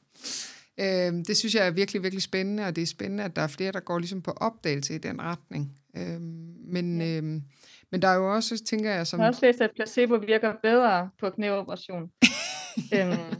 Øh, 0.80 1.12
det 1.26 1.36
synes 1.36 1.54
jeg 1.54 1.66
er 1.66 1.70
virkelig, 1.70 2.02
virkelig 2.02 2.22
spændende, 2.22 2.66
og 2.66 2.76
det 2.76 2.82
er 2.82 2.86
spændende, 2.86 3.24
at 3.24 3.36
der 3.36 3.42
er 3.42 3.46
flere, 3.46 3.72
der 3.72 3.80
går 3.80 3.98
ligesom 3.98 4.22
på 4.22 4.30
opdagelse 4.30 4.94
i 4.94 4.98
den 4.98 5.22
retning. 5.22 5.78
Øh, 5.96 6.20
men, 6.72 7.00
ja. 7.00 7.16
øh, 7.16 7.22
men 7.92 8.02
der 8.02 8.08
er 8.08 8.14
jo 8.14 8.34
også, 8.34 8.64
tænker 8.64 8.90
jeg... 8.90 9.06
Som... 9.06 9.20
Jeg 9.20 9.24
har 9.24 9.32
også 9.32 9.46
læst, 9.46 9.60
at 9.60 9.70
placebo 9.76 10.14
virker 10.14 10.52
bedre 10.62 11.10
på 11.18 11.30
knæoperation. 11.30 12.02
øhm, 12.94 13.34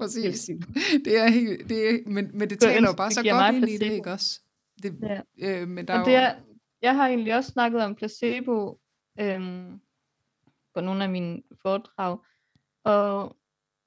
Præcis. 0.00 0.50
Det 1.04 1.18
er 1.18 1.28
helt, 1.28 1.68
det 1.68 1.90
er, 1.90 1.98
men, 2.06 2.30
men 2.34 2.50
det 2.50 2.60
taler 2.60 2.88
jo 2.88 2.96
bare 2.96 3.10
så 3.10 3.22
godt 3.22 3.54
ind 3.54 3.64
placebo. 3.64 3.84
i 3.84 3.88
det, 3.88 3.94
ikke 3.94 4.12
også? 4.12 4.40
Det, 4.82 4.94
ja. 5.02 5.20
øh, 5.38 5.68
men 5.68 5.88
der 5.88 5.94
er 5.94 6.04
det 6.04 6.14
er, 6.14 6.34
jeg 6.82 6.96
har 6.96 7.08
egentlig 7.08 7.34
også 7.34 7.50
snakket 7.50 7.82
om 7.82 7.94
placebo 7.94 8.78
øhm, 9.20 9.80
på 10.74 10.80
nogle 10.80 11.04
af 11.04 11.10
mine 11.10 11.42
foredrag, 11.62 12.18
og 12.84 13.36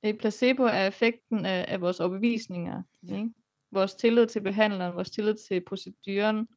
i 0.04 0.14
placebo 0.14 0.64
er 0.64 0.88
effekten 0.88 1.46
af, 1.46 1.66
af 1.68 1.82
vores 1.82 2.00
overbevisninger. 2.00 2.84
Ja. 3.08 3.16
Ikke? 3.16 3.30
Vores 3.72 3.94
tillid 3.94 4.28
til 4.28 4.42
behandleren, 4.42 4.96
vores 4.96 5.12
tillid 5.12 5.36
til 5.36 5.66
proceduren, 5.66 6.48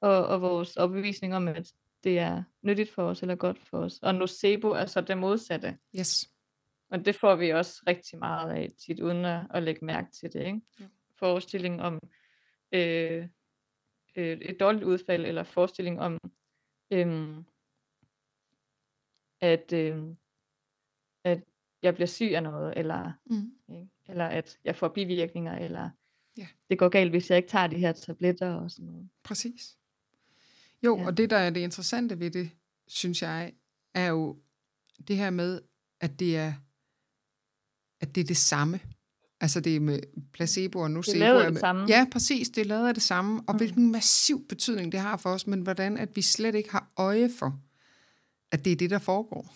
og, 0.00 0.26
og 0.26 0.40
vores 0.40 0.76
overbevisning 0.76 1.34
om, 1.34 1.48
at 1.48 1.72
det 2.04 2.18
er 2.18 2.42
nyttigt 2.62 2.90
for 2.90 3.02
os, 3.02 3.22
eller 3.22 3.34
godt 3.34 3.58
for 3.58 3.78
os. 3.78 3.98
Og 3.98 4.14
nocebo 4.14 4.68
er 4.68 4.86
så 4.86 5.00
det 5.00 5.18
modsatte. 5.18 5.78
Yes. 5.98 6.30
Og 6.90 7.04
det 7.04 7.16
får 7.16 7.34
vi 7.34 7.50
også 7.50 7.82
rigtig 7.86 8.18
meget 8.18 8.52
af 8.52 8.68
tit, 8.78 9.00
uden 9.00 9.24
at, 9.24 9.46
at 9.50 9.62
lægge 9.62 9.84
mærke 9.84 10.10
til 10.12 10.32
det. 10.32 10.46
Ikke? 10.46 10.60
Ja. 10.80 10.84
Forestilling 11.18 11.82
om 11.82 12.00
øh, 12.72 13.28
øh, 14.16 14.38
et 14.38 14.60
dårligt 14.60 14.84
udfald, 14.84 15.26
eller 15.26 15.42
forestilling 15.42 16.00
om, 16.00 16.18
øh, 16.90 17.36
at, 19.40 19.72
øh, 19.72 20.02
at 21.24 21.42
jeg 21.84 21.94
bliver 21.94 22.06
syg 22.06 22.32
af 22.34 22.42
noget, 22.42 22.74
eller, 22.76 23.12
mm. 23.26 23.52
ikke? 23.68 23.88
eller 24.08 24.24
at 24.24 24.58
jeg 24.64 24.76
får 24.76 24.88
bivirkninger, 24.88 25.58
eller 25.58 25.90
ja. 26.38 26.46
det 26.70 26.78
går 26.78 26.88
galt, 26.88 27.10
hvis 27.10 27.30
jeg 27.30 27.36
ikke 27.36 27.48
tager 27.48 27.66
de 27.66 27.76
her 27.76 27.92
tabletter 27.92 28.54
og 28.54 28.70
sådan 28.70 28.86
noget. 28.86 29.08
Præcis. 29.22 29.76
Jo, 30.82 30.98
ja. 30.98 31.06
og 31.06 31.16
det 31.16 31.30
der 31.30 31.36
er 31.36 31.50
det 31.50 31.60
interessante 31.60 32.20
ved 32.20 32.30
det, 32.30 32.50
synes 32.88 33.22
jeg, 33.22 33.52
er 33.94 34.06
jo 34.06 34.38
det 35.08 35.16
her 35.16 35.30
med, 35.30 35.60
at 36.00 36.20
det 36.20 36.36
er, 36.36 36.52
at 38.00 38.14
det 38.14 38.20
er 38.20 38.24
det 38.24 38.36
samme. 38.36 38.80
Altså 39.40 39.60
det 39.60 39.76
er 39.76 39.80
med 39.80 40.00
placebo 40.32 40.78
og 40.78 40.90
nocebo. 40.90 41.14
Det 41.14 41.22
er 41.22 41.32
lavet 41.32 41.52
det 41.52 41.60
samme. 41.60 41.86
Ja, 41.88 42.06
præcis. 42.12 42.48
Det 42.48 42.60
er 42.60 42.64
lavet 42.64 42.88
af 42.88 42.94
det 42.94 43.02
samme. 43.02 43.42
Og 43.46 43.54
mm. 43.54 43.56
hvilken 43.56 43.92
massiv 43.92 44.46
betydning 44.48 44.92
det 44.92 45.00
har 45.00 45.16
for 45.16 45.30
os, 45.30 45.46
men 45.46 45.60
hvordan 45.60 45.96
at 45.96 46.16
vi 46.16 46.22
slet 46.22 46.54
ikke 46.54 46.70
har 46.70 46.92
øje 46.96 47.30
for, 47.38 47.60
at 48.50 48.64
det 48.64 48.72
er 48.72 48.76
det, 48.76 48.90
der 48.90 48.98
foregår. 48.98 49.54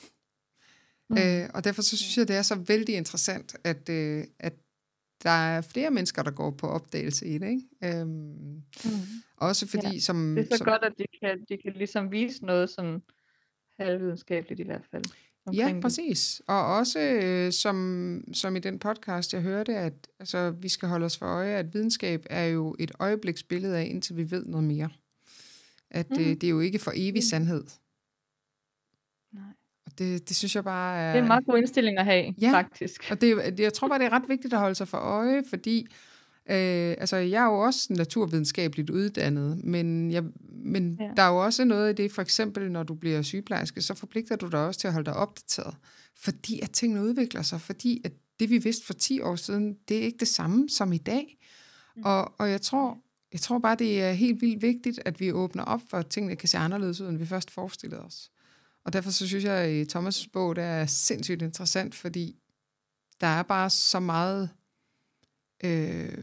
Mm. 1.11 1.19
Øh, 1.19 1.49
og 1.55 1.65
derfor 1.65 1.83
så 1.83 1.97
synes 1.97 2.19
jeg, 2.19 2.29
det 2.29 2.37
er 2.37 2.43
så 2.43 2.55
vældig 2.55 2.95
interessant, 2.95 3.57
at, 3.65 3.89
øh, 3.89 4.25
at 4.39 4.55
der 5.23 5.31
er 5.31 5.61
flere 5.61 5.91
mennesker, 5.91 6.23
der 6.23 6.31
går 6.31 6.51
på 6.51 6.67
opdagelse 6.67 7.27
i 7.27 7.39
det. 7.39 7.49
Ikke? 7.49 7.99
Øhm, 8.01 8.09
mm. 8.09 8.91
Også 9.37 9.67
fordi, 9.67 9.93
ja. 9.93 9.99
som... 9.99 10.35
Det 10.35 10.45
er 10.45 10.49
så 10.51 10.59
som, 10.59 10.65
godt, 10.65 10.83
at 10.83 10.93
de 10.99 11.05
kan, 11.21 11.45
de 11.49 11.59
kan 11.65 11.73
ligesom 11.73 12.11
vise 12.11 12.45
noget 12.45 12.71
sådan 12.71 13.03
halvvidenskabeligt 13.79 14.61
i 14.61 14.65
hvert 14.65 14.87
fald. 14.91 15.05
Ja, 15.53 15.79
præcis. 15.83 16.43
Og 16.47 16.77
også 16.77 17.01
øh, 17.01 17.53
som, 17.53 18.25
som 18.33 18.57
i 18.57 18.59
den 18.59 18.79
podcast, 18.79 19.33
jeg 19.33 19.43
hørte, 19.43 19.77
at 19.77 20.09
altså, 20.19 20.51
vi 20.51 20.69
skal 20.69 20.89
holde 20.89 21.07
os 21.07 21.19
for 21.19 21.27
øje, 21.27 21.55
at 21.55 21.75
videnskab 21.75 22.27
er 22.31 22.45
jo 22.45 22.77
et 22.79 22.91
øjebliksbillede 22.99 23.79
af, 23.79 23.85
indtil 23.85 24.17
vi 24.17 24.31
ved 24.31 24.45
noget 24.45 24.67
mere. 24.67 24.91
At 25.91 26.11
mm. 26.11 26.21
øh, 26.21 26.27
det 26.27 26.45
er 26.45 26.49
jo 26.49 26.61
ikke 26.61 26.79
for 26.79 26.93
evig 26.95 27.19
mm. 27.19 27.29
sandhed. 27.31 27.65
Nej. 29.33 29.58
Det, 29.99 30.29
det 30.29 30.37
synes 30.37 30.55
jeg 30.55 30.65
bare 30.65 30.97
er... 30.97 31.13
Det 31.13 31.19
er 31.19 31.23
en 31.23 31.29
meget 31.29 31.47
god 31.47 31.59
indstilling 31.59 31.99
at 31.99 32.05
have, 32.05 32.35
ja, 32.41 32.53
faktisk. 32.53 33.11
og 33.11 33.21
det, 33.21 33.61
jeg 33.61 33.73
tror 33.73 33.89
bare, 33.89 33.99
det 33.99 34.07
er 34.07 34.13
ret 34.13 34.29
vigtigt 34.29 34.55
at 34.55 34.61
holde 34.61 34.75
sig 34.75 34.89
for 34.89 34.99
øje, 34.99 35.43
fordi 35.51 35.87
øh, 36.51 36.97
altså, 36.99 37.17
jeg 37.17 37.43
er 37.43 37.47
jo 37.47 37.59
også 37.59 37.93
naturvidenskabeligt 37.93 38.91
uddannet, 38.91 39.65
men, 39.65 40.11
jeg, 40.11 40.25
men 40.65 40.97
ja. 41.01 41.11
der 41.17 41.23
er 41.23 41.29
jo 41.29 41.37
også 41.37 41.65
noget 41.65 41.91
i 41.93 42.03
det, 42.03 42.13
for 42.13 42.23
eksempel 42.23 42.73
når 42.73 42.83
du 42.83 42.95
bliver 42.95 43.23
sygeplejerske, 43.23 43.83
så 43.83 43.95
forpligter 43.95 44.37
du 44.37 44.47
dig 44.47 44.67
også 44.67 44.81
til 44.81 44.87
at 44.87 44.93
holde 44.93 45.07
dig 45.07 45.15
opdateret, 45.15 45.75
fordi 46.17 46.61
at 46.61 46.71
tingene 46.71 47.03
udvikler 47.03 47.43
sig, 47.43 47.61
fordi 47.61 48.01
at 48.05 48.13
det 48.41 48.51
vi 48.51 48.59
vidste 48.59 48.87
for 48.87 48.93
10 48.93 49.21
år 49.21 49.37
siden, 49.37 49.77
det 49.89 49.99
er 49.99 50.03
ikke 50.03 50.19
det 50.19 50.29
samme 50.29 50.69
som 50.69 50.93
i 50.93 50.99
dag. 50.99 51.39
Mm. 51.97 52.03
Og, 52.05 52.33
og 52.39 52.51
jeg 52.51 52.61
tror, 52.61 52.99
jeg 53.33 53.41
tror 53.41 53.59
bare, 53.59 53.77
det 53.77 54.03
er 54.03 54.13
helt 54.13 54.41
vildt 54.41 54.63
vigtigt, 54.63 55.01
at 55.05 55.21
vi 55.21 55.33
åbner 55.33 55.65
op 55.65 55.81
for, 55.91 55.97
at 55.97 56.07
tingene 56.07 56.37
kan 56.37 56.49
se 56.49 56.59
anderledes 56.59 57.01
ud, 57.01 57.09
end 57.09 57.19
vi 57.19 57.27
først 57.27 57.51
forestillede 57.51 58.03
os. 58.03 58.31
Og 58.89 58.93
derfor 58.93 59.11
så 59.11 59.27
synes 59.29 59.45
jeg, 59.45 59.55
at 59.55 59.97
Thomas' 59.97 60.29
bog 60.33 60.57
der 60.57 60.63
er 60.63 60.87
sindssygt 60.87 61.43
interessant, 61.43 61.95
fordi 61.95 62.37
der 63.21 63.27
er 63.27 63.43
bare 63.43 63.71
så 63.71 64.01
meget... 64.01 64.51
Øh, 65.65 66.19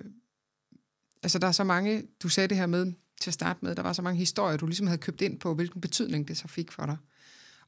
altså 1.23 1.39
der 1.39 1.47
er 1.47 1.51
så 1.51 1.63
mange, 1.63 2.03
du 2.23 2.29
sagde 2.29 2.47
det 2.47 2.57
her 2.57 2.65
med 2.65 2.93
til 3.21 3.29
at 3.29 3.33
starte 3.33 3.59
med, 3.61 3.75
der 3.75 3.81
var 3.81 3.93
så 3.93 4.01
mange 4.01 4.17
historier, 4.17 4.57
du 4.57 4.65
ligesom 4.65 4.87
havde 4.87 5.01
købt 5.01 5.21
ind 5.21 5.39
på, 5.39 5.53
hvilken 5.53 5.81
betydning 5.81 6.27
det 6.27 6.37
så 6.37 6.47
fik 6.47 6.71
for 6.71 6.85
dig. 6.85 6.97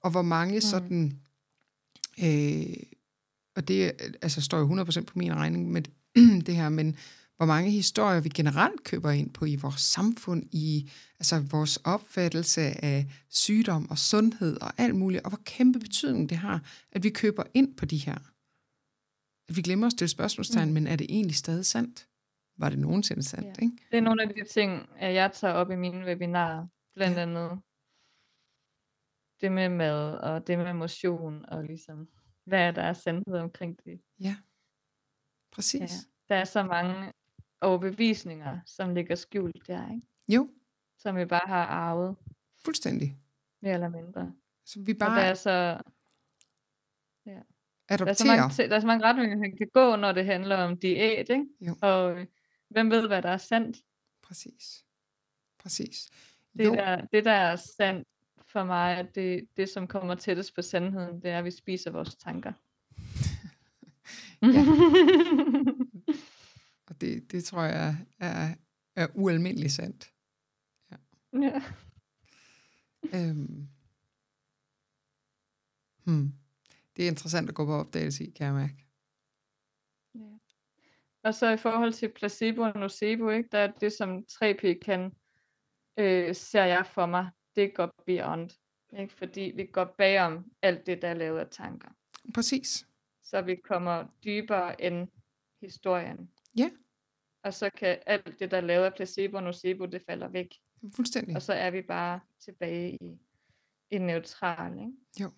Og 0.02 0.12
hvor 0.12 0.22
mange 0.22 0.56
mm. 0.56 0.62
sådan... 0.62 1.20
Øh, 2.24 2.76
og 3.56 3.68
det 3.68 3.92
altså, 4.22 4.42
står 4.42 4.58
jo 4.58 4.84
100% 4.84 5.04
på 5.04 5.20
min 5.20 5.36
regning 5.36 5.72
med 5.72 5.82
det 6.46 6.56
her, 6.56 6.70
men 6.70 6.98
hvor 7.38 7.46
mange 7.46 7.72
historier 7.72 8.22
vi 8.22 8.30
generelt 8.30 8.84
køber 8.84 9.12
ind 9.12 9.34
på 9.34 9.46
i 9.46 9.56
vores 9.56 9.82
samfund, 9.82 10.44
i 10.52 10.92
altså 11.20 11.40
vores 11.52 11.78
opfattelse 11.78 12.62
af 12.62 13.06
sygdom 13.30 13.90
og 13.90 13.98
sundhed 13.98 14.62
og 14.62 14.72
alt 14.78 14.96
muligt, 14.96 15.24
og 15.24 15.30
hvor 15.30 15.42
kæmpe 15.46 15.80
betydning 15.80 16.30
det 16.30 16.38
har, 16.38 16.86
at 16.92 17.04
vi 17.04 17.10
køber 17.10 17.44
ind 17.54 17.78
på 17.78 17.86
de 17.86 17.98
her. 17.98 18.18
At 19.50 19.56
vi 19.56 19.62
glemmer 19.62 19.88
at 19.88 19.92
stille 19.92 20.10
spørgsmålstegn, 20.10 20.68
mm. 20.68 20.74
men 20.74 20.88
er 20.88 20.96
det 20.96 21.08
egentlig 21.10 21.36
stadig 21.36 21.66
sandt? 21.66 22.08
Var 22.58 22.70
det 22.70 22.80
nogensinde 22.80 23.24
sandt? 23.24 23.58
Ja. 23.58 23.64
Ikke? 23.64 23.78
Det 23.92 23.98
er 23.98 24.02
nogle 24.02 24.22
af 24.24 24.30
de 24.30 24.44
ting, 24.54 24.90
jeg 25.02 25.32
tager 25.32 25.54
op 25.54 25.72
i 25.72 25.76
mine 25.76 26.06
webinarer, 26.06 26.68
blandt 26.96 27.18
ja. 27.18 27.22
andet 27.22 27.62
det 29.42 29.52
med 29.52 29.70
mad 29.70 30.18
og 30.18 30.48
det 30.48 30.58
med 30.58 30.74
motion 30.74 31.46
og 31.46 31.64
ligesom, 31.64 32.08
hvad 32.46 32.60
er 32.60 32.72
der 32.72 32.82
er 32.82 32.94
sandhed 32.94 33.34
omkring 33.34 33.78
det. 33.86 34.02
Ja, 34.20 34.36
præcis. 35.52 35.82
Ja. 35.82 35.88
Der 36.30 36.36
er 36.36 36.44
så 36.44 36.64
mange 36.64 37.14
overbevisninger, 37.62 38.60
som 38.66 38.94
ligger 38.94 39.16
skjult 39.16 39.68
der, 39.68 39.92
ikke? 39.92 40.08
Jo. 40.28 40.50
Som 40.98 41.16
vi 41.16 41.26
bare 41.26 41.48
har 41.48 41.66
arvet. 41.66 42.16
Fuldstændig. 42.66 43.18
Mere 43.62 43.74
eller 43.74 43.90
mindre. 43.90 44.34
Som 44.66 44.88
vi 44.88 44.94
bare... 44.94 45.10
Og 45.10 45.16
der 45.16 45.22
er 45.22 45.34
så... 45.34 45.82
Ja. 47.26 47.40
Adopterer. 47.90 48.06
Der 48.06 48.12
er, 48.12 48.14
så 48.14 48.26
mange, 48.26 48.70
der 48.70 48.76
er 48.76 48.80
så 48.80 48.88
mange 48.88 49.06
retninger, 49.06 49.38
man 49.38 49.58
kan 49.58 49.70
gå, 49.74 49.96
når 49.96 50.12
det 50.12 50.26
handler 50.26 50.58
om 50.58 50.78
diæt, 50.78 51.30
ikke? 51.30 51.46
Jo. 51.62 51.76
Og 51.82 52.28
hvem 52.70 52.92
ved, 52.92 53.08
hvad 53.08 53.22
der 53.22 53.30
er 53.30 53.38
sandt? 53.38 53.78
Præcis. 54.24 54.86
Præcis. 55.60 56.10
Det 56.58 56.74
der, 56.74 57.02
det 57.02 57.26
der 57.26 57.32
er 57.32 57.56
sandt 57.56 58.08
for 58.48 58.64
mig, 58.64 58.98
at 58.98 59.16
det, 59.16 59.48
det 59.58 59.70
som 59.70 59.88
kommer 59.88 60.16
tættest 60.16 60.56
på 60.56 60.62
sandheden, 60.62 61.22
det 61.22 61.32
er, 61.32 61.38
at 61.38 61.46
vi 61.46 61.52
spiser 61.52 61.92
vores 61.92 62.16
tanker. 62.16 62.54
Ja. 64.42 64.66
Det, 67.02 67.32
det 67.32 67.44
tror 67.44 67.64
jeg 67.64 67.98
er, 68.20 68.56
er 68.96 69.08
ualmindeligt 69.14 69.74
sandt. 69.74 70.14
ja. 71.34 71.62
Øhm. 73.14 73.68
Hmm. 76.04 76.34
Det 76.96 77.04
er 77.04 77.10
interessant 77.10 77.50
at 77.50 77.56
gå 77.56 77.66
på 77.66 77.74
opdagelse 77.74 78.26
i, 78.26 78.30
kan 78.32 78.46
jeg 78.46 78.54
mærke. 78.54 78.86
Ja. 80.16 80.38
Og 81.24 81.34
så 81.34 81.52
i 81.52 81.58
forhold 81.58 81.94
til 81.94 82.10
placebo 82.10 82.62
og 82.62 82.80
nocebo, 82.80 83.30
ikke, 83.30 83.50
der 83.52 83.60
er 83.60 83.72
det, 83.72 83.94
som 83.94 84.26
3P 84.32 84.80
kan, 84.86 85.12
øh, 85.98 86.36
ser 86.36 86.64
jeg 86.64 86.86
for 86.86 87.06
mig, 87.06 87.30
det 87.56 87.76
går 87.76 88.04
beyond. 88.06 88.50
Ikke? 89.00 89.14
Fordi 89.14 89.52
vi 89.56 89.66
går 89.66 89.96
bagom 89.98 90.52
alt 90.62 90.86
det, 90.86 91.02
der 91.02 91.08
er 91.08 91.14
lavet 91.14 91.40
af 91.40 91.48
tanker. 91.52 91.90
Præcis. 92.34 92.88
Så 93.24 93.42
vi 93.42 93.56
kommer 93.56 94.06
dybere 94.24 94.82
end 94.82 95.08
historien. 95.62 96.30
Ja. 96.58 96.70
Og 97.48 97.54
så 97.54 97.70
kan 97.70 97.98
alt 98.06 98.40
det, 98.40 98.52
der 98.52 98.58
er 98.58 98.62
lavet 98.62 98.86
af 98.86 98.94
placebo 98.94 99.38
og 99.38 99.44
nocebo, 99.44 99.86
det 99.86 100.02
falder 100.10 100.28
væk. 100.28 100.48
Fuldstændig. 100.96 101.36
Og 101.36 101.42
så 101.42 101.54
er 101.54 101.72
vi 101.72 101.82
bare 101.82 102.20
tilbage 102.46 102.98
i 103.02 103.18
en 103.90 104.02
neutral, 104.02 104.72
ikke? 104.80 105.32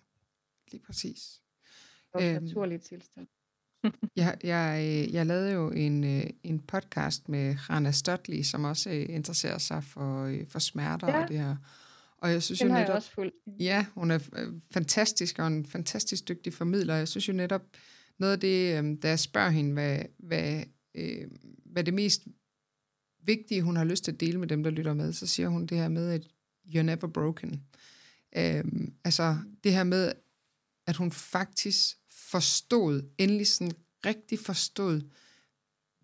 Lige 0.72 0.82
præcis. 0.86 1.40
Vores 2.14 2.24
Øhm. 2.24 2.36
øhm. 2.36 2.44
naturlige 2.44 2.78
tilstand. 2.78 3.26
Jeg, 4.16 4.36
jeg, 4.44 4.78
øh, 5.08 5.14
jeg 5.14 5.26
lavede 5.26 5.52
jo 5.52 5.70
en, 5.70 6.04
øh, 6.04 6.26
en 6.42 6.60
podcast 6.60 7.28
med 7.28 7.56
Rana 7.70 7.90
Stotley, 7.90 8.42
som 8.42 8.64
også 8.64 8.90
øh, 8.90 9.06
interesserer 9.08 9.58
sig 9.58 9.84
for, 9.84 10.34
for 10.48 10.58
smerter 10.58 11.08
Ja. 11.08 11.22
og 11.22 11.28
det 11.28 11.38
her. 11.38 11.56
Og 12.18 12.30
jeg 12.32 12.42
synes 12.42 12.58
Den 12.58 12.68
jo 12.68 12.72
har 12.72 12.78
jeg 12.78 12.86
netop, 12.86 12.96
også 12.96 13.10
fulgt. 13.12 13.34
ja, 13.60 13.86
hun 13.94 14.10
er 14.10 14.18
fantastisk 14.72 15.38
og 15.38 15.46
en 15.46 15.66
fantastisk 15.66 16.28
dygtig 16.28 16.52
formidler. 16.54 16.94
Jeg 16.94 17.08
synes 17.08 17.28
jo 17.28 17.32
netop, 17.32 17.62
noget 18.18 18.32
af 18.32 18.40
det, 18.40 18.78
øh, 18.84 18.96
da 19.02 19.08
jeg 19.08 19.18
spørger 19.18 19.50
hende, 19.50 19.72
hvad, 19.72 20.02
hvad, 20.18 20.62
øh, 20.94 21.30
hvad 21.64 21.84
det 21.84 21.94
mest 21.94 22.28
vigtige, 23.22 23.62
hun 23.62 23.76
har 23.76 23.84
lyst 23.84 24.04
til 24.04 24.12
at 24.12 24.20
dele 24.20 24.38
med 24.38 24.48
dem, 24.48 24.62
der 24.62 24.70
lytter 24.70 24.94
med, 24.94 25.12
så 25.12 25.26
siger 25.26 25.48
hun 25.48 25.66
det 25.66 25.78
her 25.78 25.88
med, 25.88 26.10
at 26.10 26.26
you're 26.66 26.82
never 26.82 27.06
broken. 27.06 27.64
Øh, 28.36 28.64
altså 29.04 29.38
det 29.64 29.72
her 29.72 29.84
med, 29.84 30.12
at 30.86 30.96
hun 30.96 31.12
faktisk 31.12 31.96
forstod, 32.10 33.10
endelig 33.18 33.46
sådan 33.46 33.72
rigtig 34.06 34.38
forstod, 34.38 35.00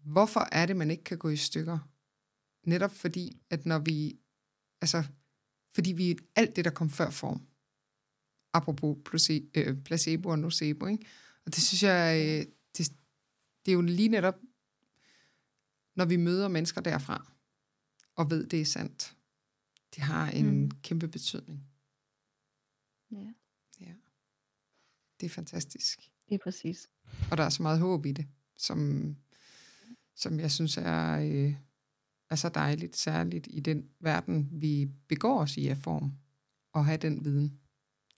hvorfor 0.05 0.49
er 0.53 0.66
det, 0.66 0.76
man 0.76 0.91
ikke 0.91 1.05
kan 1.05 1.18
gå 1.18 1.28
i 1.28 1.37
stykker. 1.37 1.78
Netop 2.64 2.95
fordi, 2.95 3.37
at 3.51 3.66
når 3.66 3.78
vi, 3.78 4.18
altså, 4.80 5.05
fordi 5.74 5.93
vi, 5.93 6.18
alt 6.37 6.57
det, 6.57 6.64
der 6.64 6.70
kom 6.70 6.91
før 6.91 7.11
form, 7.11 7.47
apropos 8.53 8.99
placebo 9.84 10.28
øh, 10.28 10.32
og 10.32 10.39
nocebo, 10.39 10.87
ikke? 10.87 11.07
og 11.47 11.55
det 11.55 11.62
synes 11.62 11.82
jeg, 11.82 12.20
øh, 12.20 12.53
det, 12.78 12.93
det 13.66 13.72
er 13.72 13.74
jo 13.74 13.80
lige 13.80 14.09
netop, 14.09 14.39
når 15.97 16.05
vi 16.05 16.16
møder 16.16 16.49
mennesker 16.49 16.80
derfra, 16.80 17.32
og 18.14 18.30
ved, 18.30 18.47
det 18.47 18.61
er 18.61 18.64
sandt, 18.64 19.16
det 19.94 20.03
har 20.03 20.30
en 20.30 20.61
Mm. 20.62 20.70
kæmpe 20.70 21.09
betydning. 21.09 21.66
Ja, 23.11 23.32
Ja. 23.80 23.94
Det 25.20 25.26
er 25.26 25.30
fantastisk. 25.30 26.01
det 26.28 26.34
er 26.34 26.38
præcis. 26.38 26.88
Og 27.30 27.36
der 27.36 27.44
er 27.44 27.49
så 27.49 27.62
meget 27.62 27.80
håb 27.80 28.07
i 28.07 28.12
det, 28.12 28.26
som, 28.57 29.16
som 30.14 30.40
jeg 30.40 30.51
synes 30.51 30.76
er, 30.76 31.18
øh, 31.18 31.55
er 32.30 32.36
så 32.36 32.49
dejligt, 32.49 32.97
særligt 32.97 33.47
i 33.51 33.61
den 33.61 33.90
verden, 34.01 34.49
vi 34.53 34.90
begår 35.09 35.40
os 35.40 35.57
i 35.57 35.66
af 35.68 35.78
form, 35.78 36.12
og 36.72 36.84
have 36.86 36.97
den 36.99 37.24
viden. 37.24 37.61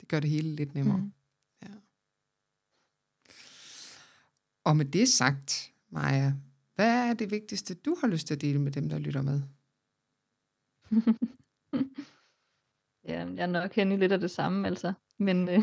Det 0.01 0.09
gør 0.09 0.21
det 0.21 0.31
hele 0.31 0.57
lidt 0.57 0.75
nemmere. 0.75 0.99
Mm. 0.99 1.13
Ja. 1.63 1.75
Og 4.65 4.77
med 4.77 4.85
det 4.85 5.09
sagt, 5.09 5.73
Maja, 5.91 6.35
hvad 6.79 7.09
er 7.09 7.15
det 7.15 7.31
vigtigste, 7.31 7.75
du 7.75 7.97
har 8.01 8.09
lyst 8.09 8.27
til 8.27 8.35
at 8.35 8.41
dele 8.41 8.59
med 8.59 8.73
dem, 8.73 8.89
der 8.89 8.99
lytter 8.99 9.23
med? 9.23 9.43
Ja, 13.09 13.27
jeg 13.37 13.43
er 13.43 13.47
nok 13.47 13.75
hen 13.75 13.93
i 13.93 13.97
lidt 13.97 14.13
af 14.13 14.21
det 14.21 14.31
samme, 14.31 14.67
altså. 14.69 14.93
Men 15.19 15.49
øh, 15.49 15.55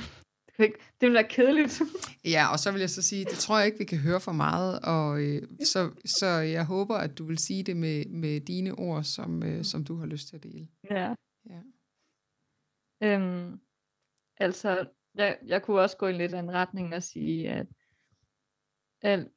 det, 0.46 0.54
vil 0.58 0.66
ikke, 0.66 0.80
det 1.02 1.08
vil 1.08 1.14
være 1.14 1.30
kedeligt. 1.30 1.82
Ja, 2.34 2.52
og 2.52 2.60
så 2.60 2.72
vil 2.72 2.80
jeg 2.80 2.90
så 2.90 3.02
sige, 3.02 3.26
det 3.26 3.38
tror 3.38 3.58
jeg 3.58 3.66
ikke, 3.66 3.78
vi 3.78 3.84
kan 3.86 3.98
høre 3.98 4.22
for 4.22 4.32
meget, 4.32 4.80
og 4.80 5.22
øh, 5.22 5.42
så, 5.64 5.92
så 6.20 6.26
jeg 6.28 6.66
håber, 6.66 6.96
at 6.96 7.18
du 7.18 7.26
vil 7.26 7.38
sige 7.38 7.64
det 7.64 7.78
med, 7.78 8.06
med 8.06 8.42
dine 8.42 8.72
ord, 8.72 9.04
som, 9.04 9.44
øh, 9.44 9.64
som 9.64 9.84
du 9.84 9.96
har 9.96 10.06
lyst 10.06 10.28
til 10.28 10.36
at 10.36 10.44
dele. 10.44 10.68
ja. 10.90 11.16
Ja. 11.50 11.62
Øhm, 13.02 13.60
altså, 14.38 14.88
jeg, 15.16 15.38
jeg 15.46 15.62
kunne 15.62 15.82
også 15.82 15.98
gå 15.98 16.08
i 16.08 16.14
lidt 16.14 16.34
af 16.34 16.40
en 16.40 16.52
retning 16.52 16.96
og 16.96 17.04
sige, 17.04 17.50
at 17.50 17.68
al, 19.02 19.30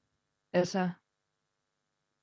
altså, 0.53 0.91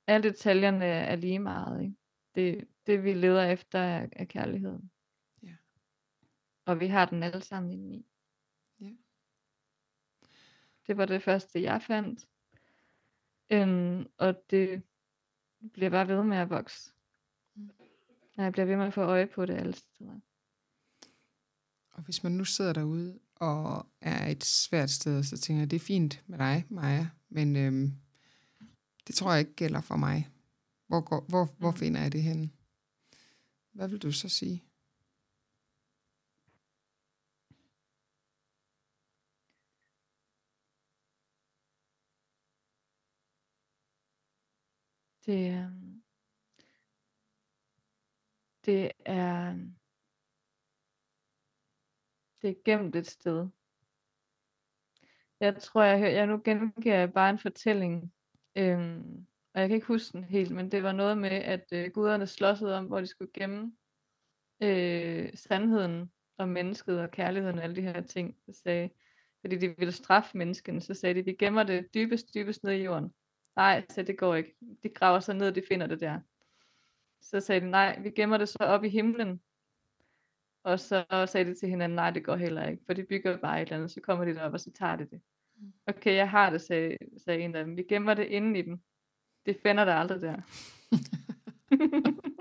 alle 0.06 0.30
detaljerne 0.30 0.84
er 0.84 1.16
lige 1.16 1.38
meget. 1.38 1.82
Ikke? 1.82 1.94
Det, 2.34 2.68
det 2.86 3.04
vi 3.04 3.14
leder 3.14 3.44
efter 3.44 3.78
er, 3.78 4.06
er 4.12 4.24
kærligheden. 4.24 4.90
Ja. 5.42 5.54
Og 6.64 6.80
vi 6.80 6.86
har 6.86 7.04
den 7.04 7.22
alle 7.22 7.42
sammen 7.42 7.72
indeni. 7.72 8.06
Ja. 8.80 8.90
Det 10.86 10.96
var 10.96 11.06
det 11.06 11.22
første, 11.22 11.62
jeg 11.62 11.82
fandt. 11.82 12.26
Øhm, 13.50 14.06
og 14.18 14.50
det 14.50 14.82
bliver 15.72 15.90
bare 15.90 16.08
ved 16.08 16.22
med 16.22 16.36
at 16.36 16.50
vokse. 16.50 16.92
Mm. 17.54 17.70
Jeg 18.36 18.52
bliver 18.52 18.66
ved 18.66 18.76
med 18.76 18.86
at 18.86 18.94
få 18.94 19.00
øje 19.00 19.26
på 19.26 19.46
det 19.46 19.54
alle 19.54 19.74
steder. 19.74 20.20
Og 21.90 22.02
hvis 22.02 22.22
man 22.22 22.32
nu 22.32 22.44
sidder 22.44 22.72
derude 22.72 23.18
og 23.34 23.86
er 24.00 24.26
et 24.26 24.44
svært 24.44 24.90
sted, 24.90 25.22
så 25.22 25.38
tænker 25.38 25.60
jeg, 25.60 25.70
det 25.70 25.76
er 25.76 25.80
fint 25.80 26.22
med 26.26 26.38
dig, 26.38 26.66
Maja, 26.68 27.06
men 27.28 27.56
øhm, 27.56 27.92
det 29.06 29.14
tror 29.14 29.30
jeg 29.32 29.40
ikke 29.40 29.54
gælder 29.54 29.80
for 29.80 29.96
mig. 29.96 30.28
Hvor, 30.86 31.00
går, 31.00 31.24
hvor, 31.28 31.44
hvor 31.58 31.70
Mm. 31.70 31.76
finder 31.76 32.00
jeg 32.02 32.12
det 32.12 32.22
henne? 32.22 32.50
Hvad 33.72 33.88
vil 33.88 34.02
du 34.02 34.12
så 34.12 34.28
sige? 34.28 34.62
Det, 45.26 45.52
øhm, 45.54 46.02
det 48.66 48.92
er 49.04 49.54
det 52.42 52.50
er 52.50 52.62
gemt 52.64 52.96
et 52.96 53.06
sted. 53.06 53.48
Jeg 55.40 55.62
tror, 55.62 55.82
jeg, 55.82 55.98
hø- 55.98 56.06
jeg 56.18 56.26
nu 56.26 56.40
gengiver 56.44 56.98
jeg 56.98 57.12
bare 57.12 57.30
en 57.30 57.38
fortælling, 57.38 58.12
øhm, 58.56 59.26
og 59.54 59.60
jeg 59.60 59.68
kan 59.68 59.74
ikke 59.74 59.86
huske 59.86 60.12
den 60.12 60.24
helt, 60.24 60.50
men 60.50 60.70
det 60.70 60.82
var 60.82 60.92
noget 60.92 61.18
med, 61.18 61.30
at 61.30 61.64
øh, 61.72 61.90
guderne 61.90 62.26
slåsede 62.26 62.78
om, 62.78 62.86
hvor 62.86 63.00
de 63.00 63.06
skulle 63.06 63.30
gemme 63.34 63.72
øh, 64.62 65.30
sandheden 65.34 66.12
om 66.38 66.48
mennesket 66.48 67.00
og 67.00 67.10
kærligheden 67.10 67.58
og 67.58 67.64
alle 67.64 67.76
de 67.76 67.82
her 67.82 68.00
ting. 68.00 68.36
Så 68.46 68.60
sagde, 68.62 68.90
fordi 69.40 69.56
de 69.56 69.76
ville 69.78 69.92
straffe 69.92 70.38
menneskene, 70.38 70.80
så 70.80 70.94
sagde 70.94 71.14
de, 71.14 71.24
vi 71.24 71.32
gemmer 71.32 71.62
det 71.62 71.94
dybest, 71.94 72.34
dybest 72.34 72.64
ned 72.64 72.72
i 72.72 72.84
jorden. 72.84 73.14
Nej, 73.56 73.86
så 73.90 74.02
det 74.02 74.18
går 74.18 74.34
ikke. 74.34 74.56
De 74.82 74.88
graver 74.88 75.20
sig 75.20 75.34
ned, 75.34 75.52
de 75.52 75.62
finder 75.68 75.86
det 75.86 76.00
der. 76.00 76.20
Så 77.20 77.40
sagde 77.40 77.60
de, 77.60 77.70
nej, 77.70 78.00
vi 78.02 78.10
gemmer 78.10 78.38
det 78.38 78.48
så 78.48 78.58
op 78.60 78.84
i 78.84 78.88
himlen. 78.88 79.40
Og 80.64 80.80
så 80.80 81.26
sagde 81.28 81.50
de 81.50 81.54
til 81.54 81.68
hinanden, 81.68 81.96
nej, 81.96 82.10
det 82.10 82.24
går 82.24 82.36
heller 82.36 82.66
ikke, 82.66 82.82
for 82.86 82.92
de 82.92 83.04
bygger 83.04 83.36
bare 83.36 83.62
et 83.62 83.66
eller 83.66 83.76
andet, 83.76 83.90
så 83.90 84.00
kommer 84.00 84.24
de 84.24 84.34
derop, 84.34 84.52
og 84.52 84.60
så 84.60 84.70
tager 84.72 84.96
de 84.96 85.04
det. 85.04 85.20
Mm. 85.56 85.72
Okay, 85.86 86.14
jeg 86.14 86.30
har 86.30 86.50
det, 86.50 86.60
sagde, 86.60 86.96
sagde 87.24 87.40
en 87.40 87.54
af 87.54 87.64
dem. 87.64 87.76
Vi 87.76 87.82
gemmer 87.82 88.14
det 88.14 88.26
inde 88.26 88.58
i 88.58 88.62
dem. 88.62 88.80
Det 89.46 89.56
finder 89.62 89.84
der 89.84 89.94
aldrig 89.94 90.20
der. 90.20 90.36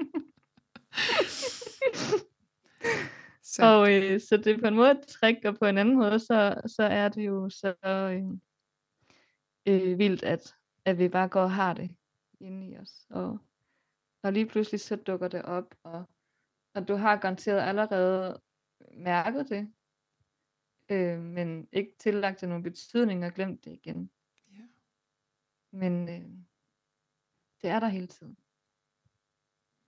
Så, 3.56 3.66
Og 3.66 3.94
øh, 3.94 4.22
så 4.22 4.38
det 4.38 4.48
er 4.48 4.60
på 4.60 4.68
en 4.68 4.76
måde 4.76 4.92
et 4.92 5.08
trick, 5.08 5.46
og 5.46 5.58
på 5.58 5.66
en 5.66 5.78
anden 5.78 5.96
måde, 5.96 6.20
så, 6.20 6.62
så 6.68 6.84
er 6.84 7.10
det 7.10 7.26
jo 7.26 7.50
så 7.50 7.74
øh, 7.86 8.24
øh, 9.66 10.00
vildt, 10.00 10.24
at, 10.24 10.56
at 10.86 10.98
vi 10.98 11.10
bare 11.10 11.28
går 11.28 11.42
og 11.42 11.52
har 11.52 11.74
det 11.74 11.92
inde 12.40 12.68
i 12.68 12.78
os. 12.78 13.08
Og, 13.10 13.40
og 14.24 14.34
lige 14.34 14.46
pludselig 14.46 14.80
så 14.80 14.96
dukker 14.96 15.28
det 15.28 15.42
op, 15.42 15.76
og, 15.84 16.04
og 16.74 16.88
du 16.88 16.96
har 16.96 17.16
garanteret 17.16 17.62
allerede 17.62 18.42
mærket 18.94 19.50
det, 19.50 19.74
øh, 20.90 21.20
men 21.20 21.68
ikke 21.72 21.96
tillagt 22.00 22.42
det 22.42 22.50
nogen 22.50 22.64
betydning 22.64 23.26
og 23.26 23.34
glemt 23.34 23.66
det 23.66 23.72
igen. 23.72 24.10
Ja. 24.52 24.68
Men 25.72 26.10
øh, 26.10 26.30
det 27.62 27.70
er 27.70 27.80
der 27.80 27.88
hele 27.88 28.08
tiden. 28.08 28.38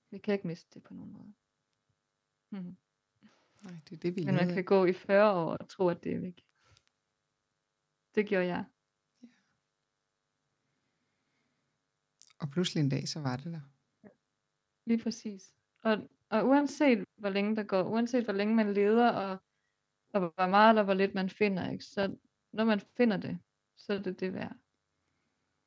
Vi 0.10 0.18
kan 0.18 0.34
ikke 0.34 0.48
miste 0.48 0.74
det 0.74 0.84
på 0.84 0.94
nogen 0.94 1.14
måde. 1.14 1.34
Mhm. 2.50 2.78
nej, 3.64 3.74
det 3.90 3.96
er 3.96 4.00
det, 4.00 4.16
vi 4.16 4.26
Men 4.26 4.36
man 4.36 4.54
kan 4.54 4.64
gå 4.64 4.86
i 4.86 4.94
40 4.94 5.34
år 5.34 5.58
og 5.58 5.70
tro, 5.70 5.88
at 5.88 6.04
det 6.04 6.14
er 6.16 6.20
væk. 6.20 6.46
Det 8.16 8.28
gjorde 8.28 8.46
jeg. 8.46 8.66
Og 12.40 12.50
pludselig 12.52 12.82
en 12.82 12.90
dag, 12.90 13.08
så 13.08 13.20
var 13.20 13.36
det 13.36 13.46
der. 13.46 13.62
Lige 14.86 15.04
præcis. 15.04 15.56
Og 15.84 16.10
Og 16.30 16.48
uanset 16.48 17.06
hvor 17.18 17.30
længe 17.30 17.56
der 17.56 17.64
går, 17.64 17.84
uanset 17.84 18.24
hvor 18.24 18.34
længe 18.34 18.56
man 18.56 18.74
leder, 18.74 19.10
og, 19.10 19.38
og 20.18 20.34
hvor 20.36 20.48
meget 20.48 20.70
eller 20.70 20.84
hvor 20.84 20.94
lidt 20.94 21.14
man 21.14 21.30
finder, 21.30 21.72
ikke? 21.72 21.86
så 21.86 22.18
når 22.54 22.66
man 22.66 22.80
finder 22.98 23.18
det, 23.18 23.40
så 23.78 23.94
er 23.94 24.02
det 24.02 24.20
det 24.20 24.34
værd 24.34 24.56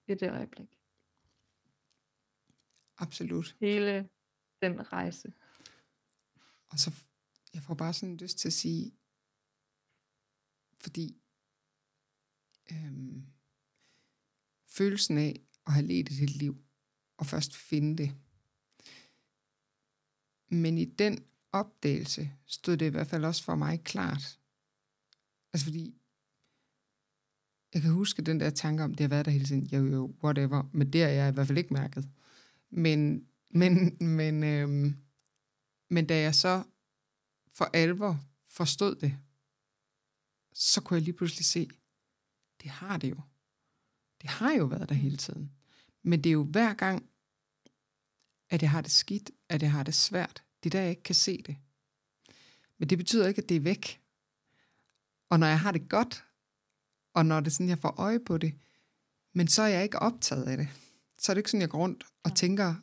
i 0.09 0.14
det 0.14 0.30
øjeblik. 0.30 0.78
Absolut. 2.98 3.57
Hele 3.61 4.09
den 4.62 4.92
rejse. 4.92 5.32
Og 6.68 6.78
så, 6.78 7.05
jeg 7.55 7.62
får 7.62 7.74
bare 7.74 7.92
sådan 7.92 8.16
lyst 8.16 8.38
til 8.38 8.48
at 8.48 8.53
sige, 8.53 8.92
fordi 10.80 11.22
øhm, 12.72 13.26
følelsen 14.66 15.18
af 15.18 15.40
at 15.66 15.72
have 15.72 15.86
ledt 15.86 16.11
et 16.11 16.30
liv, 16.30 16.64
og 17.16 17.26
først 17.26 17.57
finde 17.57 17.96
det. 18.03 18.11
Men 20.48 20.78
i 20.78 20.84
den 20.84 21.26
opdagelse 21.53 22.30
stod 22.46 22.76
det 22.76 22.86
i 22.86 22.88
hvert 22.88 23.07
fald 23.07 23.24
også 23.24 23.44
for 23.44 23.55
mig 23.55 23.84
klart. 23.84 24.39
Altså 25.53 25.64
fordi, 25.64 25.94
jeg 27.74 27.82
kan 27.82 27.92
huske 27.92 28.22
den 28.22 28.40
der 28.40 28.51
tanke 28.51 28.84
om, 28.84 28.94
det 28.94 29.01
har 29.01 29.09
været 29.09 29.26
der 29.26 29.32
hele 29.32 29.44
tiden, 29.44 29.66
jo 29.66 29.86
jo, 29.86 30.14
whatever, 30.24 30.62
men 30.72 30.92
det 30.92 31.01
har 31.01 31.09
jeg 31.09 31.28
i 31.28 31.32
hvert 31.32 31.46
fald 31.46 31.59
ikke 31.59 31.74
mærket. 31.74 32.09
Men, 32.70 33.26
men, 33.51 33.96
men, 34.16 34.44
øhm, 34.44 34.96
men 35.90 36.07
da 36.07 36.20
jeg 36.20 36.34
så 36.34 36.64
for 37.53 37.64
alvor 37.64 38.20
forstod 38.46 38.94
det, 38.94 39.18
så 40.53 40.80
kunne 40.80 40.96
jeg 40.96 41.03
lige 41.03 41.16
pludselig 41.16 41.44
se, 41.44 41.68
det 42.62 42.70
har 42.70 42.96
det 42.96 43.11
jo. 43.11 43.20
Det 44.22 44.30
har 44.30 44.53
jo 44.53 44.64
været 44.64 44.88
der 44.88 44.94
hele 44.94 45.16
tiden. 45.16 45.53
Men 46.03 46.24
det 46.24 46.30
er 46.30 46.34
jo 46.34 46.44
hver 46.44 46.74
gang, 46.74 47.11
at 48.51 48.62
jeg 48.62 48.70
har 48.70 48.80
det 48.80 48.90
skidt, 48.90 49.30
at 49.48 49.62
jeg 49.62 49.72
har 49.72 49.82
det 49.82 49.94
svært. 49.94 50.44
Det 50.62 50.68
er 50.68 50.70
der, 50.70 50.80
jeg 50.80 50.90
ikke 50.90 51.03
kan 51.03 51.14
se 51.14 51.42
det. 51.42 51.57
Men 52.78 52.90
det 52.90 52.98
betyder 52.98 53.28
ikke, 53.28 53.42
at 53.42 53.48
det 53.48 53.57
er 53.57 53.61
væk. 53.61 53.99
Og 55.31 55.41
når 55.41 55.47
jeg 55.47 55.61
har 55.61 55.72
det 55.72 55.89
godt, 55.89 56.24
og 57.14 57.26
når 57.26 57.41
det 57.41 57.47
er 57.47 57.51
sådan, 57.51 57.68
jeg 57.68 57.78
får 57.78 57.95
øje 57.99 58.20
på 58.20 58.39
det, 58.39 58.55
men 59.35 59.49
så 59.49 59.62
er 59.62 59.66
jeg 59.66 59.83
ikke 59.83 59.99
optaget 59.99 60.45
af 60.45 60.57
det. 60.57 60.68
Så 61.18 61.33
er 61.33 61.35
det 61.35 61.39
ikke 61.39 61.51
sådan, 61.51 61.61
jeg 61.61 61.70
går 61.70 61.78
rundt 61.78 62.05
og 62.24 62.35
tænker, 62.37 62.74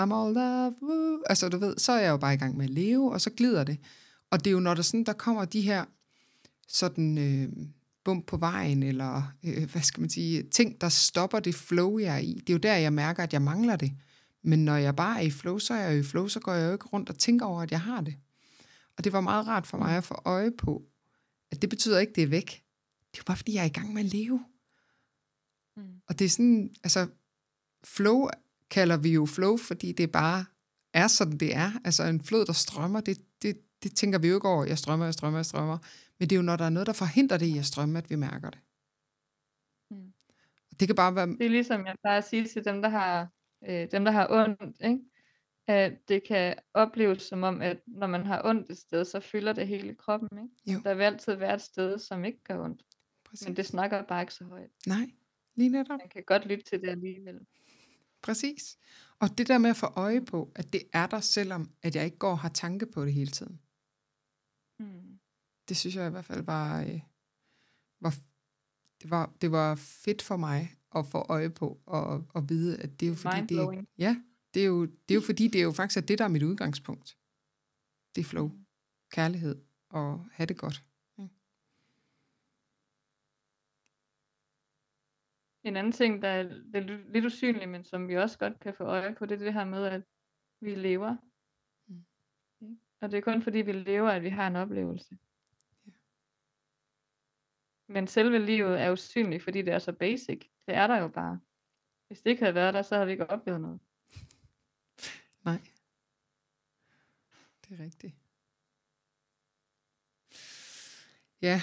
I'm 0.00 0.14
all 0.14 0.34
love, 0.34 0.74
woo. 0.82 1.22
altså 1.26 1.48
du 1.48 1.58
ved, 1.58 1.76
så 1.78 1.92
er 1.92 2.00
jeg 2.00 2.10
jo 2.10 2.16
bare 2.16 2.34
i 2.34 2.36
gang 2.36 2.56
med 2.56 2.64
at 2.64 2.70
leve, 2.70 3.12
og 3.12 3.20
så 3.20 3.30
glider 3.30 3.64
det. 3.64 3.78
Og 4.30 4.44
det 4.44 4.46
er 4.46 4.52
jo, 4.52 4.60
når 4.60 4.74
der 4.74 4.82
sådan, 4.82 5.04
der 5.04 5.12
kommer 5.12 5.44
de 5.44 5.60
her 5.60 5.84
sådan 6.68 7.18
øh, 7.18 7.48
bump 8.04 8.26
på 8.26 8.36
vejen, 8.36 8.82
eller 8.82 9.22
øh, 9.44 9.70
hvad 9.70 9.82
skal 9.82 10.00
man 10.00 10.10
sige, 10.10 10.42
ting, 10.42 10.80
der 10.80 10.88
stopper 10.88 11.40
det 11.40 11.54
flow, 11.54 11.98
jeg 11.98 12.14
er 12.14 12.18
i. 12.18 12.34
Det 12.34 12.50
er 12.50 12.54
jo 12.54 12.58
der, 12.58 12.74
jeg 12.74 12.92
mærker, 12.92 13.22
at 13.22 13.32
jeg 13.32 13.42
mangler 13.42 13.76
det. 13.76 13.92
Men 14.42 14.64
når 14.64 14.76
jeg 14.76 14.96
bare 14.96 15.18
er 15.18 15.26
i 15.26 15.30
flow, 15.30 15.58
så 15.58 15.74
er 15.74 15.78
jeg 15.78 15.94
jo 15.94 16.00
i 16.00 16.04
flow, 16.04 16.28
så 16.28 16.40
går 16.40 16.52
jeg 16.52 16.66
jo 16.66 16.72
ikke 16.72 16.86
rundt 16.86 17.10
og 17.10 17.18
tænker 17.18 17.46
over, 17.46 17.62
at 17.62 17.70
jeg 17.70 17.80
har 17.80 18.00
det. 18.00 18.16
Og 18.98 19.04
det 19.04 19.12
var 19.12 19.20
meget 19.20 19.46
rart 19.46 19.66
for 19.66 19.78
mig 19.78 19.96
at 19.96 20.04
få 20.04 20.22
øje 20.24 20.50
på, 20.50 20.82
at 21.52 21.62
det 21.62 21.70
betyder 21.70 21.98
ikke, 21.98 22.12
det 22.12 22.22
er 22.22 22.28
væk. 22.28 22.46
Det 23.10 23.18
er 23.18 23.22
jo 23.22 23.24
bare, 23.26 23.36
fordi 23.36 23.54
jeg 23.54 23.62
er 23.62 23.66
i 23.66 23.78
gang 23.78 23.94
med 23.94 24.04
at 24.04 24.12
leve. 24.12 24.44
Mm. 25.76 26.00
Og 26.08 26.18
det 26.18 26.24
er 26.24 26.28
sådan, 26.28 26.74
altså, 26.84 27.08
flow 27.84 28.28
kalder 28.70 28.96
vi 28.96 29.12
jo 29.12 29.26
flow, 29.26 29.56
fordi 29.56 29.92
det 29.92 30.12
bare 30.12 30.44
er 30.94 31.08
sådan, 31.08 31.38
det 31.38 31.54
er. 31.54 31.70
Altså 31.84 32.04
en 32.04 32.20
flod, 32.20 32.46
der 32.46 32.52
strømmer, 32.52 33.00
det, 33.00 33.18
det, 33.42 33.60
det 33.82 33.96
tænker 33.96 34.18
vi 34.18 34.28
jo 34.28 34.34
ikke 34.34 34.48
over, 34.48 34.64
jeg 34.64 34.78
strømmer, 34.78 35.06
jeg 35.06 35.14
strømmer, 35.14 35.38
jeg 35.38 35.46
strømmer. 35.46 35.78
Men 36.18 36.30
det 36.30 36.36
er 36.36 36.36
jo, 36.36 36.42
når 36.42 36.56
der 36.56 36.64
er 36.64 36.70
noget, 36.70 36.86
der 36.86 36.92
forhindrer 36.92 37.38
det 37.38 37.46
i 37.46 37.58
at 37.58 37.66
strømme, 37.66 37.98
at 37.98 38.10
vi 38.10 38.16
mærker 38.16 38.50
det. 38.50 38.60
Mm. 39.90 40.12
Det 40.80 40.88
kan 40.88 40.96
bare 40.96 41.14
være... 41.14 41.26
Det 41.26 41.46
er 41.46 41.50
ligesom, 41.50 41.86
jeg 41.86 41.96
plejer 42.02 42.18
at 42.18 42.28
sige 42.28 42.48
til 42.48 42.64
dem, 42.64 42.82
der 42.82 42.88
har, 42.88 43.28
øh, 43.68 43.90
dem, 43.90 44.04
der 44.04 44.12
har 44.12 44.26
ondt, 44.30 44.76
ikke? 44.84 45.00
At 45.66 46.08
det 46.08 46.22
kan 46.28 46.54
opleves 46.74 47.22
som 47.22 47.42
om, 47.42 47.62
at 47.62 47.80
når 47.86 48.06
man 48.06 48.26
har 48.26 48.42
ondt 48.44 48.70
et 48.70 48.78
sted, 48.78 49.04
så 49.04 49.20
fylder 49.20 49.52
det 49.52 49.68
hele 49.68 49.94
kroppen. 49.94 50.38
Ikke? 50.38 50.72
Jo. 50.74 50.80
Der 50.84 50.94
vil 50.94 51.04
altid 51.04 51.34
være 51.34 51.54
et 51.54 51.62
sted, 51.62 51.98
som 51.98 52.24
ikke 52.24 52.42
gør 52.44 52.64
ondt. 52.64 52.82
Præcis. 53.24 53.46
Men 53.46 53.56
det 53.56 53.66
snakker 53.66 54.02
bare 54.02 54.22
ikke 54.22 54.34
så 54.34 54.44
højt. 54.44 54.70
Nej, 54.86 55.10
lige 55.54 55.68
netop. 55.68 55.98
Man 55.98 56.08
kan 56.08 56.22
godt 56.26 56.46
lytte 56.46 56.64
til 56.64 56.80
det 56.80 56.88
alligevel. 56.88 57.40
Præcis. 58.22 58.78
Og 59.18 59.38
det 59.38 59.48
der 59.48 59.58
med 59.58 59.70
at 59.70 59.76
få 59.76 59.86
øje 59.86 60.24
på, 60.24 60.52
at 60.54 60.72
det 60.72 60.82
er 60.92 61.06
der, 61.06 61.20
selvom 61.20 61.70
at 61.82 61.96
jeg 61.96 62.04
ikke 62.04 62.18
går 62.18 62.30
og 62.30 62.38
har 62.38 62.48
tanke 62.48 62.86
på 62.86 63.04
det 63.04 63.12
hele 63.12 63.30
tiden. 63.30 63.60
Mm. 64.78 65.18
Det 65.68 65.76
synes 65.76 65.96
jeg 65.96 66.06
i 66.06 66.10
hvert 66.10 66.24
fald 66.24 66.44
var, 66.44 66.80
øh, 66.80 67.00
var, 68.00 68.14
det 69.02 69.10
var, 69.10 69.32
det 69.40 69.52
var 69.52 69.74
fedt 69.74 70.22
for 70.22 70.36
mig 70.36 70.76
at 70.94 71.06
få 71.06 71.18
øje 71.18 71.50
på 71.50 71.80
og, 71.86 72.24
og 72.34 72.48
vide, 72.48 72.82
at 72.82 73.00
det 73.00 73.06
er 73.06 73.10
jo 73.10 73.16
fordi, 73.16 73.40
det, 73.40 73.86
ja, 73.98 74.16
det 74.56 74.64
er, 74.64 74.66
jo, 74.66 74.84
det 74.84 75.10
er 75.10 75.14
jo 75.14 75.20
fordi, 75.20 75.48
det 75.48 75.60
er 75.60 75.64
jo 75.64 75.72
faktisk 75.72 76.02
er 76.02 76.06
det, 76.06 76.18
der 76.18 76.24
er 76.24 76.28
mit 76.28 76.42
udgangspunkt. 76.42 77.18
Det 78.14 78.20
er 78.20 78.24
flow, 78.24 78.50
kærlighed 79.10 79.64
og 79.88 80.26
have 80.32 80.46
det 80.46 80.58
godt. 80.58 80.84
En 85.64 85.76
anden 85.76 85.92
ting, 85.92 86.22
der 86.22 86.28
er 86.28 86.42
lidt 87.12 87.24
usynlig, 87.24 87.68
men 87.68 87.84
som 87.84 88.08
vi 88.08 88.16
også 88.16 88.38
godt 88.38 88.60
kan 88.60 88.74
få 88.74 88.84
øje 88.84 89.14
på, 89.14 89.26
det 89.26 89.34
er 89.34 89.44
det 89.44 89.52
her 89.52 89.64
med, 89.64 89.84
at 89.84 90.02
vi 90.60 90.74
lever. 90.74 91.16
Mm. 91.86 92.80
Og 93.00 93.10
det 93.10 93.18
er 93.18 93.22
kun 93.22 93.42
fordi 93.42 93.58
vi 93.58 93.72
lever, 93.72 94.10
at 94.10 94.22
vi 94.22 94.28
har 94.28 94.46
en 94.46 94.56
oplevelse. 94.56 95.18
Ja. 95.86 95.90
Men 97.88 98.06
selve 98.06 98.38
livet 98.38 98.80
er 98.80 98.92
usynligt, 98.92 99.42
fordi 99.42 99.62
det 99.62 99.74
er 99.74 99.78
så 99.78 99.92
basic. 99.92 100.40
Det 100.66 100.74
er 100.74 100.86
der 100.86 100.96
jo 100.96 101.08
bare. 101.08 101.40
Hvis 102.06 102.22
det 102.22 102.30
ikke 102.30 102.42
havde 102.42 102.54
været 102.54 102.74
der, 102.74 102.82
så 102.82 102.94
havde 102.94 103.06
vi 103.06 103.12
ikke 103.12 103.30
oplevet 103.30 103.60
noget. 103.60 103.80
Nej. 105.46 105.60
Det 107.68 107.80
er 107.80 107.84
rigtigt. 107.84 108.14
Ja. 111.42 111.62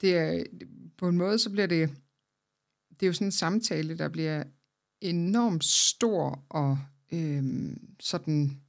Det 0.00 0.16
er, 0.16 0.44
på 0.96 1.08
en 1.08 1.16
måde, 1.16 1.38
så 1.38 1.50
bliver 1.50 1.66
det, 1.66 1.88
det 2.90 3.02
er 3.02 3.06
jo 3.06 3.12
sådan 3.12 3.26
en 3.26 3.32
samtale, 3.32 3.98
der 3.98 4.08
bliver 4.08 4.44
enormt 5.00 5.64
stor 5.64 6.44
og 6.48 6.78
øhm, 7.12 7.96
sådan 8.00 8.62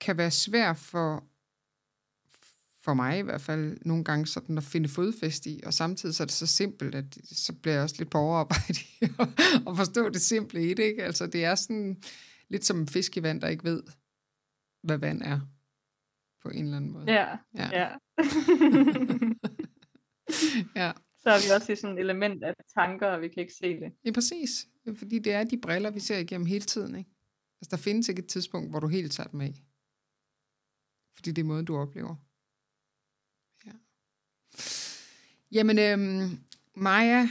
kan 0.00 0.16
være 0.16 0.30
svær 0.30 0.74
for 0.74 1.24
for 2.84 2.94
mig 2.94 3.18
i 3.18 3.22
hvert 3.22 3.40
fald 3.40 3.78
nogle 3.84 4.04
gange 4.04 4.26
sådan 4.26 4.58
at 4.58 4.64
finde 4.64 4.88
fodfæste 4.88 5.50
i, 5.50 5.60
og 5.66 5.74
samtidig 5.74 6.14
så 6.14 6.22
er 6.22 6.26
det 6.26 6.34
så 6.34 6.46
simpelt, 6.46 6.94
at 6.94 7.18
så 7.24 7.52
bliver 7.52 7.74
jeg 7.74 7.82
også 7.82 7.96
lidt 7.98 8.10
på 8.10 8.18
overarbejde 8.18 8.78
at 9.68 9.76
forstå 9.76 10.08
det 10.08 10.20
simple 10.20 10.70
i 10.70 10.74
det, 10.74 10.82
ikke? 10.82 11.04
Altså 11.04 11.26
det 11.26 11.44
er 11.44 11.54
sådan 11.54 12.02
lidt 12.48 12.64
som 12.64 12.80
en 12.80 12.88
fisk 12.88 13.16
i 13.16 13.22
vand, 13.22 13.40
der 13.40 13.48
ikke 13.48 13.64
ved, 13.64 13.82
hvad 14.82 14.98
vand 14.98 15.22
er, 15.22 15.40
på 16.42 16.48
en 16.48 16.64
eller 16.64 16.76
anden 16.76 16.92
måde. 16.92 17.12
Ja, 17.12 17.36
ja. 17.54 17.68
Ja. 17.72 17.88
ja. 20.82 20.92
Så 21.18 21.30
er 21.30 21.46
vi 21.46 21.50
også 21.56 21.72
i 21.72 21.76
sådan 21.76 21.98
et 21.98 22.00
element 22.00 22.44
af 22.44 22.54
tanker, 22.74 23.06
og 23.06 23.20
vi 23.20 23.28
kan 23.28 23.40
ikke 23.40 23.54
se 23.54 23.80
det. 23.80 23.92
Ja, 24.04 24.12
præcis. 24.12 24.68
Fordi 24.96 25.18
det 25.18 25.32
er 25.32 25.44
de 25.44 25.58
briller, 25.58 25.90
vi 25.90 26.00
ser 26.00 26.18
igennem 26.18 26.46
hele 26.46 26.64
tiden, 26.64 26.96
ikke? 26.96 27.10
Altså 27.60 27.70
der 27.70 27.76
findes 27.76 28.08
ikke 28.08 28.22
et 28.22 28.28
tidspunkt, 28.28 28.70
hvor 28.70 28.80
du 28.80 28.88
helt 28.88 29.12
tager 29.12 29.28
dem 29.28 29.40
af. 29.40 29.54
Fordi 31.14 31.32
det 31.32 31.42
er 31.42 31.46
måden, 31.46 31.64
du 31.64 31.76
oplever. 31.76 32.16
Jamen, 35.52 35.78
øhm, 35.78 36.44
Maja, 36.74 37.22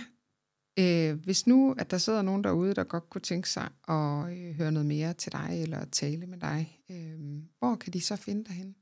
øh, 0.79 1.23
hvis 1.23 1.47
nu, 1.47 1.75
at 1.79 1.91
der 1.91 1.97
sidder 1.97 2.21
nogen 2.21 2.43
derude, 2.43 2.75
der 2.75 2.83
godt 2.83 3.09
kunne 3.09 3.21
tænke 3.21 3.49
sig 3.49 3.69
at 3.87 4.37
øh, 4.37 4.55
høre 4.55 4.71
noget 4.71 4.87
mere 4.87 5.13
til 5.13 5.31
dig, 5.31 5.61
eller 5.63 5.85
tale 5.85 6.27
med 6.27 6.37
dig, 6.37 6.83
øh, 6.91 7.43
hvor 7.59 7.75
kan 7.75 7.93
de 7.93 8.01
så 8.01 8.15
finde 8.15 8.43
dig 8.43 8.55
hen? 8.55 8.75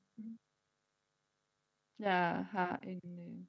Jeg 2.00 2.46
har 2.52 2.80
en, 2.84 3.20
øh, 3.20 3.46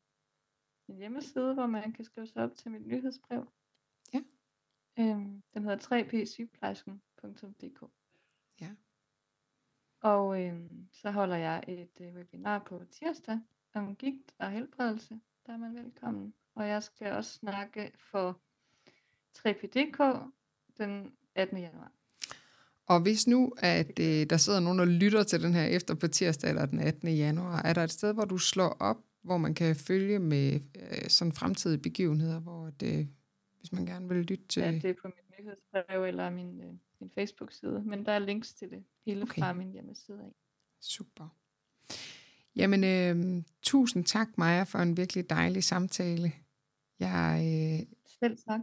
en 0.88 0.96
hjemmeside, 0.96 1.54
hvor 1.54 1.66
man 1.66 1.92
kan 1.92 2.04
skrive 2.04 2.26
sig 2.26 2.42
op 2.42 2.56
til 2.56 2.70
mit 2.70 2.86
nyhedsbrev. 2.86 3.52
Ja. 4.14 4.20
Øhm, 4.98 5.42
den 5.54 5.62
hedder 5.62 5.78
3psygeplejersken.dk 5.78 7.84
Ja. 8.60 8.74
Og 10.00 10.42
øh, 10.42 10.70
så 10.92 11.10
holder 11.10 11.36
jeg 11.36 11.64
et 11.68 12.00
øh, 12.00 12.14
webinar 12.14 12.58
på 12.58 12.84
tirsdag 12.90 13.40
om 13.74 13.96
gigt 13.96 14.34
og 14.38 14.50
helbredelse 14.50 15.20
der 15.50 15.56
er 15.56 15.60
man 15.60 15.74
velkommen. 15.74 16.34
Og 16.54 16.68
jeg 16.68 16.82
skal 16.82 17.12
også 17.12 17.32
snakke 17.32 17.92
for 18.10 18.40
3PDK 19.38 20.18
den 20.78 21.12
18. 21.34 21.58
januar. 21.58 21.92
Og 22.86 23.00
hvis 23.02 23.26
nu, 23.26 23.52
at 23.58 23.98
øh, 24.00 24.26
der 24.30 24.36
sidder 24.36 24.60
nogen 24.60 24.80
og 24.80 24.86
lytter 24.86 25.22
til 25.22 25.42
den 25.42 25.54
her 25.54 25.64
efter 25.64 25.94
på 25.94 26.08
tirsdag 26.08 26.50
eller 26.50 26.66
den 26.66 26.80
18. 26.80 27.08
januar, 27.08 27.62
er 27.62 27.72
der 27.72 27.84
et 27.84 27.90
sted, 27.90 28.14
hvor 28.14 28.24
du 28.24 28.38
slår 28.38 28.76
op, 28.80 28.96
hvor 29.22 29.36
man 29.36 29.54
kan 29.54 29.76
følge 29.76 30.18
med 30.18 30.60
øh, 30.76 31.08
sådan 31.08 31.32
fremtidige 31.32 31.82
begivenheder, 31.82 32.40
hvor 32.40 32.70
det, 32.70 33.08
hvis 33.58 33.72
man 33.72 33.86
gerne 33.86 34.08
vil 34.08 34.16
lytte 34.16 34.46
til... 34.48 34.62
Ja, 34.62 34.72
det 34.72 34.84
er 34.84 34.94
på 35.02 35.08
min 35.08 35.38
nyhedsbrev 35.38 36.04
eller 36.04 36.30
min, 36.30 36.60
øh, 36.60 36.72
min 37.00 37.10
Facebook-side, 37.14 37.82
men 37.86 38.06
der 38.06 38.12
er 38.12 38.18
links 38.18 38.54
til 38.54 38.70
det 38.70 38.84
hele 39.06 39.22
okay. 39.22 39.42
fra 39.42 39.52
min 39.52 39.72
hjemmeside 39.72 40.20
af. 40.20 40.34
Super. 40.80 41.39
Jamen, 42.56 42.84
øh, 42.84 43.42
tusind 43.62 44.04
tak, 44.04 44.28
Maja, 44.38 44.62
for 44.62 44.78
en 44.78 44.96
virkelig 44.96 45.30
dejlig 45.30 45.64
samtale. 45.64 46.32
Jeg, 47.00 47.40
øh, 47.44 47.86
Selv 48.20 48.38
tak. 48.48 48.60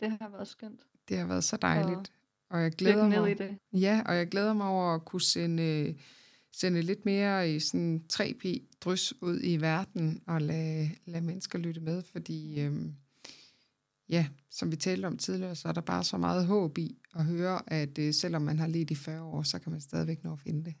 Det 0.00 0.10
har 0.10 0.28
været 0.28 0.48
skønt. 0.48 0.80
Det 1.08 1.18
har 1.18 1.26
været 1.26 1.44
så 1.44 1.56
dejligt 1.56 2.12
og 2.52 2.62
jeg 2.62 2.72
glæder 2.72 3.08
ned 3.08 3.20
mig, 3.20 3.30
i 3.30 3.34
det. 3.34 3.58
ja, 3.72 4.02
og 4.06 4.16
jeg 4.16 4.28
glæder 4.28 4.52
mig 4.52 4.66
over 4.66 4.94
at 4.94 5.04
kunne 5.04 5.22
sende, 5.22 5.94
sende 6.52 6.82
lidt 6.82 7.04
mere 7.04 7.50
i 7.50 7.60
sådan 7.60 8.04
3P 8.12 8.58
drys 8.80 9.22
ud 9.22 9.40
i 9.42 9.56
verden 9.56 10.22
og 10.26 10.42
lade, 10.42 10.90
lade 11.04 11.24
mennesker 11.24 11.58
lytte 11.58 11.80
med, 11.80 12.02
fordi 12.02 12.60
øhm, 12.60 12.94
ja, 14.08 14.26
som 14.50 14.70
vi 14.70 14.76
talte 14.76 15.06
om 15.06 15.18
tidligere, 15.18 15.56
så 15.56 15.68
er 15.68 15.72
der 15.72 15.80
bare 15.80 16.04
så 16.04 16.16
meget 16.16 16.46
håb 16.46 16.78
i 16.78 16.98
at 17.14 17.24
høre, 17.24 17.72
at 17.72 17.98
øh, 17.98 18.14
selvom 18.14 18.42
man 18.42 18.58
har 18.58 18.66
lidt 18.66 18.90
i 18.90 18.94
40 18.94 19.22
år, 19.22 19.42
så 19.42 19.58
kan 19.58 19.72
man 19.72 19.80
stadigvæk 19.80 20.24
nå 20.24 20.32
at 20.32 20.40
finde 20.40 20.64
det. 20.64 20.74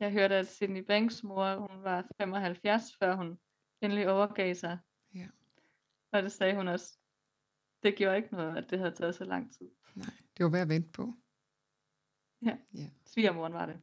Jeg 0.00 0.12
hørte, 0.12 0.34
at 0.34 0.48
Sydney 0.48 0.80
Banks 0.80 1.22
mor, 1.22 1.56
hun 1.56 1.82
var 1.82 2.06
75, 2.18 2.96
før 2.98 3.14
hun 3.16 3.38
endelig 3.80 4.08
overgav 4.08 4.54
sig. 4.54 4.78
Ja. 5.14 5.26
Og 6.12 6.22
det 6.22 6.32
sagde 6.32 6.54
hun 6.56 6.68
også. 6.68 6.98
Det 7.82 7.96
gjorde 7.96 8.16
ikke 8.16 8.34
noget, 8.34 8.56
at 8.56 8.70
det 8.70 8.78
havde 8.78 8.94
taget 8.94 9.14
så 9.14 9.24
lang 9.24 9.52
tid. 9.52 9.70
Nej, 9.94 10.14
det 10.36 10.44
var 10.44 10.50
værd 10.50 10.62
at 10.62 10.68
vente 10.68 10.88
på. 10.88 11.14
Ja. 12.42 12.56
ja. 12.74 12.90
Svigermoren 13.06 13.52
var 13.52 13.66
det. 13.66 13.80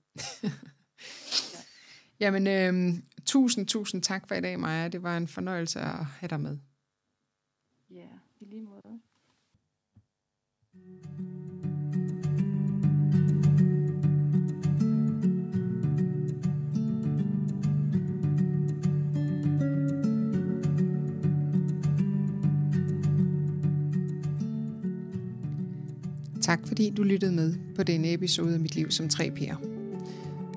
Jamen, 2.23 2.47
øhm, 2.47 3.03
tusind, 3.25 3.67
tusind 3.67 4.01
tak 4.01 4.27
for 4.27 4.35
i 4.35 4.41
dag, 4.41 4.59
Maja. 4.59 4.87
Det 4.87 5.03
var 5.03 5.17
en 5.17 5.27
fornøjelse 5.27 5.79
at 5.79 6.05
have 6.05 6.27
dig 6.29 6.39
med. 6.39 6.57
Ja, 7.89 8.09
i 8.39 8.45
lige 8.45 8.61
måde. 8.61 9.01
Tak 26.43 26.59
fordi 26.67 26.89
du 26.89 27.03
lyttede 27.03 27.31
med 27.31 27.53
på 27.75 27.83
denne 27.83 28.13
episode 28.13 28.53
af 28.53 28.59
Mit 28.59 28.75
Liv 28.75 28.91
som 28.91 29.05
3P'er. 29.13 29.55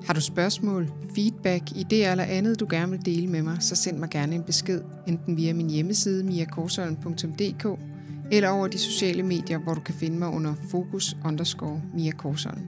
Har 0.05 0.13
du 0.13 0.21
spørgsmål, 0.21 0.91
feedback, 1.15 1.71
idéer 1.71 2.11
eller 2.11 2.23
andet, 2.23 2.59
du 2.59 2.67
gerne 2.69 2.91
vil 2.91 3.05
dele 3.05 3.27
med 3.27 3.41
mig, 3.41 3.57
så 3.59 3.75
send 3.75 3.97
mig 3.97 4.09
gerne 4.09 4.35
en 4.35 4.43
besked, 4.43 4.81
enten 5.07 5.37
via 5.37 5.53
min 5.53 5.69
hjemmeside 5.69 6.23
miakorsholm.dk 6.23 7.79
eller 8.31 8.49
over 8.49 8.67
de 8.67 8.77
sociale 8.77 9.23
medier, 9.23 9.57
hvor 9.57 9.73
du 9.73 9.81
kan 9.81 9.95
finde 9.95 10.19
mig 10.19 10.27
under 10.27 10.53
fokus 10.71 11.17
underscore 11.25 11.81
Mia 11.93 12.11
Korsholm. 12.11 12.61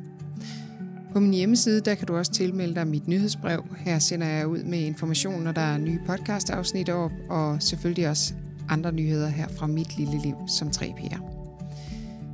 På 1.14 1.20
min 1.20 1.34
hjemmeside, 1.34 1.82
der 1.82 1.96
kan 1.96 2.08
du 2.08 2.18
også 2.18 2.32
tilmelde 2.32 2.76
dig 2.76 2.88
mit 2.88 3.08
nyhedsbrev. 3.08 3.64
Her 3.78 4.00
sender 4.00 4.28
jeg 4.28 4.48
ud 4.48 4.64
med 4.64 4.80
information, 4.80 5.44
når 5.44 5.52
der 5.52 5.62
er 5.62 5.78
nye 5.78 6.00
podcastafsnit 6.06 6.90
op, 6.90 7.12
og 7.30 7.64
selvfølgelig 7.64 8.10
også 8.10 8.34
andre 8.70 8.92
nyheder 8.92 9.28
her 9.28 9.48
fra 9.48 9.68
mit 9.68 9.98
lille 9.98 10.22
liv 10.22 10.36
som 10.48 10.68
3P'er. 10.68 11.39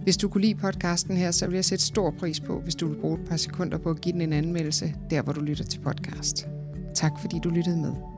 Hvis 0.06 0.18
du 0.18 0.30
kunne 0.30 0.41
lide 0.41 0.56
podcasten 0.56 1.18
her, 1.18 1.32
så 1.32 1.47
vil 1.47 1.56
jeg 1.56 1.66
sætte 1.66 1.86
stor 1.86 2.12
pris 2.20 2.39
på, 2.39 2.60
hvis 2.60 2.76
du 2.76 2.88
vil 2.88 2.95
bruge 2.95 3.20
et 3.20 3.28
par 3.30 3.38
sekunder 3.38 3.78
på 3.78 3.89
at 3.89 4.01
give 4.01 4.14
den 4.14 4.22
en 4.22 4.34
anmeldelse, 4.34 4.95
der 5.10 5.22
hvor 5.22 5.34
du 5.34 5.41
lytter 5.41 5.64
til 5.64 5.80
podcast. 5.80 6.47
Tak 6.93 7.12
fordi 7.22 7.39
du 7.43 7.49
lyttede 7.49 7.78
med. 7.78 8.14